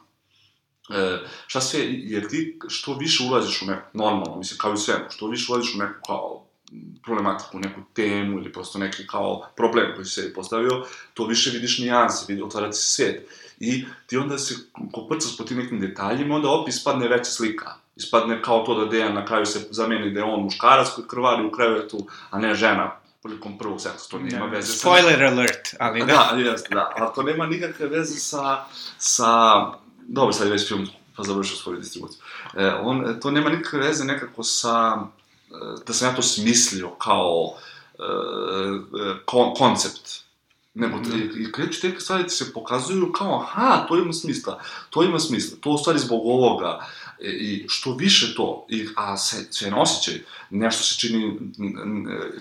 E, 0.89 1.19
šta 1.47 1.61
sve, 1.61 1.79
jer 1.89 2.27
ti 2.27 2.59
što 2.67 2.93
više 2.93 3.23
ulaziš 3.23 3.61
u 3.61 3.65
neku, 3.65 3.87
normalno, 3.93 4.37
mislim, 4.37 4.57
kao 4.57 4.73
i 4.73 4.77
svemu, 4.77 5.05
što 5.09 5.27
više 5.27 5.51
ulaziš 5.51 5.75
u 5.75 5.77
neku 5.77 5.99
kao 6.07 6.44
problematiku, 7.03 7.59
neku 7.59 7.81
temu 7.93 8.37
ili 8.37 8.53
prosto 8.53 8.79
neki 8.79 9.07
kao 9.07 9.47
problem 9.55 9.91
koji 9.95 10.05
se 10.05 10.21
je 10.21 10.33
postavio, 10.33 10.85
to 11.13 11.25
više 11.25 11.49
vidiš 11.49 11.79
nijanse, 11.79 12.25
vidi, 12.27 12.41
otvara 12.41 12.71
ti 12.71 12.77
se 12.77 12.93
svet. 12.93 13.29
I 13.59 13.85
ti 14.07 14.17
onda 14.17 14.37
se 14.37 14.55
koprcaš 14.91 15.37
po 15.37 15.43
tim 15.43 15.57
nekim 15.57 15.79
detaljima, 15.79 16.35
onda 16.35 16.49
opet 16.49 16.73
ispadne 16.73 17.07
veća 17.07 17.31
slika 17.31 17.85
ispadne 17.95 18.41
kao 18.41 18.63
to 18.65 18.75
da 18.79 18.85
Dejan 18.85 19.13
na 19.13 19.25
kraju 19.25 19.45
se 19.45 19.67
zameni 19.71 20.11
da 20.11 20.19
je 20.19 20.25
on 20.25 20.43
muškarac 20.43 20.89
koji 20.95 21.07
krvari 21.07 21.45
u 21.45 21.51
krevetu, 21.51 22.07
a 22.29 22.39
ne 22.39 22.55
žena 22.55 22.91
prilikom 23.23 23.57
prvog 23.57 23.81
seksa, 23.81 24.09
to 24.09 24.19
nema 24.19 24.45
veze 24.45 24.71
sa... 24.71 24.77
Spoiler 24.77 25.23
alert, 25.23 25.75
ali 25.79 25.99
da. 25.99 26.05
Da, 26.05 26.37
jeste, 26.37 26.75
da, 26.75 26.91
ali 26.97 27.09
to 27.15 27.23
nema 27.23 27.47
nikakve 27.47 27.87
veze 27.87 28.19
sa, 28.19 28.65
sa... 28.97 29.27
Dobro, 30.07 30.33
sad 30.33 30.47
je 30.47 30.53
već 30.53 30.67
film, 30.67 30.87
pa 31.15 31.23
završio 31.23 31.57
svoju 31.57 31.79
distribuciju. 31.79 32.21
E, 32.57 32.67
on, 32.67 33.19
to 33.21 33.31
nema 33.31 33.49
nikakve 33.49 33.79
veze 33.79 34.05
nekako 34.05 34.43
sa... 34.43 34.97
Da 35.87 35.93
sam 35.93 36.09
ja 36.09 36.15
to 36.15 36.21
smislio 36.21 36.89
kao 36.89 37.53
e, 37.99 38.03
e 38.03 39.15
kon, 39.25 39.53
koncept 39.53 40.25
nego 40.73 40.99
da. 40.99 41.15
i, 41.15 41.43
i 41.43 41.51
kreću 41.51 41.81
te 41.81 41.99
stvari 41.99 42.23
ti 42.23 42.29
se 42.29 42.53
pokazuju 42.53 43.11
kao, 43.11 43.41
aha, 43.41 43.85
to 43.87 43.97
ima 43.97 44.13
smisla, 44.13 44.61
to 44.89 45.03
ima 45.03 45.19
smisla, 45.19 45.57
to 45.61 45.69
u 45.69 45.77
stvari 45.77 45.99
zbog 45.99 46.25
ovoga, 46.25 46.87
E, 47.21 47.29
I 47.29 47.65
što 47.67 47.95
više 47.95 48.35
to, 48.35 48.65
i, 48.69 48.87
a 48.95 49.17
se, 49.17 49.47
sve 49.51 49.71
na 49.71 49.81
osjećaj, 49.81 50.21
nešto 50.49 50.83
se 50.83 50.99
čini, 50.99 51.39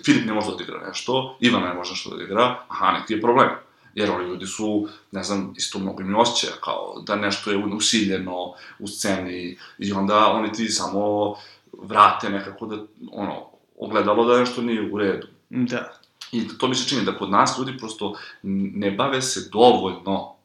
Filip 0.05 0.25
ne 0.25 0.33
može 0.33 0.47
da 0.47 0.53
odigra 0.53 0.87
nešto, 0.87 1.37
Ivan 1.39 1.63
ne 1.63 1.73
može 1.73 1.91
nešto 1.91 2.09
da 2.09 2.15
odigra, 2.15 2.59
aha, 2.67 2.91
neki 2.91 3.13
je 3.13 3.21
problem. 3.21 3.49
Jer 3.95 4.11
oni 4.11 4.25
ljudi 4.25 4.47
su, 4.47 4.87
ne 5.11 5.23
znam, 5.23 5.53
isto 5.57 5.79
mnogo 5.79 6.01
imaju 6.01 6.19
osjećaja, 6.19 6.53
kao 6.63 7.03
da 7.05 7.15
nešto 7.15 7.51
je 7.51 7.57
usiljeno 7.57 8.53
u 8.79 8.87
sceni 8.87 9.57
i 9.77 9.91
onda 9.91 10.27
oni 10.27 10.51
ti 10.51 10.69
samo 10.69 11.35
vrate 11.81 12.29
nekako 12.29 12.65
da, 12.65 12.75
ono, 13.11 13.49
ogledalo 13.79 14.25
da 14.25 14.39
nešto 14.39 14.61
nije 14.61 14.91
u 14.91 14.97
redu. 14.97 15.27
Da. 15.49 15.93
I 16.31 16.47
to 16.57 16.67
mi 16.67 16.75
se 16.75 16.89
čini 16.89 17.05
da 17.05 17.17
kod 17.17 17.29
nas 17.29 17.57
ljudi 17.59 17.77
prosto 17.77 18.13
ne 18.43 18.91
bave 18.91 19.21
se 19.21 19.49
dovoljno 19.51 20.35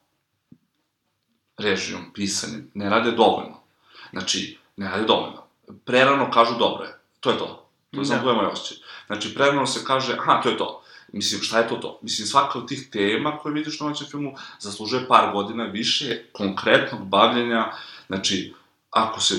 režijom, 1.59 2.13
pisanjem, 2.15 2.71
ne 2.75 2.91
rade 2.91 3.11
dovoljno. 3.11 3.61
Znači, 4.11 4.59
ne 4.77 4.91
radi 4.91 5.07
dovoljno. 5.07 5.43
Prerano 5.85 6.31
kažu 6.31 6.59
dobro 6.59 6.85
je. 6.85 6.99
To 7.21 7.31
je 7.31 7.39
to. 7.39 7.69
To 7.91 8.01
je 8.01 8.05
samo 8.05 8.25
da. 8.25 8.33
moj 8.33 8.47
osjećaj. 8.47 8.77
Znači, 9.07 9.35
prerano 9.35 9.67
se 9.67 9.85
kaže, 9.85 10.17
aha, 10.19 10.41
to 10.43 10.49
je 10.49 10.57
to. 10.57 10.83
Mislim, 11.13 11.41
šta 11.43 11.59
je 11.59 11.69
to 11.69 11.77
to? 11.77 11.99
Mislim, 12.03 12.27
svaka 12.27 12.59
od 12.59 12.69
tih 12.69 12.89
tema 12.93 13.39
koje 13.39 13.55
vidiš 13.55 13.81
na 13.81 13.87
ovom 13.87 13.99
filmu 14.11 14.35
zaslužuje 14.59 15.09
par 15.09 15.33
godina 15.33 15.65
više 15.65 16.25
konkretnog 16.33 17.09
bavljenja, 17.09 17.73
znači, 18.07 18.55
ako 18.91 19.21
se, 19.21 19.35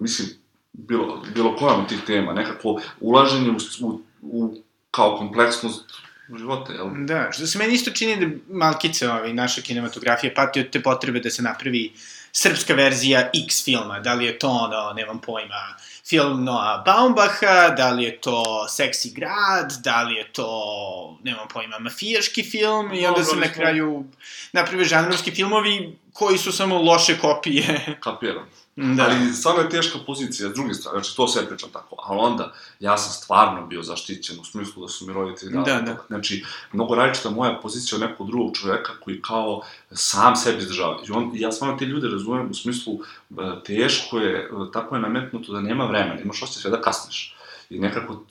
mislim, 0.00 0.28
bilo, 0.72 1.22
bilo 1.34 1.56
koja 1.56 1.74
od 1.74 1.88
tih 1.88 2.00
tema, 2.06 2.32
nekako 2.32 2.80
ulaženje 3.00 3.50
u, 3.50 3.86
u, 3.86 4.00
u 4.22 4.54
kao 4.90 5.16
kompleksnost 5.16 5.92
života, 6.38 6.72
jel? 6.72 6.86
Da, 7.06 7.28
što 7.32 7.46
se 7.46 7.58
meni 7.58 7.74
isto 7.74 7.90
čini 7.90 8.16
da 8.16 8.36
malkice 8.48 9.08
ovaj, 9.08 9.32
naša 9.32 9.62
kinematografija 9.62 10.32
pati 10.36 10.60
od 10.60 10.70
te 10.70 10.82
potrebe 10.82 11.20
da 11.20 11.30
se 11.30 11.42
napravi 11.42 11.92
srpska 12.32 12.74
verzija 12.74 13.30
X 13.46 13.64
filma, 13.64 14.00
da 14.00 14.14
li 14.14 14.24
je 14.24 14.38
to 14.38 14.48
ono, 14.48 14.92
nemam 14.92 15.20
pojma, 15.20 15.76
film 16.08 16.44
Noa 16.44 16.82
Baumbacha, 16.86 17.68
da 17.76 17.90
li 17.90 18.04
je 18.04 18.20
to 18.20 18.68
Seksi 18.68 19.10
grad, 19.10 19.72
da 19.84 20.02
li 20.02 20.14
je 20.14 20.32
to, 20.32 21.18
nemam 21.22 21.48
pojma, 21.48 21.78
mafijaški 21.78 22.42
film, 22.42 22.92
i 22.94 23.06
onda 23.06 23.24
se 23.24 23.36
na 23.36 23.52
kraju 23.52 24.04
naprave 24.52 24.84
žanrovski 24.84 25.30
filmovi 25.30 25.98
koji 26.12 26.38
su 26.38 26.52
samo 26.52 26.82
loše 26.82 27.18
kopije. 27.18 27.96
Kapiram. 28.04 28.46
Da. 28.76 29.04
Ali 29.04 29.32
stvarno 29.32 29.62
je 29.62 29.70
teška 29.70 29.98
pozicija, 30.06 30.48
s 30.48 30.52
druge 30.52 30.74
strane, 30.74 30.98
znači 30.98 31.16
to 31.16 31.28
sve 31.28 31.48
pričam 31.48 31.70
tako, 31.72 31.96
ali 31.98 32.18
onda, 32.20 32.52
ja 32.80 32.98
sam 32.98 33.12
stvarno 33.12 33.66
bio 33.66 33.82
zaštićen 33.82 34.40
u 34.40 34.44
smislu 34.44 34.82
da 34.82 34.88
su 34.88 35.06
mi 35.06 35.12
roditelji 35.12 35.52
da, 35.52 35.80
da. 35.80 35.96
Znači, 36.06 36.44
mnogo 36.72 36.94
različita 36.94 37.30
moja 37.30 37.58
pozicija 37.62 37.96
od 37.96 38.10
nekog 38.10 38.26
drugog 38.26 38.56
čoveka 38.56 38.92
koji 39.00 39.22
kao 39.22 39.62
sam 39.90 40.36
sebi 40.36 40.58
izdržava. 40.58 40.98
I 41.08 41.12
on, 41.12 41.30
ja 41.34 41.52
stvarno 41.52 41.76
te 41.76 41.84
ljude 41.84 42.08
razumem 42.08 42.50
u 42.50 42.54
smislu, 42.54 42.94
e, 43.30 43.34
teško 43.64 44.18
je, 44.18 44.38
e, 44.38 44.48
tako 44.72 44.94
je 44.94 45.00
nametnuto 45.00 45.52
da 45.52 45.60
nema 45.60 45.84
vremena, 45.84 46.20
imaš 46.20 46.42
osjećaj 46.42 46.60
sve 46.60 46.70
da 46.70 46.80
kasniš. 46.80 47.36
I 47.70 47.78
nekako, 47.78 48.22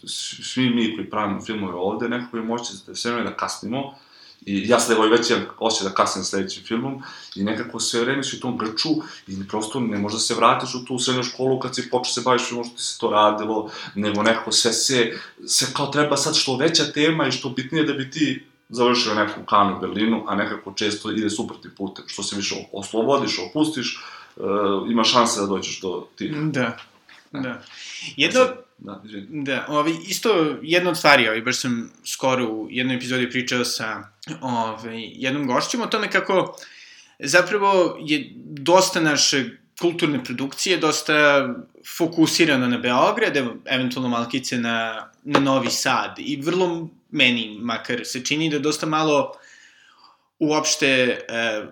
svi 0.43 0.69
mi 0.69 0.95
koji 0.95 1.09
pravimo 1.09 1.41
filmove 1.41 1.73
ovde, 1.73 2.09
nekako 2.09 2.37
je 2.37 2.43
moći 2.43 2.73
da 2.87 2.95
sve 2.95 3.11
vreme 3.11 3.29
da 3.29 3.35
kasnimo, 3.35 3.95
I 4.45 4.67
ja 4.67 4.79
sad 4.79 4.91
evo 4.91 5.07
već 5.07 5.29
imam 5.29 5.45
osjećaj 5.59 5.89
da 5.89 5.95
kasnim 5.95 6.23
sledećim 6.23 6.63
filmom 6.63 7.03
i 7.35 7.43
nekako 7.43 7.79
sve 7.79 8.01
vreme 8.01 8.23
si 8.23 8.35
u 8.35 8.39
tom 8.39 8.57
grču 8.57 8.89
i 9.27 9.47
prosto 9.47 9.79
ne 9.79 9.97
možda 9.97 10.19
se 10.19 10.35
vratiš 10.35 10.75
u 10.75 10.85
tu 10.85 10.99
srednju 10.99 11.23
školu 11.23 11.59
kad 11.59 11.75
si 11.75 11.89
počeo 11.89 12.13
se 12.13 12.21
baviš 12.21 12.47
filmom 12.47 12.65
što 12.65 12.75
ti 12.75 12.83
se 12.83 12.99
to 12.99 13.09
radilo, 13.09 13.71
nego 13.95 14.23
nekako 14.23 14.51
sve 14.51 14.73
se, 14.73 15.13
sve 15.45 15.67
kao 15.73 15.87
treba 15.87 16.17
sad 16.17 16.35
što 16.35 16.57
veća 16.57 16.83
tema 16.83 17.27
i 17.27 17.31
što 17.31 17.49
bitnije 17.49 17.83
da 17.83 17.93
bi 17.93 18.11
ti 18.11 18.45
završio 18.69 19.13
neku 19.13 19.45
kanu 19.45 19.77
u 19.77 19.79
Berlinu, 19.79 20.23
a 20.27 20.35
nekako 20.35 20.73
često 20.73 21.11
ide 21.11 21.29
suprotnim 21.29 21.73
putem, 21.77 22.05
što 22.07 22.23
se 22.23 22.35
više 22.35 22.55
oslobodiš, 22.71 23.39
opustiš, 23.49 24.03
uh, 24.35 24.45
ima 24.91 25.03
šanse 25.03 25.41
da 25.41 25.47
dođeš 25.47 25.81
do 25.81 26.07
tih. 26.15 26.35
Da, 26.35 26.77
da. 27.31 27.63
Jedno, 28.17 28.47
Da, 28.81 29.01
Da, 29.29 29.65
ovaj, 29.69 29.93
isto 30.07 30.57
jedna 30.61 30.89
od 30.89 30.97
stvari, 30.97 31.27
ovaj, 31.27 31.41
baš 31.41 31.59
sam 31.59 31.91
skoro 32.05 32.45
u 32.45 32.67
jednoj 32.69 32.95
epizodi 32.95 33.29
pričao 33.29 33.65
sa 33.65 34.03
ovaj, 34.41 35.01
jednom 35.15 35.47
gošćom 35.47 35.81
o 35.81 35.87
tome 35.87 36.11
kako 36.11 36.57
zapravo 37.19 37.97
je 37.99 38.31
dosta 38.45 39.01
naše 39.01 39.45
kulturne 39.81 40.23
produkcije 40.23 40.77
dosta 40.77 41.49
fokusirano 41.97 42.67
na 42.67 42.77
Beograd, 42.77 43.37
eventualno 43.65 44.09
malkice 44.09 44.57
na, 44.57 45.09
na 45.23 45.39
Novi 45.39 45.69
Sad 45.69 46.15
i 46.17 46.41
vrlo 46.41 46.89
meni 47.11 47.57
makar 47.61 48.01
se 48.03 48.25
čini 48.25 48.49
da 48.49 48.59
dosta 48.59 48.85
malo 48.85 49.33
uopšte 50.39 50.87
e, 50.87 51.65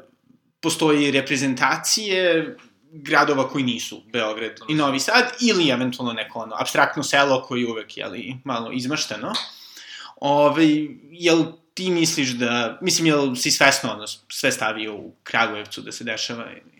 postoji 0.61 1.11
reprezentacije 1.11 2.55
gradova 2.91 3.49
koji 3.49 3.63
nisu 3.63 4.01
Beograd 4.13 4.59
i 4.69 4.75
Novi 4.75 4.99
Sad, 4.99 5.31
ili 5.41 5.69
eventualno 5.69 6.13
neko 6.13 6.39
ono, 6.39 6.55
abstraktno 6.59 7.03
selo 7.03 7.45
koji 7.47 7.61
je 7.61 7.71
uvek, 7.71 7.97
jeli, 7.97 8.37
malo 8.43 8.71
izmašteno. 8.71 9.33
Ove, 10.15 10.65
jel 11.11 11.43
ti 11.73 11.89
misliš 11.89 12.29
da, 12.29 12.77
mislim, 12.81 13.07
jel 13.07 13.35
si 13.35 13.51
svesno 13.51 13.91
ono, 13.91 14.05
sve 14.29 14.51
stavio 14.51 14.95
u 14.95 15.11
Kragujevcu 15.23 15.81
da 15.81 15.91
se 15.91 16.03
dešava? 16.03 16.51
Ili? 16.51 16.79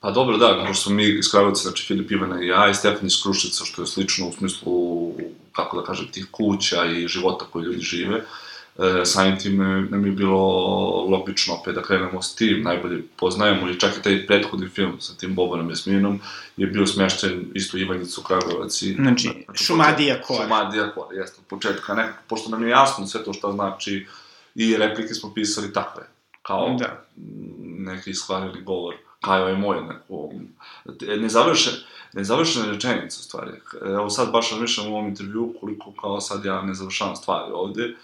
Pa 0.00 0.10
dobro, 0.10 0.36
da, 0.36 0.64
kao 0.64 0.74
što 0.74 0.82
smo 0.82 0.94
mi 0.94 1.04
iz 1.04 1.30
Kragujevca, 1.30 1.62
znači 1.62 1.86
Filip 1.86 2.10
Ivana 2.10 2.42
i 2.42 2.46
ja, 2.46 2.70
i 2.70 2.74
Stefan 2.74 3.06
iz 3.06 3.22
Krušica, 3.22 3.64
što 3.64 3.82
je 3.82 3.86
slično 3.86 4.28
u 4.28 4.32
smislu, 4.32 5.12
kako 5.52 5.80
da 5.80 5.86
kažem, 5.86 6.08
tih 6.12 6.26
kuća 6.30 6.84
i 6.84 7.08
života 7.08 7.44
koji 7.52 7.64
ljudi 7.64 7.80
žive. 7.80 8.24
E, 8.78 9.04
samim 9.04 9.38
tim 9.38 9.56
nam 9.90 10.06
je 10.06 10.12
bilo 10.12 10.40
logično 11.10 11.54
opet 11.54 11.74
da 11.74 11.82
krenemo 11.82 12.22
s 12.22 12.34
tim, 12.34 12.62
najbolje 12.62 13.02
poznajemo 13.16 13.70
i 13.70 13.80
čak 13.80 13.96
i 13.98 14.02
taj 14.02 14.26
prethodni 14.26 14.68
film 14.68 15.00
sa 15.00 15.14
tim 15.14 15.34
Bobanom 15.34 15.70
Jasminom 15.70 16.20
je 16.56 16.66
bio 16.66 16.86
smješten 16.86 17.50
isto 17.54 17.76
u 17.76 17.80
Ivanjicu, 17.80 18.22
Kragujevac 18.22 18.82
i... 18.82 18.94
Znači, 18.94 19.28
znači 19.44 19.64
Šumadija 19.64 20.22
Kor. 20.22 20.36
Šumadija 20.42 20.92
Kor, 20.94 21.14
jeste, 21.14 21.40
od 21.40 21.46
početka, 21.46 21.94
ne, 21.94 22.12
pošto 22.28 22.50
nam 22.50 22.62
je 22.62 22.70
jasno 22.70 23.06
sve 23.06 23.24
to 23.24 23.32
što 23.32 23.52
znači 23.52 24.06
i 24.54 24.76
replike 24.76 25.14
smo 25.14 25.34
pisali 25.34 25.72
takve, 25.72 26.02
kao 26.42 26.76
da. 26.78 27.04
neki 27.62 28.10
iskvarili 28.10 28.62
govor, 28.62 28.94
kao 29.20 29.48
je 29.48 29.56
moj, 29.56 29.82
neko, 29.82 30.30
nezavršen, 31.16 31.72
nezavršene 32.12 32.72
rečenice, 32.72 33.16
u 33.20 33.22
stvari. 33.22 33.50
Evo 33.82 34.10
sad 34.10 34.32
baš 34.32 34.50
razmišljam 34.50 34.86
u 34.86 34.96
ovom 34.96 35.08
intervju 35.08 35.54
koliko 35.60 35.92
kao 36.00 36.20
sad 36.20 36.44
ja 36.44 36.62
ne 36.62 36.74
završavam 36.74 37.16
stvari 37.16 37.52
ovde 37.52 37.94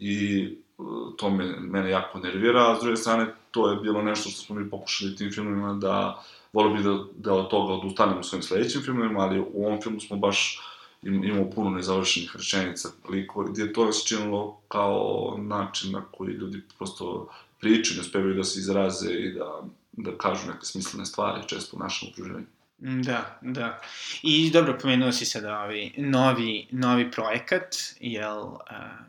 i 0.00 0.44
e, 0.78 0.82
to 1.16 1.30
me, 1.30 1.44
mene 1.60 1.90
jako 1.90 2.18
nervira, 2.18 2.70
a 2.70 2.76
s 2.76 2.82
druge 2.82 2.96
strane 2.96 3.34
to 3.50 3.70
je 3.70 3.80
bilo 3.80 4.02
nešto 4.02 4.30
što 4.30 4.40
smo 4.40 4.56
mi 4.56 4.70
pokušali 4.70 5.16
tim 5.16 5.32
filmima 5.32 5.74
da 5.74 6.22
volio 6.52 6.74
bi 6.74 6.82
da, 6.82 7.04
da 7.16 7.34
od 7.34 7.50
toga 7.50 7.72
odustanemo 7.72 8.22
svojim 8.22 8.42
sledećim 8.42 8.82
filmima, 8.82 9.20
ali 9.20 9.40
u 9.40 9.66
ovom 9.66 9.82
filmu 9.82 10.00
smo 10.00 10.16
baš 10.16 10.60
im, 11.02 11.24
imamo 11.24 11.50
puno 11.50 11.70
nezavršenih 11.70 12.36
rečenica, 12.36 12.88
koliko, 13.02 13.44
gdje 13.44 13.72
to 13.72 13.92
se 13.92 14.06
činilo 14.06 14.60
kao 14.68 15.34
način 15.38 15.92
na 15.92 16.02
koji 16.12 16.32
ljudi 16.32 16.62
prosto 16.78 17.28
pričaju, 17.60 17.96
ne 17.96 18.00
uspevaju 18.00 18.34
da 18.34 18.44
se 18.44 18.60
izraze 18.60 19.12
i 19.12 19.32
da, 19.32 19.62
da 19.92 20.18
kažu 20.18 20.46
neke 20.46 20.64
smislene 20.64 21.06
stvari, 21.06 21.48
često 21.48 21.76
u 21.76 21.80
našem 21.80 22.08
okruženju. 22.12 22.46
Mm, 22.82 23.02
da, 23.02 23.38
da. 23.40 23.80
I 24.22 24.50
dobro, 24.50 24.78
pomenuo 24.82 25.12
si 25.12 25.24
sada 25.24 25.60
ovaj 25.60 25.90
novi, 25.96 26.66
novi 26.70 27.10
projekat, 27.10 27.76
jel 28.00 28.38
uh, 28.42 28.58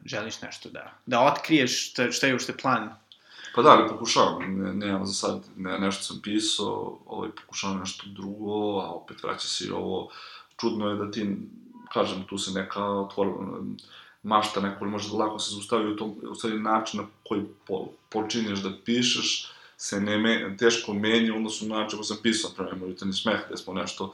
želiš 0.06 0.42
nešto 0.42 0.70
da, 0.70 0.92
da 1.06 1.22
otkriješ, 1.22 1.92
šta, 1.92 2.12
šta 2.12 2.28
je 2.28 2.36
ušte 2.36 2.58
plan? 2.58 2.90
Pa 3.56 3.62
da, 3.62 3.70
ali 3.70 3.90
pokušavam, 3.90 4.64
ne, 4.64 4.74
nemam 4.74 5.06
za 5.06 5.14
sad, 5.14 5.44
ne, 5.58 5.80
nešto 5.80 6.04
sam 6.04 6.20
pisao, 6.24 7.00
ovaj, 7.06 7.30
pokušavam 7.42 7.80
nešto 7.80 8.04
drugo, 8.10 8.80
a 8.80 8.92
opet 8.92 9.24
vraća 9.24 9.48
se 9.48 9.66
i 9.66 9.72
ovo, 9.72 10.10
čudno 10.60 10.90
je 10.90 10.96
da 10.96 11.12
ti, 11.12 11.38
kažem, 11.94 12.24
tu 12.30 12.38
se 12.38 12.52
neka 12.52 12.86
otvor, 12.86 13.28
mašta 14.24 14.62
neko, 14.62 14.86
može 14.86 15.10
da 15.10 15.18
lako 15.18 15.40
se 15.40 15.54
zaustavi 15.54 15.92
u 15.92 15.96
tom, 15.96 16.16
u 16.32 16.36
stvari 16.36 16.60
način 16.60 17.00
na 17.00 17.08
koji 17.28 17.42
po, 17.68 17.88
počinješ 18.10 18.60
da 18.60 18.72
pišeš, 18.86 19.52
se 19.82 20.02
ne 20.02 20.18
me, 20.18 20.58
teško 20.58 20.94
menja 20.94 21.36
odnosno 21.36 21.68
na 21.68 21.82
način 21.82 21.98
ko 21.98 22.04
sam 22.04 22.18
pisao, 22.24 22.52
prema 22.58 22.86
ni 23.06 23.14
smeh, 23.14 23.40
gde 23.48 23.58
smo 23.58 23.74
nešto, 23.74 24.14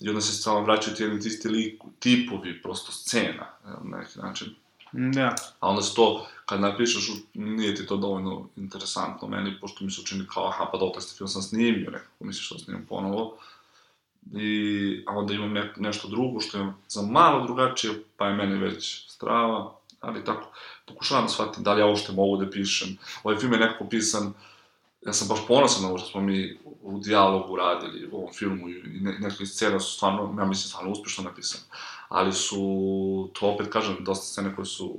i 0.00 0.08
onda 0.08 0.20
se 0.20 0.32
stvarno 0.32 0.62
vraćaju 0.62 0.96
ti 0.96 1.02
jedni 1.02 1.18
isti 1.18 1.48
liku, 1.48 1.88
tipovi, 1.98 2.62
prosto 2.62 2.92
scena, 2.92 3.46
na 3.64 3.98
neki 3.98 4.18
način. 4.18 4.54
Da. 4.92 5.34
A 5.60 5.68
onda 5.68 5.82
se 5.82 5.94
to, 5.94 6.26
kad 6.46 6.60
napišeš, 6.60 7.10
nije 7.34 7.74
ti 7.74 7.86
to 7.86 7.96
dovoljno 7.96 8.48
interesantno 8.56 9.28
meni, 9.28 9.60
pošto 9.60 9.84
mi 9.84 9.90
se 9.90 10.00
učini 10.00 10.26
kao, 10.34 10.48
aha, 10.48 10.68
pa 10.72 10.78
dobro, 10.78 11.00
taj 11.00 11.16
film 11.16 11.28
sam 11.28 11.42
snimio, 11.42 11.90
nekako 11.90 12.24
misliš 12.24 12.50
da 12.50 12.58
snimam 12.58 12.86
ponovo. 12.88 13.36
I, 14.32 15.04
a 15.06 15.12
onda 15.18 15.34
imam 15.34 15.52
ne, 15.52 15.72
nešto 15.76 16.08
drugo 16.08 16.40
što 16.40 16.58
je 16.58 16.72
za 16.88 17.02
malo 17.02 17.46
drugačije, 17.46 18.02
pa 18.16 18.28
je 18.28 18.34
meni 18.34 18.58
već 18.58 19.04
strava, 19.08 19.72
ali 20.00 20.24
tako, 20.24 20.52
pokušavam 20.86 21.24
da 21.24 21.28
shvatim 21.28 21.62
da 21.62 21.74
li 21.74 21.80
ja 21.80 21.86
uopšte 21.86 22.12
mogu 22.12 22.36
da 22.36 22.50
pišem. 22.50 22.98
Ovaj 23.22 23.38
film 23.38 23.52
je 23.52 23.58
nekako 23.58 23.88
pisan, 23.88 24.26
uh, 24.26 24.34
ja 25.06 25.12
sam 25.12 25.28
baš 25.28 25.46
ponosan 25.48 25.82
na 25.82 25.88
ovo 25.88 25.98
što 25.98 26.08
smo 26.08 26.20
mi 26.20 26.58
u 26.82 26.98
dijalogu 26.98 27.56
radili 27.56 28.08
u 28.12 28.16
ovom 28.16 28.32
filmu 28.32 28.68
i 28.68 28.82
ne, 29.00 29.18
neke 29.18 29.46
scene 29.46 29.80
su 29.80 29.92
stvarno, 29.92 30.34
ja 30.38 30.44
mislim, 30.44 30.68
stvarno 30.68 30.90
uspešno 30.90 31.24
napisane. 31.24 31.64
Ali 32.08 32.32
su, 32.32 33.30
to 33.32 33.50
opet 33.50 33.68
kažem, 33.72 33.96
dosta 34.00 34.26
scene 34.26 34.56
koje 34.56 34.66
su 34.66 34.96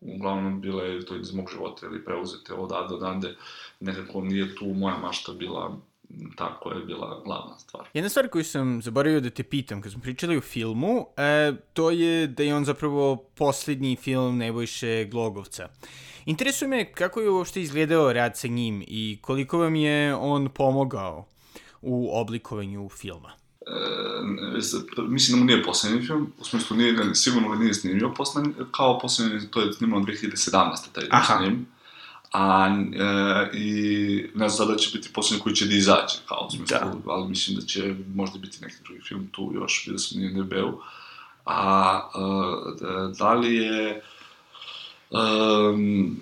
uglavnom 0.00 0.60
bile 0.60 1.04
to 1.04 1.16
iz 1.16 1.34
mog 1.34 1.50
života 1.52 1.86
ili 1.86 2.04
preuzete 2.04 2.54
od 2.54 2.72
A 2.72 2.86
do 2.88 2.96
Dande, 2.96 3.36
nekako 3.80 4.20
nije 4.20 4.54
tu 4.54 4.66
moja 4.66 4.96
mašta 4.98 5.32
bila 5.32 5.76
ta 6.36 6.58
koja 6.60 6.78
je 6.78 6.84
bila 6.84 7.22
glavna 7.24 7.58
stvar. 7.58 7.88
Jedna 7.94 8.08
stvar 8.08 8.28
koju 8.28 8.44
sam 8.44 8.82
zaboravio 8.82 9.20
da 9.20 9.30
te 9.30 9.42
pitam, 9.42 9.82
kad 9.82 9.92
smo 9.92 10.00
pričali 10.00 10.36
o 10.36 10.40
filmu, 10.40 11.06
e, 11.16 11.52
to 11.72 11.90
je 11.90 12.26
da 12.26 12.42
je 12.42 12.54
on 12.54 12.64
zapravo 12.64 13.16
poslednji 13.16 13.96
film 13.96 14.38
Nebojše 14.38 15.04
Glogovca. 15.04 15.68
Interesuje 16.26 16.68
me 16.68 16.92
kako 16.92 17.20
je 17.20 17.30
uopšte 17.30 17.62
izgledao 17.62 18.12
rad 18.12 18.36
sa 18.36 18.48
njim 18.48 18.84
i 18.86 19.18
koliko 19.22 19.58
vam 19.58 19.74
je 19.74 20.14
on 20.14 20.48
pomogao 20.48 21.26
u 21.82 22.20
oblikovanju 22.20 22.88
filma? 22.88 23.32
E, 23.66 23.72
mislim 25.08 25.38
da 25.38 25.40
mu 25.40 25.44
nije 25.44 25.62
poslednji 25.62 26.06
film, 26.06 26.32
u 26.40 26.44
smislu 26.44 26.76
nije, 26.76 27.14
sigurno 27.14 27.48
ga 27.48 27.56
nije 27.56 27.74
snimio 27.74 28.14
poslednji, 28.16 28.54
kao 28.70 28.98
poslednji, 28.98 29.50
to 29.50 29.60
je 29.60 29.72
snimano 29.72 30.04
2017. 30.04 30.50
taj 30.92 31.04
Aha. 31.10 31.38
snim. 31.38 31.66
A, 32.32 32.68
e, 32.94 33.56
i 33.58 34.30
ne 34.34 34.48
znam 34.48 34.68
da 34.68 34.76
će 34.76 34.90
biti 34.98 35.12
poslednji 35.12 35.42
koji 35.42 35.54
će 35.54 35.66
da 35.66 35.74
izađe, 35.74 36.16
kao 36.28 36.46
u 36.48 36.50
smislu, 36.50 36.76
da. 36.78 37.12
ali 37.12 37.28
mislim 37.28 37.56
da 37.56 37.66
će 37.66 37.94
možda 38.14 38.38
biti 38.38 38.58
neki 38.62 38.76
drugi 38.84 39.00
film 39.00 39.28
tu 39.32 39.52
još, 39.54 39.86
vidio 39.86 39.98
sam 39.98 40.18
nije 40.18 40.32
nebeu. 40.32 40.80
A, 41.44 42.00
a 42.14 43.12
da 43.18 43.34
li 43.34 43.56
je 43.56 44.02
um, 45.10 46.16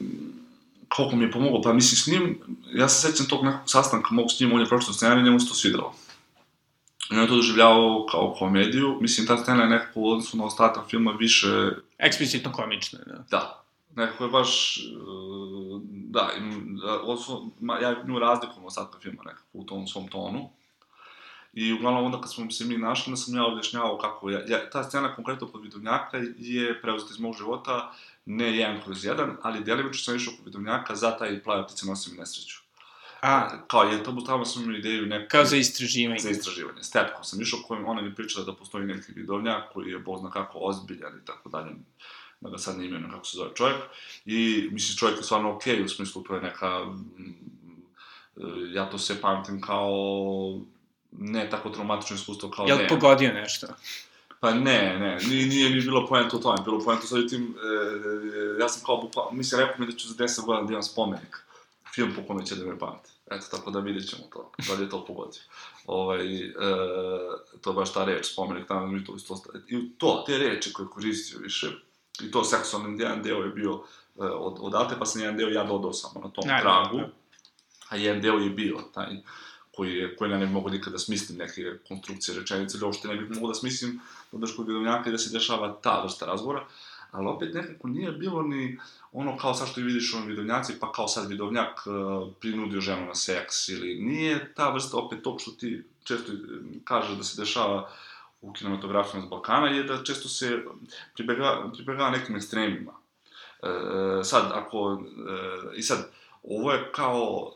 koliko 0.89 1.17
mi 1.17 1.25
je 1.25 1.31
pomogao, 1.31 1.63
pa 1.63 1.73
mislim 1.73 1.97
s 1.97 2.07
njim, 2.07 2.39
ja 2.75 2.89
se 2.89 3.11
sećam 3.11 3.27
tog 3.27 3.45
nekog 3.45 3.71
sastanka 3.71 4.09
mog 4.11 4.27
s 4.31 4.41
njim, 4.41 4.53
on 4.53 4.61
je 4.61 4.67
pročito 4.67 4.93
scenarij, 4.93 5.23
njemu 5.23 5.41
se 5.41 5.49
to 5.49 5.55
svidelo. 5.55 5.95
I 7.11 7.15
on 7.15 7.21
je 7.21 7.29
to 7.29 7.37
doživljavao 7.37 8.07
kao 8.11 8.35
komediju, 8.39 8.99
mislim 9.01 9.27
ta 9.27 9.39
scena 9.39 9.63
je 9.63 9.69
nekako 9.69 10.01
u 10.01 10.11
odnosu 10.11 10.37
na 10.37 10.45
ostatak 10.45 10.89
filma 10.91 11.11
više... 11.11 11.71
Eksplicitno 11.99 12.53
komična, 12.53 12.99
da. 13.07 13.25
Da, 13.31 13.65
nekako 13.97 14.25
je 14.25 14.31
baš, 14.31 14.81
da, 14.81 15.36
da 16.09 16.31
odnosno, 17.03 17.51
ja 17.83 18.03
nju 18.05 18.19
razlikujem 18.19 18.65
ostatka 18.65 18.99
filma 18.99 19.23
nekako 19.25 19.49
u 19.53 19.65
tom 19.65 19.87
svom 19.87 20.09
tonu. 20.09 20.51
I 21.53 21.73
uglavnom 21.73 22.05
onda 22.05 22.21
kad 22.21 22.33
smo 22.33 22.51
se 22.51 22.65
mi 22.65 22.79
našli, 22.79 23.11
da 23.11 23.17
sam 23.17 23.35
ja 23.35 23.45
objašnjavao 23.45 23.99
kako 23.99 24.31
je, 24.31 24.45
ja, 24.49 24.71
ta 24.71 24.85
scena 24.85 25.15
konkretno 25.15 25.47
kod 25.47 25.63
vidovnjaka 25.63 26.21
je 26.39 26.83
preuzeta 26.83 27.11
iz 27.11 27.21
mog 27.21 27.35
života, 27.39 27.93
ne 28.25 28.57
jedan 28.57 28.81
kroz 28.85 29.05
jedan, 29.05 29.37
ali 29.43 29.65
delimično 29.65 30.05
sam 30.05 30.17
išao 30.17 30.35
kod 30.37 30.45
vidovnjaka 30.45 30.95
za 30.95 31.17
taj 31.19 31.43
plave 31.43 31.67
ptice 31.67 31.87
nosim 31.87 32.17
nesreću. 32.17 32.67
A, 33.23 33.49
kao 33.67 33.83
je, 33.83 34.05
to 34.05 34.23
tamo 34.27 34.45
sam 34.45 34.63
imao 34.63 34.77
ideju 34.77 35.07
neku... 35.07 35.27
Kao 35.31 35.45
za 35.45 35.57
istraživanje. 35.57 36.21
Za 36.21 36.31
istraživanje. 36.31 36.83
Stepkom 36.83 37.25
sam 37.25 37.41
išao 37.41 37.61
kojim 37.69 37.87
ona 37.87 38.03
mi 38.03 38.15
pričala 38.15 38.45
da 38.45 38.55
postoji 38.55 38.87
neki 38.87 39.13
vidovnjak 39.13 39.73
koji 39.73 39.91
je 39.91 39.99
bozna 39.99 40.31
kako 40.31 40.59
ozbiljan 40.59 41.19
i 41.23 41.25
tako 41.25 41.49
dalje 41.49 41.71
da 42.51 42.59
sad 42.59 42.79
ne 42.79 42.85
imenujem 42.85 43.11
kako 43.11 43.27
se 43.27 43.37
zove 43.37 43.51
čovjek. 43.55 43.79
I, 44.27 44.69
mislim, 44.73 44.97
čovjek 44.97 45.19
je 45.19 45.25
stvarno 45.25 45.53
okej, 45.57 45.77
okay, 45.77 45.85
u 45.85 45.89
smislu 45.89 46.23
to 46.23 46.35
je 46.35 46.41
neka... 46.41 46.81
Ja 48.75 48.91
to 48.91 48.99
se 48.99 49.21
pamtim 49.21 49.61
kao 49.61 49.91
ne 51.19 51.51
tako 51.51 51.71
traumatično 51.71 52.17
iskustvo 52.17 52.51
kao 52.51 52.67
Jel 52.67 52.77
ne. 52.77 52.83
Jel 52.83 52.89
pogodio 52.89 53.33
nešto? 53.33 53.67
Pa 54.41 54.55
ne, 54.55 54.99
ne, 54.99 55.19
nije, 55.29 55.47
nije 55.47 55.71
mi 55.71 55.81
bilo 55.81 56.07
poenta 56.07 56.37
u 56.37 56.41
tome, 56.41 56.63
bilo 56.65 56.81
poenta 56.85 57.07
sad 57.07 57.29
tim, 57.29 57.43
e, 57.43 57.67
e, 58.59 58.61
ja 58.61 58.69
sam 58.69 58.83
kao 58.87 58.97
bukvalno, 58.97 59.31
mislim, 59.33 59.61
rekao 59.61 59.77
mi 59.79 59.93
da 59.93 59.99
ću 59.99 60.09
za 60.09 60.15
10 60.15 60.45
godina 60.47 60.67
da 60.67 60.73
imam 60.73 60.83
spomenik, 60.83 61.37
film 61.95 62.13
po 62.17 62.23
kome 62.27 62.47
će 62.47 62.55
da 62.55 62.65
me 62.65 62.79
pamte. 62.79 63.11
Eto, 63.31 63.47
tako 63.51 63.71
da 63.71 63.81
vidjet 63.81 64.09
ćemo 64.11 64.23
to, 64.33 64.53
da 64.69 64.75
li 64.75 64.83
je 64.85 64.91
to 64.91 65.05
pogodio. 65.05 65.41
Ovaj, 65.87 66.45
e, 66.45 66.53
to 67.61 67.71
je 67.71 67.75
baš 67.75 67.93
ta 67.93 68.05
reč, 68.05 68.33
spomenik, 68.33 68.69
tamo 68.69 68.87
mi 68.87 69.05
to 69.05 69.17
isto 69.17 69.43
I 69.69 69.91
to, 69.99 70.25
te 70.27 70.39
reči 70.39 70.73
koje 70.73 70.89
koristio 70.89 71.39
više, 71.39 71.67
i 72.23 72.31
to 72.31 72.45
seksualni 72.45 73.03
jedan 73.03 73.23
deo 73.23 73.43
je 73.43 73.51
bio 73.51 73.73
e, 73.73 74.23
od, 74.23 74.57
odate, 74.61 74.95
pa 74.99 75.07
sam 75.07 75.21
jedan 75.21 75.37
deo 75.37 75.49
ja 75.49 75.65
dodao 75.65 75.93
samo 75.93 76.21
na 76.25 76.31
tom 76.31 76.45
ne, 76.47 76.61
tragu, 76.61 76.97
ne. 76.97 77.11
a 77.89 77.97
jedan 77.97 78.23
deo 78.23 78.35
je 78.35 78.51
bio 78.51 78.79
taj, 78.95 79.17
koji, 79.77 79.95
je, 79.95 80.17
koji 80.17 80.31
ja 80.31 80.39
ne 80.39 80.47
bi 80.47 80.53
mogo 80.53 80.71
nikada 80.71 80.93
da 80.93 80.99
smislim 80.99 81.39
neke 81.39 81.63
konstrukcije 81.89 82.39
rečenice, 82.39 82.79
ili 82.79 82.85
uopšte 82.85 83.09
ne 83.09 83.17
bih 83.17 83.31
mogao 83.31 83.49
da 83.49 83.55
smislim 83.55 84.01
da 84.33 84.47
kod 84.57 84.67
vidovnjaka 84.67 85.09
i 85.09 85.13
da 85.13 85.19
se 85.19 85.33
dešava 85.33 85.79
ta 85.83 86.03
vrsta 86.03 86.27
razgovora, 86.27 86.65
ali 87.11 87.27
opet 87.27 87.55
nekako 87.55 87.89
nije 87.89 88.13
bilo 88.13 88.43
ni 88.43 88.79
ono 89.13 89.37
kao 89.37 89.55
sad 89.55 89.69
što 89.69 89.81
vidiš 89.81 90.15
u 90.15 90.27
vidovnjaci, 90.27 90.73
pa 90.81 90.93
kao 90.93 91.09
sad 91.09 91.29
vidovnjak 91.29 91.87
uh, 91.87 92.29
prinudio 92.41 92.81
ženu 92.81 93.07
na 93.07 93.15
seks, 93.15 93.69
ili 93.69 93.95
nije 93.95 94.53
ta 94.55 94.71
vrsta 94.71 94.97
opet 94.97 95.23
tog 95.23 95.41
što 95.41 95.51
ti 95.51 95.83
često 96.05 96.33
kažeš 96.85 97.17
da 97.17 97.25
se 97.25 97.41
dešava 97.41 97.91
u 98.47 98.53
kinematografiji 98.53 99.23
s 99.23 99.29
Balkana, 99.31 99.67
je 99.67 99.83
da 99.83 100.05
često 100.05 100.29
se 100.29 100.65
pribega, 101.15 101.71
pribega 101.75 102.11
nekim 102.11 102.37
ekstremima. 102.37 102.93
E, 103.63 104.25
sad, 104.25 104.53
ako, 104.55 105.03
e, 105.73 105.77
i 105.77 105.83
sad, 105.83 106.11
ovo 106.43 106.73
je 106.73 106.93
kao, 106.93 107.53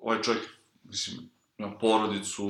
ovaj 0.00 0.22
čovjek 0.22 0.42
mislim, 0.84 1.30
ima 1.58 1.70
porodicu, 1.78 2.46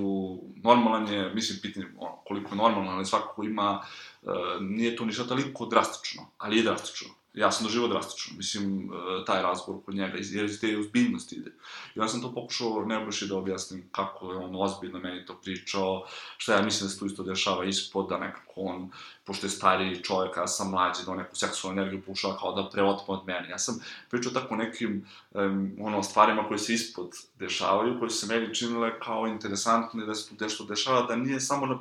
normalan 0.57 1.09
je, 1.09 1.35
mislim, 1.35 1.59
pitanje 1.63 1.87
ono, 1.99 2.17
koliko 2.17 2.51
je 2.51 2.57
normalan, 2.57 2.95
ali 2.95 3.07
svakako 3.07 3.45
ima, 3.45 3.83
uh, 4.23 4.33
nije 4.61 4.97
to 4.97 5.05
ništa 5.05 5.25
toliko 5.25 5.67
drastično, 5.67 6.23
ali 6.39 6.57
je 6.57 6.63
drastično 6.63 7.15
ja 7.35 7.53
sam 7.53 7.67
doživao 7.67 7.89
drastično, 7.89 8.37
mislim, 8.37 8.91
e, 8.93 9.25
taj 9.25 9.43
razgovor 9.43 9.85
kod 9.85 9.95
njega, 9.95 10.19
jer 10.21 10.45
iz 10.45 10.61
te 10.61 10.77
uzbiljnosti 10.77 11.37
ide. 11.37 11.51
I 11.95 11.99
ja 11.99 12.09
sam 12.09 12.23
to 12.23 12.35
pokušao 12.35 12.85
Nebojši 12.87 13.29
da 13.29 13.37
objasnim 13.37 13.89
kako 13.93 14.33
je 14.33 14.39
on 14.39 14.57
ozbiljno 14.57 14.99
meni 14.99 15.27
to 15.27 15.41
pričao, 15.43 16.07
šta 16.37 16.55
ja 16.55 16.63
mislim 16.63 16.87
da 16.87 16.93
se 16.93 16.99
tu 16.99 17.07
isto 17.07 17.23
dešava 17.23 17.65
ispod, 17.65 18.09
da 18.09 18.19
nekako 18.19 18.53
on, 18.57 18.91
pošto 19.25 19.47
je 19.47 19.51
stariji 19.51 20.03
čovjek, 20.03 20.37
ja 20.37 20.47
sam 20.47 20.71
mlađi, 20.71 21.05
da 21.07 21.11
on 21.11 21.19
neku 21.19 21.37
seksualnu 21.37 21.81
energiju 21.81 22.03
pušava 22.07 22.39
kao 22.39 22.53
da 22.53 22.71
preotme 22.71 23.15
od 23.15 23.27
mene. 23.27 23.49
Ja 23.49 23.59
sam 23.59 23.81
pričao 24.11 24.33
tako 24.33 24.57
nekim 24.57 25.07
um, 25.31 25.73
ono, 25.81 26.03
stvarima 26.03 26.49
koje 26.49 26.59
se 26.59 26.75
ispod 26.75 27.11
dešavaju, 27.39 27.99
koje 27.99 28.11
se 28.11 28.27
meni 28.27 28.55
činile 28.55 29.01
kao 29.01 29.27
interesantne, 29.27 30.07
da 30.07 30.15
se 30.15 30.29
tu 30.29 30.45
nešto 30.45 30.65
dešava, 30.65 31.03
da 31.03 31.17
nije 31.17 31.41
samo 31.41 31.67
na, 31.67 31.79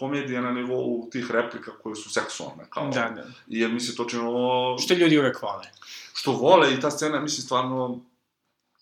komedija 0.00 0.40
na 0.40 0.52
nivou 0.52 1.08
tih 1.12 1.30
replika 1.30 1.72
koje 1.82 1.96
su 1.96 2.10
seksualne. 2.10 2.64
Kao, 2.70 2.90
Da, 2.94 3.10
da. 3.16 3.22
I 3.48 3.60
jer 3.60 3.72
mi 3.72 3.80
se 3.80 3.96
to 3.96 4.04
činilo... 4.04 4.78
Što 4.78 4.94
ljudi 4.94 5.18
uvek 5.18 5.42
vole. 5.42 5.66
Što 6.14 6.32
vole 6.32 6.74
i 6.74 6.80
ta 6.80 6.90
scena, 6.90 7.20
mislim, 7.20 7.42
stvarno, 7.42 8.00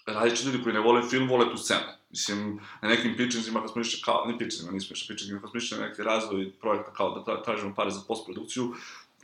različiti 0.07 0.47
ljudi 0.49 0.63
koji 0.63 0.75
ne 0.75 0.81
vole 0.81 1.03
film, 1.11 1.29
vole 1.29 1.51
tu 1.51 1.57
scenu. 1.57 1.99
Mislim, 2.11 2.61
na 2.83 2.89
nekim 2.89 3.17
pitchingsima, 3.17 3.61
kad 3.61 3.71
smo 3.73 3.81
išli, 3.81 4.01
kao, 4.05 4.25
ne 4.27 4.39
pitchingsima, 4.39 4.73
nismo 4.73 4.95
išli 4.95 5.07
pitchingsima, 5.09 5.41
kad 5.41 5.51
smo 5.51 5.59
išli 5.59 5.79
na 5.79 5.87
neki 5.87 6.03
razvoj 6.03 6.53
projekta, 6.61 6.93
kao 6.93 7.11
da 7.11 7.21
tra- 7.33 7.45
tražimo 7.45 7.75
pare 7.75 7.91
za 7.91 8.01
postprodukciju, 8.09 8.75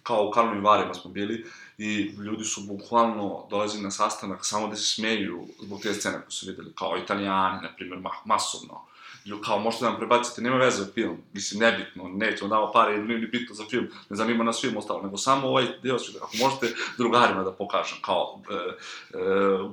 kao 0.02 0.28
u 0.28 0.30
Karlovim 0.30 0.64
Varima 0.64 0.94
smo 0.94 1.10
bili, 1.10 1.46
i 1.78 2.14
ljudi 2.26 2.44
su 2.44 2.60
bukvalno 2.60 3.46
dolazili 3.50 3.82
na 3.82 3.90
sastanak 3.90 4.46
samo 4.46 4.68
da 4.68 4.76
se 4.76 4.94
smeju 4.94 5.46
zbog 5.62 5.80
te 5.82 5.94
scene 5.94 6.20
koje 6.20 6.30
su 6.30 6.46
videli, 6.46 6.72
kao 6.74 6.96
italijani, 7.04 7.62
na 7.62 7.68
primjer, 7.76 8.00
ma 8.00 8.10
masovno. 8.24 8.86
Lju- 9.24 9.40
kao 9.44 9.58
možete 9.58 9.84
da 9.84 9.90
nam 9.90 9.98
prebacite, 9.98 10.42
nema 10.42 10.56
veze 10.56 10.92
film, 10.94 11.16
mislim, 11.32 11.60
nebitno, 11.60 12.08
nećemo 12.08 12.50
damo 12.50 12.72
pare, 12.72 12.98
nije 12.98 13.18
ni 13.18 13.26
bitno 13.26 13.54
za 13.54 13.64
film, 13.64 13.86
ne 14.10 14.16
zanima 14.16 14.44
nas 14.44 14.60
film 14.60 14.76
ostalo, 14.76 15.02
nego 15.02 15.16
samo 15.16 15.48
ovaj 15.48 15.64
deo, 15.82 15.98
što- 15.98 16.18
ako 16.18 16.36
možete 16.36 16.66
drugarima 16.98 17.44
da 17.44 17.52
pokažem, 17.52 17.98
kao, 18.02 18.42
e, 18.50 18.54
e, 18.54 19.20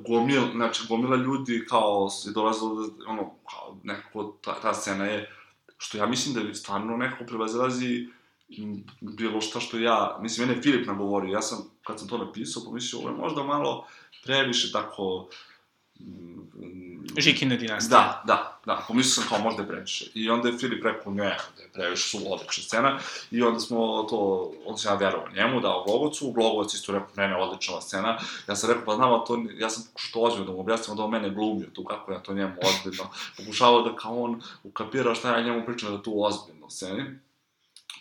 gomil, 0.08 0.42
znači, 0.56 0.84
gomila 0.90 1.16
ljudi, 1.16 1.66
kao, 1.70 2.10
je 2.26 2.32
dolazilo, 2.32 2.76
da, 2.76 3.10
ono, 3.10 3.24
kao, 3.52 3.78
nekako, 3.84 4.38
ta, 4.42 4.56
ta 4.62 4.74
scena 4.74 5.06
je, 5.06 5.30
što 5.78 5.98
ja 5.98 6.06
mislim 6.06 6.34
da 6.36 6.42
je 6.42 6.56
stvarno 6.56 6.98
nekako 6.98 7.24
prevazilazi 7.26 8.08
m, 8.58 8.84
bilo 9.02 9.42
šta 9.42 9.60
što 9.60 9.78
ja, 9.78 10.18
mislim, 10.22 10.48
mene 10.48 10.60
je 10.60 10.64
Filip 10.64 10.88
nagovorio, 10.88 11.32
ja 11.32 11.42
sam, 11.42 11.58
kad 11.84 12.00
sam 12.00 12.08
to 12.08 12.18
napisao, 12.18 12.64
pomislio, 12.66 13.00
ovo 13.00 13.10
je 13.10 13.16
možda 13.16 13.44
malo 13.44 13.88
previše 14.24 14.72
tako, 14.72 15.28
Žikina 17.18 17.56
dinastija. 17.56 18.00
Da, 18.00 18.24
da, 18.26 18.60
da, 18.66 18.84
pomislio 18.88 19.12
sam 19.12 19.24
kao 19.30 19.40
možda 19.40 19.62
je 19.62 19.68
previše. 19.68 20.06
I 20.14 20.30
onda 20.30 20.50
je 20.50 20.58
Filip 20.58 20.84
rekao, 20.84 21.14
ne, 21.14 21.38
da 21.58 21.64
je 21.64 21.70
previše 21.74 22.10
su 22.10 22.34
odlična 22.34 22.64
scena. 22.64 23.00
I 23.32 23.44
onda 23.44 23.60
smo 23.60 24.04
to, 24.10 24.52
onda 24.66 24.78
sam 24.78 24.94
ja 24.94 24.98
verovao 24.98 25.30
njemu, 25.36 25.62
dao 25.62 25.84
Glogovcu, 25.84 26.32
Glogovac 26.32 26.74
isto 26.74 26.92
rekao, 26.92 27.10
ne, 27.16 27.28
ne, 27.28 27.36
odlična 27.36 27.82
scena. 27.82 28.18
Ja 28.48 28.56
sam 28.56 28.70
rekao, 28.70 28.86
pa 28.86 28.96
znam, 28.96 29.14
ali 29.14 29.22
to, 29.28 29.44
ja 29.60 29.70
sam 29.70 29.84
pokušao 29.84 30.22
ozbiljno 30.22 30.46
da 30.46 30.52
mu 30.52 30.60
objasnim, 30.60 30.98
da 30.98 31.04
on 31.04 31.12
mene 31.12 31.30
glumio 31.30 31.68
tu, 31.74 31.84
kako 31.84 32.12
ja 32.12 32.20
to 32.20 32.34
njemu 32.34 32.54
ozbiljno. 32.64 33.10
Pokušavao 33.38 33.82
da 33.82 33.96
kao 33.96 34.24
on 34.24 34.42
ukapira 34.64 35.16
šta 35.16 35.38
ja 35.38 35.44
njemu 35.44 35.66
pričam 35.66 35.92
da 35.92 36.02
tu 36.02 36.24
ozbiljno 36.24 36.70
sceni. 36.70 37.20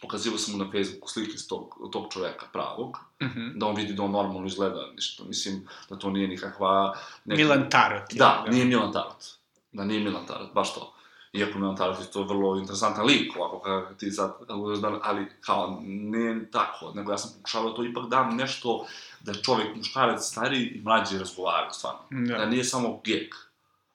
Pokazivao 0.01 0.39
sam 0.39 0.53
mu 0.55 0.65
na 0.65 0.71
Facebooku 0.73 1.09
slike 1.09 1.39
s 1.39 1.47
tog, 1.47 1.61
tog 1.93 2.13
čoveka 2.13 2.47
pravog, 2.53 2.97
Mhm. 3.23 3.49
da 3.55 3.67
on 3.67 3.77
vidi 3.77 3.93
da 3.93 4.03
on 4.03 4.11
normalno 4.11 4.47
izgleda, 4.47 4.87
ništa, 4.95 5.25
mislim, 5.25 5.59
da 5.91 5.97
to 5.97 6.11
nije 6.11 6.29
nikakva... 6.29 6.95
neka- 7.25 7.37
Milan 7.37 7.71
Tarot. 7.71 8.03
Da, 8.13 8.45
nije 8.49 8.65
Milan 8.65 8.93
Tarot. 8.93 9.25
Da, 9.73 9.85
nije 9.85 10.01
Milan 10.01 10.27
Tarot, 10.27 10.53
baš 10.55 10.75
to. 10.75 10.93
Iako 11.33 11.59
Milan 11.59 11.77
Tarot 11.77 12.01
je 12.01 12.07
to 12.07 12.23
vrlo 12.23 12.57
interesantan 12.57 13.07
lik, 13.07 13.37
ovako 13.37 13.61
kada 13.61 13.95
ti 13.95 14.11
sad, 14.11 14.33
kako 14.39 14.71
da, 14.73 15.01
ali 15.03 15.27
kao, 15.41 15.79
nije 15.83 16.51
tako, 16.51 16.93
nego 16.95 17.13
ja 17.13 17.19
sam 17.19 17.31
pokušavao 17.33 17.71
da 17.71 17.77
to 17.77 17.85
ipak 17.85 18.07
dam 18.07 18.37
nešto 18.37 18.87
da 19.21 19.35
čovjek, 19.35 19.77
muškarac, 19.77 20.23
stariji 20.23 20.63
i 20.65 20.83
mlađi 20.83 21.19
razgovaraju, 21.19 21.71
stvarno. 21.73 22.01
Da. 22.11 22.39
Da 22.39 22.47
nije 22.47 22.65
samo 22.65 23.01
gek, 23.05 23.35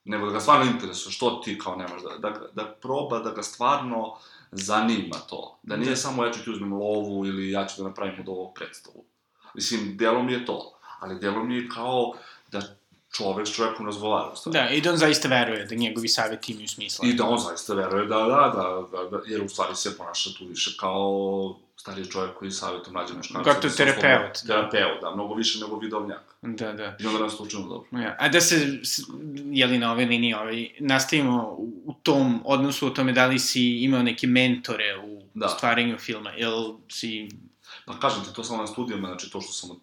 nego 0.05 0.25
da 0.25 0.31
ga 0.31 0.39
stvarno 0.39 0.65
interesuje 0.65 1.11
što 1.11 1.29
ti 1.35 1.59
kao 1.59 1.75
nemaš, 1.75 2.01
da, 2.03 2.29
da, 2.29 2.39
da 2.53 2.65
proba 2.65 3.19
da 3.19 3.31
ga 3.31 3.43
stvarno 3.43 4.15
zanima 4.57 5.15
to. 5.29 5.59
Da 5.63 5.77
nije 5.77 5.89
Da. 5.89 5.95
samo 5.95 6.25
ja 6.25 6.31
ću 6.31 6.43
ti 6.43 6.49
uzmem 6.49 6.73
lovu 6.73 7.25
ili 7.25 7.51
ja 7.51 7.65
ću 7.65 7.81
da 7.81 7.87
napravim 7.87 8.19
od 8.19 8.29
ovog 8.29 8.53
predstavu. 8.55 9.03
Mislim, 9.53 9.97
delom 9.97 10.29
je 10.29 10.45
to, 10.45 10.79
ali 10.99 11.19
delom 11.19 11.51
je 11.51 11.69
kao 11.69 12.13
da 12.51 12.61
čovek 13.17 13.47
s 13.47 13.51
čovekom 13.51 13.85
razgovara, 13.85 14.31
u. 14.33 14.51
Da, 14.51 14.69
i 14.69 14.81
da 14.81 14.91
on 14.91 14.97
zaista 14.97 15.27
veruje 15.27 15.65
da 15.65 15.75
njegovi 15.75 16.07
savjeti 16.07 16.51
imaju 16.51 16.67
smisla. 16.67 17.07
I 17.07 17.13
da 17.13 17.23
on 17.25 17.39
zaista 17.39 17.73
veruje 17.73 18.05
da, 18.05 18.15
da, 18.15 18.25
da, 18.53 18.63
da, 18.93 19.09
da, 19.09 19.21
jer 19.27 19.41
u 19.41 19.49
stvari 19.49 19.75
se 19.75 19.97
ponaša 19.97 20.29
tu 20.29 20.45
više 20.45 20.71
kao 20.79 21.09
stariji 21.77 22.05
čovjek 22.05 22.33
koji 22.33 22.51
savjetuje 22.51 22.93
mlađe 22.93 23.13
muškarce. 23.13 23.61
Da 23.61 23.69
se 23.69 23.77
terapeut, 23.77 24.37
da. 24.43 24.69
Terapeut, 24.69 25.01
da, 25.01 25.11
mnogo 25.11 25.33
više 25.33 25.59
nego 25.59 25.77
vidovnjak. 25.77 26.35
Da, 26.41 26.73
da. 26.73 26.97
I 26.99 27.07
onda 27.07 27.19
nas 27.19 27.37
to 27.37 27.43
učinu 27.43 27.63
dobro. 27.63 27.87
Ja. 27.93 28.15
A 28.19 28.29
da 28.29 28.41
se, 28.41 28.55
s- 28.83 29.01
je 29.45 29.67
li 29.67 29.77
na 29.77 29.91
ove 29.91 30.05
linije, 30.05 30.37
ovaj, 30.37 30.69
nastavimo 30.79 31.43
u, 31.49 31.83
u 31.85 31.93
tom 31.93 32.41
odnosu, 32.45 32.87
o 32.87 32.91
tome 32.91 33.11
da 33.11 33.25
li 33.25 33.39
si 33.39 33.77
imao 33.77 34.03
neke 34.03 34.27
mentore 34.27 34.97
u 34.99 35.15
Da. 35.33 35.47
stvaranju 35.47 35.97
filma, 35.97 36.29
jel 36.31 36.53
si... 36.89 37.29
Pa 37.85 37.99
kažem 37.99 38.23
ti, 38.23 38.33
to 38.33 38.43
samo 38.43 38.61
na 38.61 38.67
studijama, 38.67 39.07
znači 39.07 39.31
to 39.31 39.41
što 39.41 39.53
sam 39.53 39.69
uh, 39.69 39.77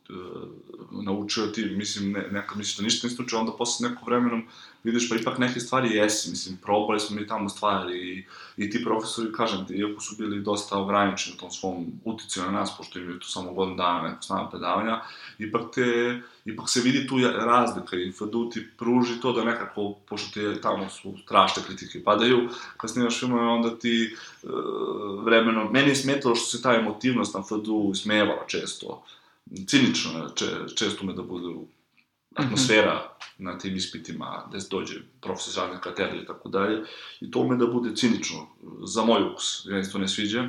naučio 1.04 1.46
ti, 1.46 1.64
mislim, 1.64 2.12
ne, 2.12 2.28
nekad 2.30 2.58
misliš 2.58 2.76
da 2.76 2.82
ništa 2.82 3.06
nisi 3.06 3.22
učio, 3.22 3.38
onda 3.38 3.52
posle 3.52 3.88
nekog 3.88 4.08
vremenom 4.08 4.46
vidiš 4.84 5.08
pa 5.08 5.16
ipak 5.16 5.38
neke 5.38 5.60
stvari 5.60 5.96
jesi, 5.96 6.30
mislim, 6.30 6.56
probali 6.62 7.00
smo 7.00 7.16
mi 7.16 7.26
tamo 7.26 7.48
stvari 7.48 7.98
i, 7.98 8.24
i 8.56 8.70
ti 8.70 8.84
profesori, 8.84 9.32
kažem 9.32 9.66
ti, 9.66 9.74
iako 9.74 10.00
su 10.00 10.16
bili 10.18 10.42
dosta 10.42 10.78
ograničeni 10.78 11.36
u 11.36 11.40
tom 11.40 11.50
svom 11.50 11.86
uticaju 12.04 12.46
na 12.46 12.52
nas, 12.52 12.76
pošto 12.76 12.98
imaju 12.98 13.18
tu 13.18 13.28
samo 13.28 13.52
godinu 13.52 13.76
dana 13.76 14.08
neko 14.08 14.22
snaga 14.22 14.50
predavanja, 14.50 15.00
ipak 15.38 15.62
te, 15.74 16.20
ipak 16.44 16.70
se 16.70 16.80
vidi 16.80 17.06
tu 17.06 17.18
razlika 17.34 17.96
i 17.96 18.12
FDU 18.12 18.50
ti 18.50 18.66
pruži 18.78 19.20
to 19.20 19.32
da 19.32 19.44
nekako, 19.44 19.94
pošto 20.08 20.30
ti 20.30 20.60
tamo 20.60 20.88
su 20.88 21.14
strašne 21.24 21.62
kritike 21.66 22.04
padaju, 22.04 22.48
kad 22.76 22.90
snimaš 22.90 23.20
filmove, 23.20 23.46
onda 23.46 23.78
ti 23.78 24.14
e, 24.42 24.46
vremenom, 25.24 25.72
meni 25.72 25.88
je 25.88 25.96
smetalo 25.96 26.34
što 26.34 26.46
se 26.46 26.62
ta 26.62 26.74
emotivnost 26.74 27.34
na 27.34 27.42
FDU 27.42 27.94
smevala 27.94 28.44
često, 28.46 29.04
cinično 29.66 30.28
če, 30.34 30.46
često 30.76 31.06
me 31.06 31.12
da 31.12 31.22
bude 31.22 31.48
atmosfera 32.34 33.08
na 33.38 33.58
tim 33.58 33.76
ispitima, 33.76 34.44
gde 34.48 34.60
se 34.60 34.68
dođe 34.70 34.94
profesor 35.20 35.52
zadnje 35.52 35.80
katedre 35.82 36.18
i 36.22 36.26
tako 36.26 36.48
dalje, 36.48 36.82
i 37.20 37.30
to 37.30 37.38
ume 37.40 37.56
da 37.56 37.66
bude 37.66 37.96
cinično, 37.96 38.46
za 38.84 39.04
moj 39.04 39.22
ukus, 39.32 39.66
ja 39.66 39.84
se 39.84 39.92
to 39.92 39.98
ne 39.98 40.08
sviđa. 40.08 40.48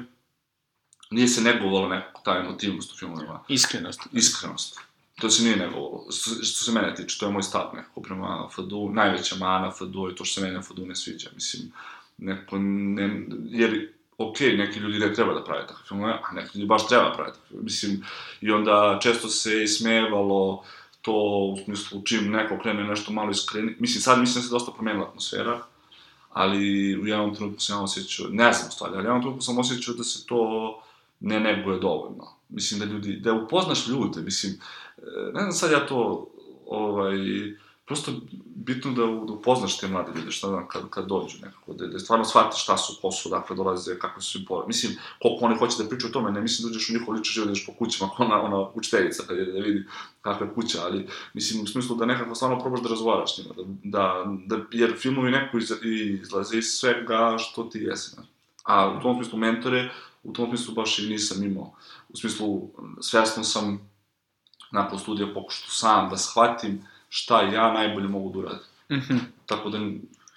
Nije 1.12 1.28
se 1.28 1.42
negovalo 1.42 1.88
nekako 1.88 2.22
ta 2.26 2.38
emotivnost 2.38 2.92
u 2.94 2.98
filmovima, 2.98 3.44
Iskrenost. 3.48 4.02
iskrenost. 4.12 4.80
To 5.22 5.30
se 5.30 5.44
nije 5.44 5.56
negovalo. 5.56 6.06
Što, 6.12 6.30
što 6.30 6.66
se 6.66 6.72
mene 6.72 6.96
tiče, 6.96 7.20
to 7.20 7.26
je 7.26 7.32
moj 7.32 7.44
stav 7.44 7.72
nekako 7.74 8.02
prema 8.02 8.50
FDU. 8.56 8.90
Najveća 8.94 9.36
mana 9.36 9.72
FDU 9.72 10.08
je 10.08 10.16
to 10.16 10.26
što 10.26 10.42
se 10.42 10.48
mene 10.48 10.62
FDU 10.62 10.86
ne 10.86 10.96
sviđa. 10.96 11.30
Mislim, 11.36 11.72
neko 12.18 12.58
ne, 12.60 13.26
jer 13.50 13.94
ok, 14.18 14.40
neki 14.40 14.80
ljudi 14.80 15.00
ne 15.00 15.14
treba 15.14 15.34
da 15.34 15.44
prave 15.44 15.68
takve 15.68 15.84
filmove, 15.88 16.14
a 16.14 16.34
neki 16.34 16.58
ljudi 16.58 16.68
baš 16.68 16.88
treba 16.88 17.10
da 17.10 17.16
prave 17.16 17.34
takve. 17.34 17.58
Mislim, 17.62 18.04
i 18.42 18.52
onda 18.52 19.00
često 19.04 19.28
se 19.28 19.64
ismevalo 19.64 20.64
to 21.04 21.14
u 21.54 21.58
smislu 21.66 22.02
čim 22.02 22.32
neko 22.32 22.60
krene 22.62 22.84
nešto 22.84 23.12
malo 23.12 23.32
iskreni. 23.32 23.76
Mislim, 23.80 24.02
sad 24.02 24.20
mislim 24.20 24.42
da 24.42 24.48
se 24.48 24.54
dosta 24.54 24.72
promenila 24.72 25.08
atmosfera, 25.08 25.62
ali 26.30 26.96
u 27.02 27.08
jednom 27.08 27.36
trenutku 27.36 27.62
sam 27.62 27.84
osjećao, 27.84 28.28
ne 28.30 28.54
znam 28.54 28.72
stvari, 28.72 28.94
ali 28.94 29.04
u 29.04 29.08
jednom 29.08 29.22
trenutku 29.22 29.42
sam 29.42 29.58
osjećao 29.58 29.96
da 29.96 30.04
se 30.04 30.26
to 30.26 30.82
ne 31.20 31.40
neguje 31.40 31.80
dovoljno. 31.80 32.28
Mislim 32.50 32.80
da 32.80 32.86
ljudi, 32.86 33.16
da 33.16 33.34
upoznaš 33.34 33.88
ljude, 33.88 34.22
mislim, 34.22 34.54
e, 34.98 35.02
ne 35.34 35.40
znam 35.40 35.52
sad 35.52 35.72
ja 35.72 35.86
to, 35.86 36.28
ovaj, 36.66 37.18
prosto 37.94 38.12
bitno 38.56 38.92
da, 38.92 39.06
da 39.06 39.34
upoznaš 39.34 39.78
te 39.78 39.88
mlade 39.88 40.12
ljude, 40.16 40.32
šta 40.32 40.48
znam, 40.48 40.68
kad, 40.68 40.90
kad 40.90 41.08
dođu 41.08 41.38
nekako, 41.42 41.74
da, 41.74 41.88
da 41.88 42.00
stvarno 42.00 42.26
shvatiš 42.26 42.64
šta 42.64 42.78
su, 42.78 43.12
su, 43.12 43.30
dakle 43.30 43.56
dolaze, 43.56 44.00
kakve 44.00 44.22
su 44.22 44.40
im 44.40 44.46
pore. 44.46 44.68
Mislim, 44.68 44.98
koliko 45.22 45.46
oni 45.46 45.58
hoće 45.58 45.84
da 45.84 45.90
pričaju 45.90 46.10
o 46.10 46.14
tome, 46.14 46.32
ne 46.32 46.42
mislim 46.42 46.66
da 46.66 46.72
uđeš 46.72 46.90
u 46.90 46.94
njihov 46.94 47.14
lični 47.14 47.34
život, 47.34 47.48
da 47.48 47.52
ideš 47.52 47.66
po 47.66 47.74
kućama, 47.74 48.12
kao 48.18 48.26
ona, 48.26 48.42
ona 48.42 48.70
učiteljica, 48.74 49.24
kad 49.28 49.38
je 49.38 49.46
da 49.46 49.60
vidi 49.60 49.86
kakva 50.22 50.48
je 50.48 50.54
kuća, 50.54 50.80
ali 50.84 51.08
mislim 51.34 51.64
u 51.64 51.68
smislu 51.68 51.96
da 51.96 52.06
nekako 52.06 52.36
stvarno 52.36 52.60
probaš 52.60 52.82
da 52.82 52.90
razgovaraš 52.90 53.36
s 53.36 53.38
njima, 53.38 53.54
da, 53.56 53.64
da, 53.84 54.26
da, 54.46 54.64
jer 54.72 54.98
filmovi 54.98 55.32
neko 55.32 55.58
iz, 55.58 55.72
izlaze 56.22 56.58
iz 56.58 56.66
svega 56.66 57.36
što 57.40 57.64
ti 57.64 57.80
jesi. 57.80 58.10
znaš. 58.10 58.26
A 58.64 58.98
u 58.98 59.02
tom 59.02 59.16
smislu 59.16 59.40
mentore, 59.40 59.90
u 60.24 60.34
tom 60.34 60.48
smislu 60.48 60.74
baš 60.74 61.00
i 61.00 61.10
nisam 61.10 61.44
imao. 61.44 61.74
U 62.10 62.18
smislu, 62.18 62.70
svjesno 63.02 63.44
sam 63.44 63.90
nakon 64.72 65.00
studija 65.00 65.34
pokušao 65.34 65.70
sam 65.70 66.10
da 66.10 66.18
shvatim 66.18 66.82
šta 67.16 67.42
ja 67.42 67.74
najbolje 67.74 68.08
mogu 68.08 68.30
da 68.30 68.40
uradim. 68.40 68.66
Mhm. 68.92 69.18
Tako 69.46 69.70
da 69.70 69.78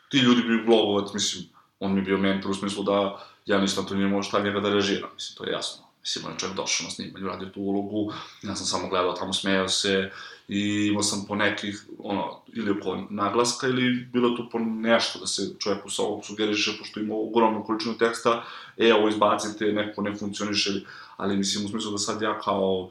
ti 0.08 0.18
ljudi 0.18 0.42
bi 0.42 0.64
blogovac, 0.66 1.14
mislim, 1.14 1.44
on 1.80 1.92
mi 1.92 2.00
je 2.00 2.04
bio 2.04 2.18
mentor 2.18 2.50
u 2.50 2.54
smislu 2.54 2.84
da 2.84 3.26
ja 3.46 3.58
nisam 3.60 3.86
to 3.86 3.94
nije 3.94 4.06
mogao 4.06 4.22
šta 4.22 4.40
njega 4.40 4.60
da 4.60 4.70
režiram, 4.74 5.10
mislim, 5.14 5.36
to 5.36 5.44
je 5.44 5.52
jasno. 5.52 5.84
Mislim, 6.00 6.24
on 6.26 6.32
je 6.32 6.38
čovjek 6.38 6.56
došao 6.56 6.84
na 6.84 6.90
snimanju, 6.90 7.26
radio 7.26 7.48
tu 7.48 7.60
ulogu, 7.60 8.12
ja 8.42 8.54
sam 8.56 8.66
samo 8.66 8.88
gledao 8.88 9.12
tamo, 9.12 9.32
smejao 9.32 9.68
se, 9.68 10.10
i 10.48 10.86
imao 10.90 11.02
sam 11.02 11.24
po 11.28 11.34
nekih, 11.34 11.84
ono, 11.98 12.40
ili 12.54 12.70
oko 12.70 13.06
naglaska, 13.10 13.66
ili 13.66 14.08
bilo 14.12 14.36
tu 14.36 14.48
po 14.52 14.58
nešto 14.58 15.18
da 15.18 15.26
se 15.26 15.42
čovjeku 15.58 15.90
sa 15.90 16.02
ovog 16.02 16.24
sugeriše, 16.24 16.78
pošto 16.78 17.00
ima 17.00 17.14
ogromnu 17.14 17.64
količinu 17.64 17.98
teksta, 17.98 18.44
e, 18.76 18.94
ovo 18.94 19.08
izbacite, 19.08 19.72
neko 19.72 20.02
ne 20.02 20.14
funkcioniše, 20.16 20.70
ali 21.16 21.36
mislim, 21.36 21.64
u 21.64 21.68
smislu 21.68 21.92
da 21.92 21.98
sad 21.98 22.22
ja 22.22 22.38
kao, 22.38 22.90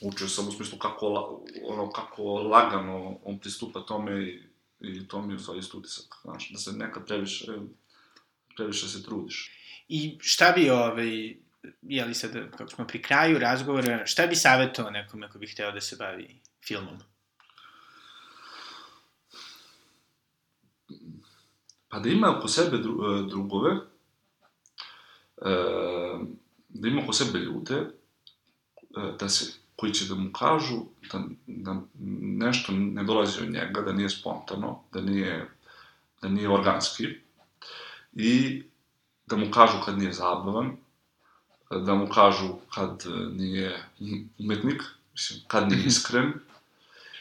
učio 0.00 0.28
sam 0.28 0.48
u 0.48 0.52
smislu 0.52 0.78
kako, 0.78 1.06
ono, 1.64 1.90
kako 1.90 2.22
lagano 2.22 3.18
on 3.24 3.38
pristupa 3.38 3.80
tome 3.80 4.22
i, 4.22 4.42
i 4.80 5.08
to 5.08 5.22
mi 5.22 5.32
je 5.32 5.36
u 5.36 5.38
stvari 5.38 5.60
utisak, 5.74 6.14
znaš, 6.22 6.50
da 6.50 6.58
se 6.58 6.72
nekad 6.72 7.06
previše, 7.06 7.52
previše 8.56 8.88
se 8.88 9.02
trudiš. 9.02 9.50
I 9.88 10.18
šta 10.20 10.52
bi, 10.52 10.70
ovaj, 10.70 11.36
jeli 11.82 12.14
sad, 12.14 12.50
kako 12.50 12.70
smo 12.70 12.86
pri 12.86 13.02
kraju 13.02 13.38
razgovora, 13.38 14.06
šta 14.06 14.26
bi 14.26 14.36
savjetovao 14.36 14.90
nekome 14.90 15.30
ko 15.30 15.38
bi 15.38 15.46
hteo 15.46 15.72
da 15.72 15.80
se 15.80 15.96
bavi 15.96 16.40
filmom? 16.66 16.98
Pa 21.88 21.98
da 21.98 22.08
ima 22.08 22.38
oko 22.38 22.48
sebe 22.48 22.78
dru, 22.78 22.92
e, 22.92 23.28
drugove, 23.28 23.70
e, 25.36 25.50
da 26.68 26.88
ima 26.88 27.02
oko 27.02 27.12
sebe 27.12 27.38
ljude, 27.38 27.97
da 29.20 29.28
se, 29.28 29.52
koji 29.76 29.92
će 29.92 30.08
da 30.08 30.14
mu 30.14 30.32
kažu 30.32 30.76
da, 31.12 31.22
da 31.46 31.76
nešto 32.20 32.72
ne 32.72 33.04
dolazi 33.04 33.42
od 33.42 33.50
njega, 33.50 33.80
da 33.80 33.92
nije 33.92 34.10
spontano, 34.10 34.80
da 34.92 35.00
nije, 35.00 35.50
da 36.22 36.28
nije 36.28 36.50
organski 36.50 37.06
i 38.12 38.62
da 39.26 39.36
mu 39.36 39.50
kažu 39.50 39.76
kad 39.84 39.98
nije 39.98 40.12
zabavan, 40.12 40.76
da 41.70 41.94
mu 41.94 42.08
kažu 42.08 42.48
kad 42.74 43.04
nije 43.32 43.84
umetnik, 44.38 44.82
mislim, 45.12 45.40
kad 45.46 45.68
nije 45.68 45.86
iskren, 45.92 46.32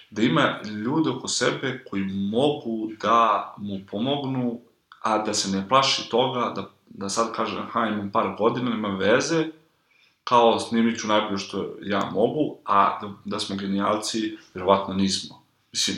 da 0.10 0.22
ima 0.22 0.62
ljude 0.64 1.10
oko 1.10 1.28
sebe 1.28 1.84
koji 1.90 2.04
mogu 2.04 2.90
da 3.02 3.54
mu 3.58 3.80
pomognu, 3.92 4.62
a 5.02 5.18
da 5.18 5.34
se 5.34 5.58
ne 5.58 5.68
plaši 5.70 6.10
toga, 6.10 6.54
da, 6.56 6.70
da 6.90 7.10
sad 7.10 7.36
kaže, 7.36 7.60
aha, 7.60 7.88
imam 7.88 8.12
par 8.12 8.36
godina, 8.38 8.70
nema 8.70 8.88
veze, 8.88 9.46
kao 10.30 10.60
snimit 10.60 11.00
ću 11.00 11.08
najbolje 11.08 11.38
što 11.38 11.76
ja 11.82 12.10
mogu, 12.14 12.58
a 12.66 13.00
da, 13.02 13.14
da 13.26 13.40
smo 13.40 13.56
genijalci, 13.56 14.38
vjerovatno 14.54 14.94
nismo. 14.94 15.42
Mislim, 15.72 15.98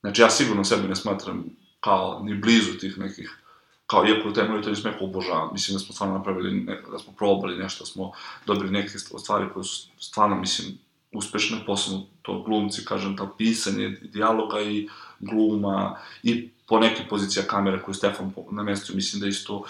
znači 0.00 0.22
ja 0.22 0.30
sigurno 0.30 0.64
sebe 0.64 0.88
ne 0.88 0.96
smatram 0.96 1.44
kao 1.80 2.20
ni 2.22 2.34
blizu 2.34 2.78
tih 2.78 2.98
nekih 2.98 3.38
kao 3.86 4.04
iako 4.06 4.30
taj 4.30 4.48
monitor 4.48 4.76
smeka 4.76 5.04
obožavam, 5.04 5.48
mislim 5.52 5.74
da 5.74 5.78
smo 5.78 5.94
stvarno 5.94 6.18
napravili, 6.18 6.60
ne, 6.60 6.82
da 6.92 6.98
smo 6.98 7.12
probali 7.12 7.56
nešto, 7.56 7.84
da 7.84 7.86
smo 7.86 8.12
dobili 8.46 8.70
neke 8.70 8.98
stvari 8.98 9.46
koje 9.54 9.64
su 9.64 9.88
stvarno, 9.98 10.36
mislim, 10.36 10.78
uspešne, 11.12 11.64
posebno 11.66 12.06
to 12.22 12.42
glumci, 12.42 12.84
kažem, 12.84 13.16
ta 13.16 13.28
pisanje 13.38 13.88
dijaloga 13.88 14.60
i 14.60 14.88
gluma 15.20 15.98
i 16.22 16.48
po 16.66 16.78
neke 16.78 17.08
pozicija 17.08 17.46
kamere 17.46 17.82
koju 17.82 17.94
Stefan 17.94 18.32
namestio, 18.50 18.94
mislim 18.96 19.20
da 19.20 19.26
isto 19.28 19.64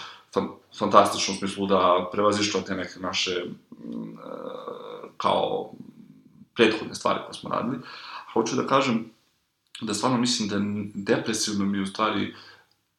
fantastično 0.79 1.33
u 1.33 1.37
smislu 1.37 1.67
da 1.67 2.09
prevazišla 2.11 2.61
te 2.61 2.75
neke 2.75 2.99
naše 2.99 3.45
mm, 3.71 4.17
kao 5.17 5.71
prethodne 6.55 6.95
stvari 6.95 7.19
koje 7.25 7.33
smo 7.33 7.49
radili. 7.49 7.77
Hoću 8.33 8.55
da 8.55 8.67
kažem 8.67 9.11
da 9.81 9.93
stvarno 9.93 10.17
mislim 10.17 10.49
da 10.49 10.57
depresivno 10.93 11.65
mi 11.65 11.81
u 11.81 11.85
stvari 11.85 12.35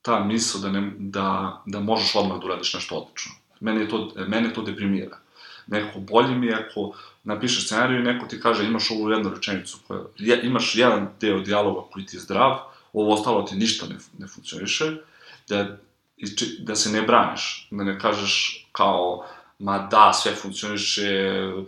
ta 0.02 0.24
misla 0.24 0.60
da, 0.60 0.70
ne, 0.70 0.92
da, 0.98 1.62
da 1.66 1.80
možeš 1.80 2.14
odmah 2.14 2.40
da 2.40 2.46
uradiš 2.46 2.74
nešto 2.74 2.94
odlično. 2.94 3.32
Mene, 3.60 3.80
je 3.80 3.88
to, 3.88 4.12
mene 4.28 4.54
to 4.54 4.62
deprimira. 4.62 5.18
Neko 5.66 6.00
bolje 6.00 6.34
mi 6.34 6.46
je 6.46 6.54
ako 6.54 6.92
napišeš 7.24 7.66
scenariju 7.66 8.00
i 8.00 8.02
neko 8.02 8.26
ti 8.26 8.40
kaže 8.40 8.64
imaš 8.64 8.90
ovu 8.90 9.10
jednu 9.10 9.30
rečenicu, 9.34 9.78
koja, 9.86 10.00
je, 10.16 10.40
imaš 10.42 10.74
jedan 10.74 11.08
deo 11.20 11.40
dijaloga 11.40 11.88
koji 11.92 12.06
ti 12.06 12.16
je 12.16 12.20
zdrav, 12.20 12.58
ovo 12.92 13.14
ostalo 13.14 13.42
ti 13.42 13.56
ništa 13.56 13.86
ne, 13.86 13.96
ne 14.18 14.26
funkcioniše, 14.26 14.96
da, 15.48 15.76
da 16.58 16.76
se 16.76 16.90
ne 16.90 17.02
braniš, 17.02 17.68
da 17.70 17.84
ne 17.84 17.98
kažeš 17.98 18.66
kao 18.72 19.24
ma 19.58 19.78
da, 19.90 20.12
sve 20.12 20.34
funkcioniše 20.34 21.04
e, 21.04 21.64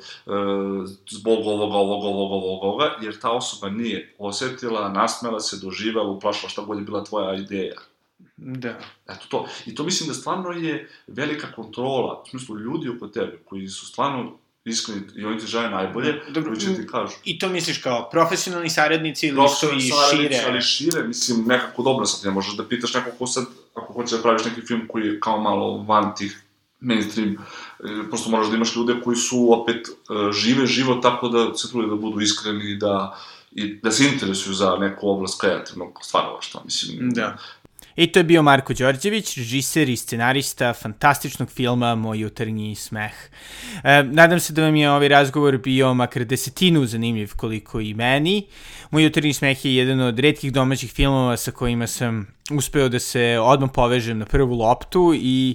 zbog 1.11 1.47
ovoga, 1.47 1.77
ovoga, 1.77 2.07
ovoga, 2.07 2.35
ovoga, 2.35 2.67
ovoga, 2.67 2.97
jer 3.03 3.21
ta 3.21 3.31
osoba 3.31 3.69
nije 3.69 4.15
osetila, 4.19 4.89
nasmela 4.89 5.41
se, 5.41 5.57
doživela, 5.63 6.11
uplašila 6.11 6.51
šta 6.51 6.63
god 6.63 6.79
je 6.79 6.85
bila 6.85 7.05
tvoja 7.05 7.35
ideja. 7.35 7.81
Da. 8.37 8.79
Eto 9.09 9.27
to. 9.29 9.47
I 9.67 9.75
to 9.75 9.85
mislim 9.85 10.09
da 10.09 10.15
stvarno 10.15 10.51
je 10.51 10.91
velika 11.07 11.53
kontrola, 11.53 12.23
u 12.25 12.29
smislu 12.29 12.59
ljudi 12.59 12.89
oko 12.89 13.07
tebe, 13.07 13.39
koji 13.45 13.69
su 13.69 13.87
stvarno 13.87 14.39
iskreni 14.65 15.01
i 15.17 15.25
oni 15.25 15.39
ti 15.39 15.47
žele 15.47 15.71
najbolje, 15.71 16.21
Dobro, 16.29 16.51
koji 16.51 16.61
će 16.61 16.75
ti 16.75 16.87
kažu. 16.87 17.15
I 17.25 17.39
to 17.39 17.49
misliš 17.49 17.79
kao 17.79 18.09
profesionalni 18.11 18.71
saradnici 18.71 19.27
ili 19.27 19.49
što 19.57 19.71
i 19.71 19.81
šire? 19.81 20.41
ali 20.47 20.63
šire, 20.63 21.03
mislim, 21.03 21.45
nekako 21.47 21.83
dobro 21.83 22.07
sad, 22.07 22.25
ne 22.25 22.31
možeš 22.31 22.57
da 22.57 22.69
pitaš 22.69 22.95
nekog 22.95 23.13
ko 23.19 23.27
sad, 23.27 23.45
ako 23.75 23.93
hoćeš 23.93 24.17
da 24.17 24.23
praviš 24.23 24.45
neki 24.45 24.61
film 24.61 24.83
koji 24.89 25.07
je 25.07 25.21
kao 25.21 25.41
malo 25.41 25.83
van 25.83 26.15
tih 26.17 26.43
mainstream, 26.81 27.31
e, 27.31 27.37
prosto 28.09 28.31
moraš 28.31 28.49
da 28.49 28.57
imaš 28.57 28.77
ljude 28.77 28.95
koji 29.05 29.17
su 29.17 29.53
opet 29.53 29.89
e, 29.89 30.33
žive 30.33 30.67
život 30.67 31.03
tako 31.03 31.29
da 31.29 31.55
se 31.55 31.71
trude 31.71 31.89
da 31.89 31.95
budu 31.95 32.21
iskreni 32.21 32.71
i 32.71 32.77
da 32.77 33.19
i 33.55 33.75
da 33.75 33.91
se 33.91 34.05
interesuju 34.13 34.55
za 34.55 34.77
neku 34.77 35.09
oblast 35.09 35.41
kreativnog 35.41 35.99
stvaralaštva, 36.03 36.61
mislim. 36.65 37.11
Da. 37.11 37.37
I 37.97 38.07
to 38.07 38.21
je 38.21 38.25
bio 38.25 38.43
Marko 38.43 38.75
Đorđević, 38.75 39.37
režiser 39.37 39.89
i 39.89 39.97
scenarista 39.97 40.73
fantastičnog 40.73 41.51
filma 41.51 41.95
Moj 41.95 42.19
jutarnji 42.19 42.75
smeh. 42.75 43.13
E, 43.85 44.03
nadam 44.03 44.41
se 44.41 44.53
da 44.53 44.63
vam 44.63 44.77
je 44.77 44.91
ovaj 44.91 45.09
razgovor 45.09 45.59
bio 45.59 45.95
makar 45.95 46.25
desetinu 46.25 46.87
zanimljiv 46.87 47.31
koliko 47.37 47.81
i 47.81 47.95
meni. 47.95 48.47
Moj 48.91 49.05
jutarnji 49.05 49.33
smeh 49.33 49.65
je 49.65 49.77
jedan 49.77 50.01
od 50.01 50.19
redkih 50.19 50.53
domaćih 50.53 50.93
filmova 50.93 51.37
sa 51.37 51.51
kojima 51.51 51.87
sam 51.87 52.27
uspeo 52.51 52.89
da 52.89 52.99
se 52.99 53.39
odmah 53.43 53.71
povežem 53.75 54.19
na 54.19 54.27
prvu 54.27 54.55
loptu 54.55 55.13
i 55.15 55.55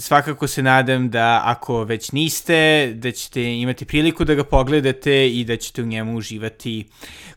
svakako 0.00 0.46
se 0.46 0.62
nadam 0.62 1.10
da 1.10 1.42
ako 1.44 1.84
već 1.84 2.12
niste, 2.12 2.92
da 2.94 3.12
ćete 3.12 3.54
imati 3.54 3.84
priliku 3.84 4.24
da 4.24 4.34
ga 4.34 4.44
pogledate 4.44 5.30
i 5.30 5.44
da 5.44 5.56
ćete 5.56 5.82
u 5.82 5.86
njemu 5.86 6.16
uživati 6.16 6.86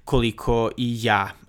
koliko 0.06 0.72
i 0.78 1.00
ja. 1.04 1.47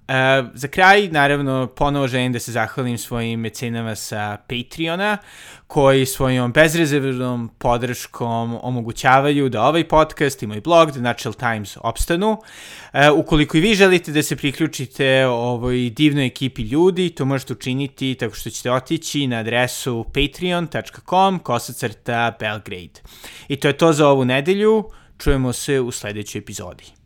Za 0.54 0.68
kraj, 0.68 1.08
naravno, 1.08 1.66
ponovo 1.66 2.08
želim 2.08 2.32
da 2.32 2.38
se 2.38 2.52
zahvalim 2.52 2.98
svojim 2.98 3.40
mecenama 3.40 3.94
sa 3.94 4.36
Patreona, 4.48 5.18
koji 5.66 6.06
svojom 6.06 6.52
bezrezervnom 6.52 7.50
podrškom 7.58 8.58
omogućavaju 8.62 9.48
da 9.48 9.62
ovaj 9.62 9.88
podcast 9.88 10.42
i 10.42 10.46
moj 10.46 10.60
blog, 10.60 10.90
The 10.90 11.00
Natural 11.00 11.34
Times, 11.34 11.76
opstanu. 11.80 12.30
Uh, 12.30 13.00
ukoliko 13.14 13.56
i 13.56 13.60
vi 13.60 13.74
želite 13.74 14.12
da 14.12 14.22
se 14.22 14.36
priključite 14.36 15.26
ovoj 15.26 15.90
divnoj 15.90 16.26
ekipi 16.26 16.62
ljudi, 16.62 17.10
to 17.10 17.24
možete 17.24 17.52
učiniti 17.52 18.14
tako 18.14 18.34
što 18.34 18.50
ćete 18.50 18.72
otići 18.72 19.26
na 19.26 19.36
adresu 19.36 20.04
patreon.com 20.04 21.38
kosacrta 21.38 22.36
Belgrade. 22.40 23.00
I 23.48 23.56
to 23.56 23.68
je 23.68 23.76
to 23.76 23.92
za 23.92 24.08
ovu 24.08 24.24
nedelju. 24.24 24.84
Čujemo 25.18 25.52
se 25.52 25.80
u 25.80 25.90
sledećoj 25.90 26.38
epizodi. 26.38 26.97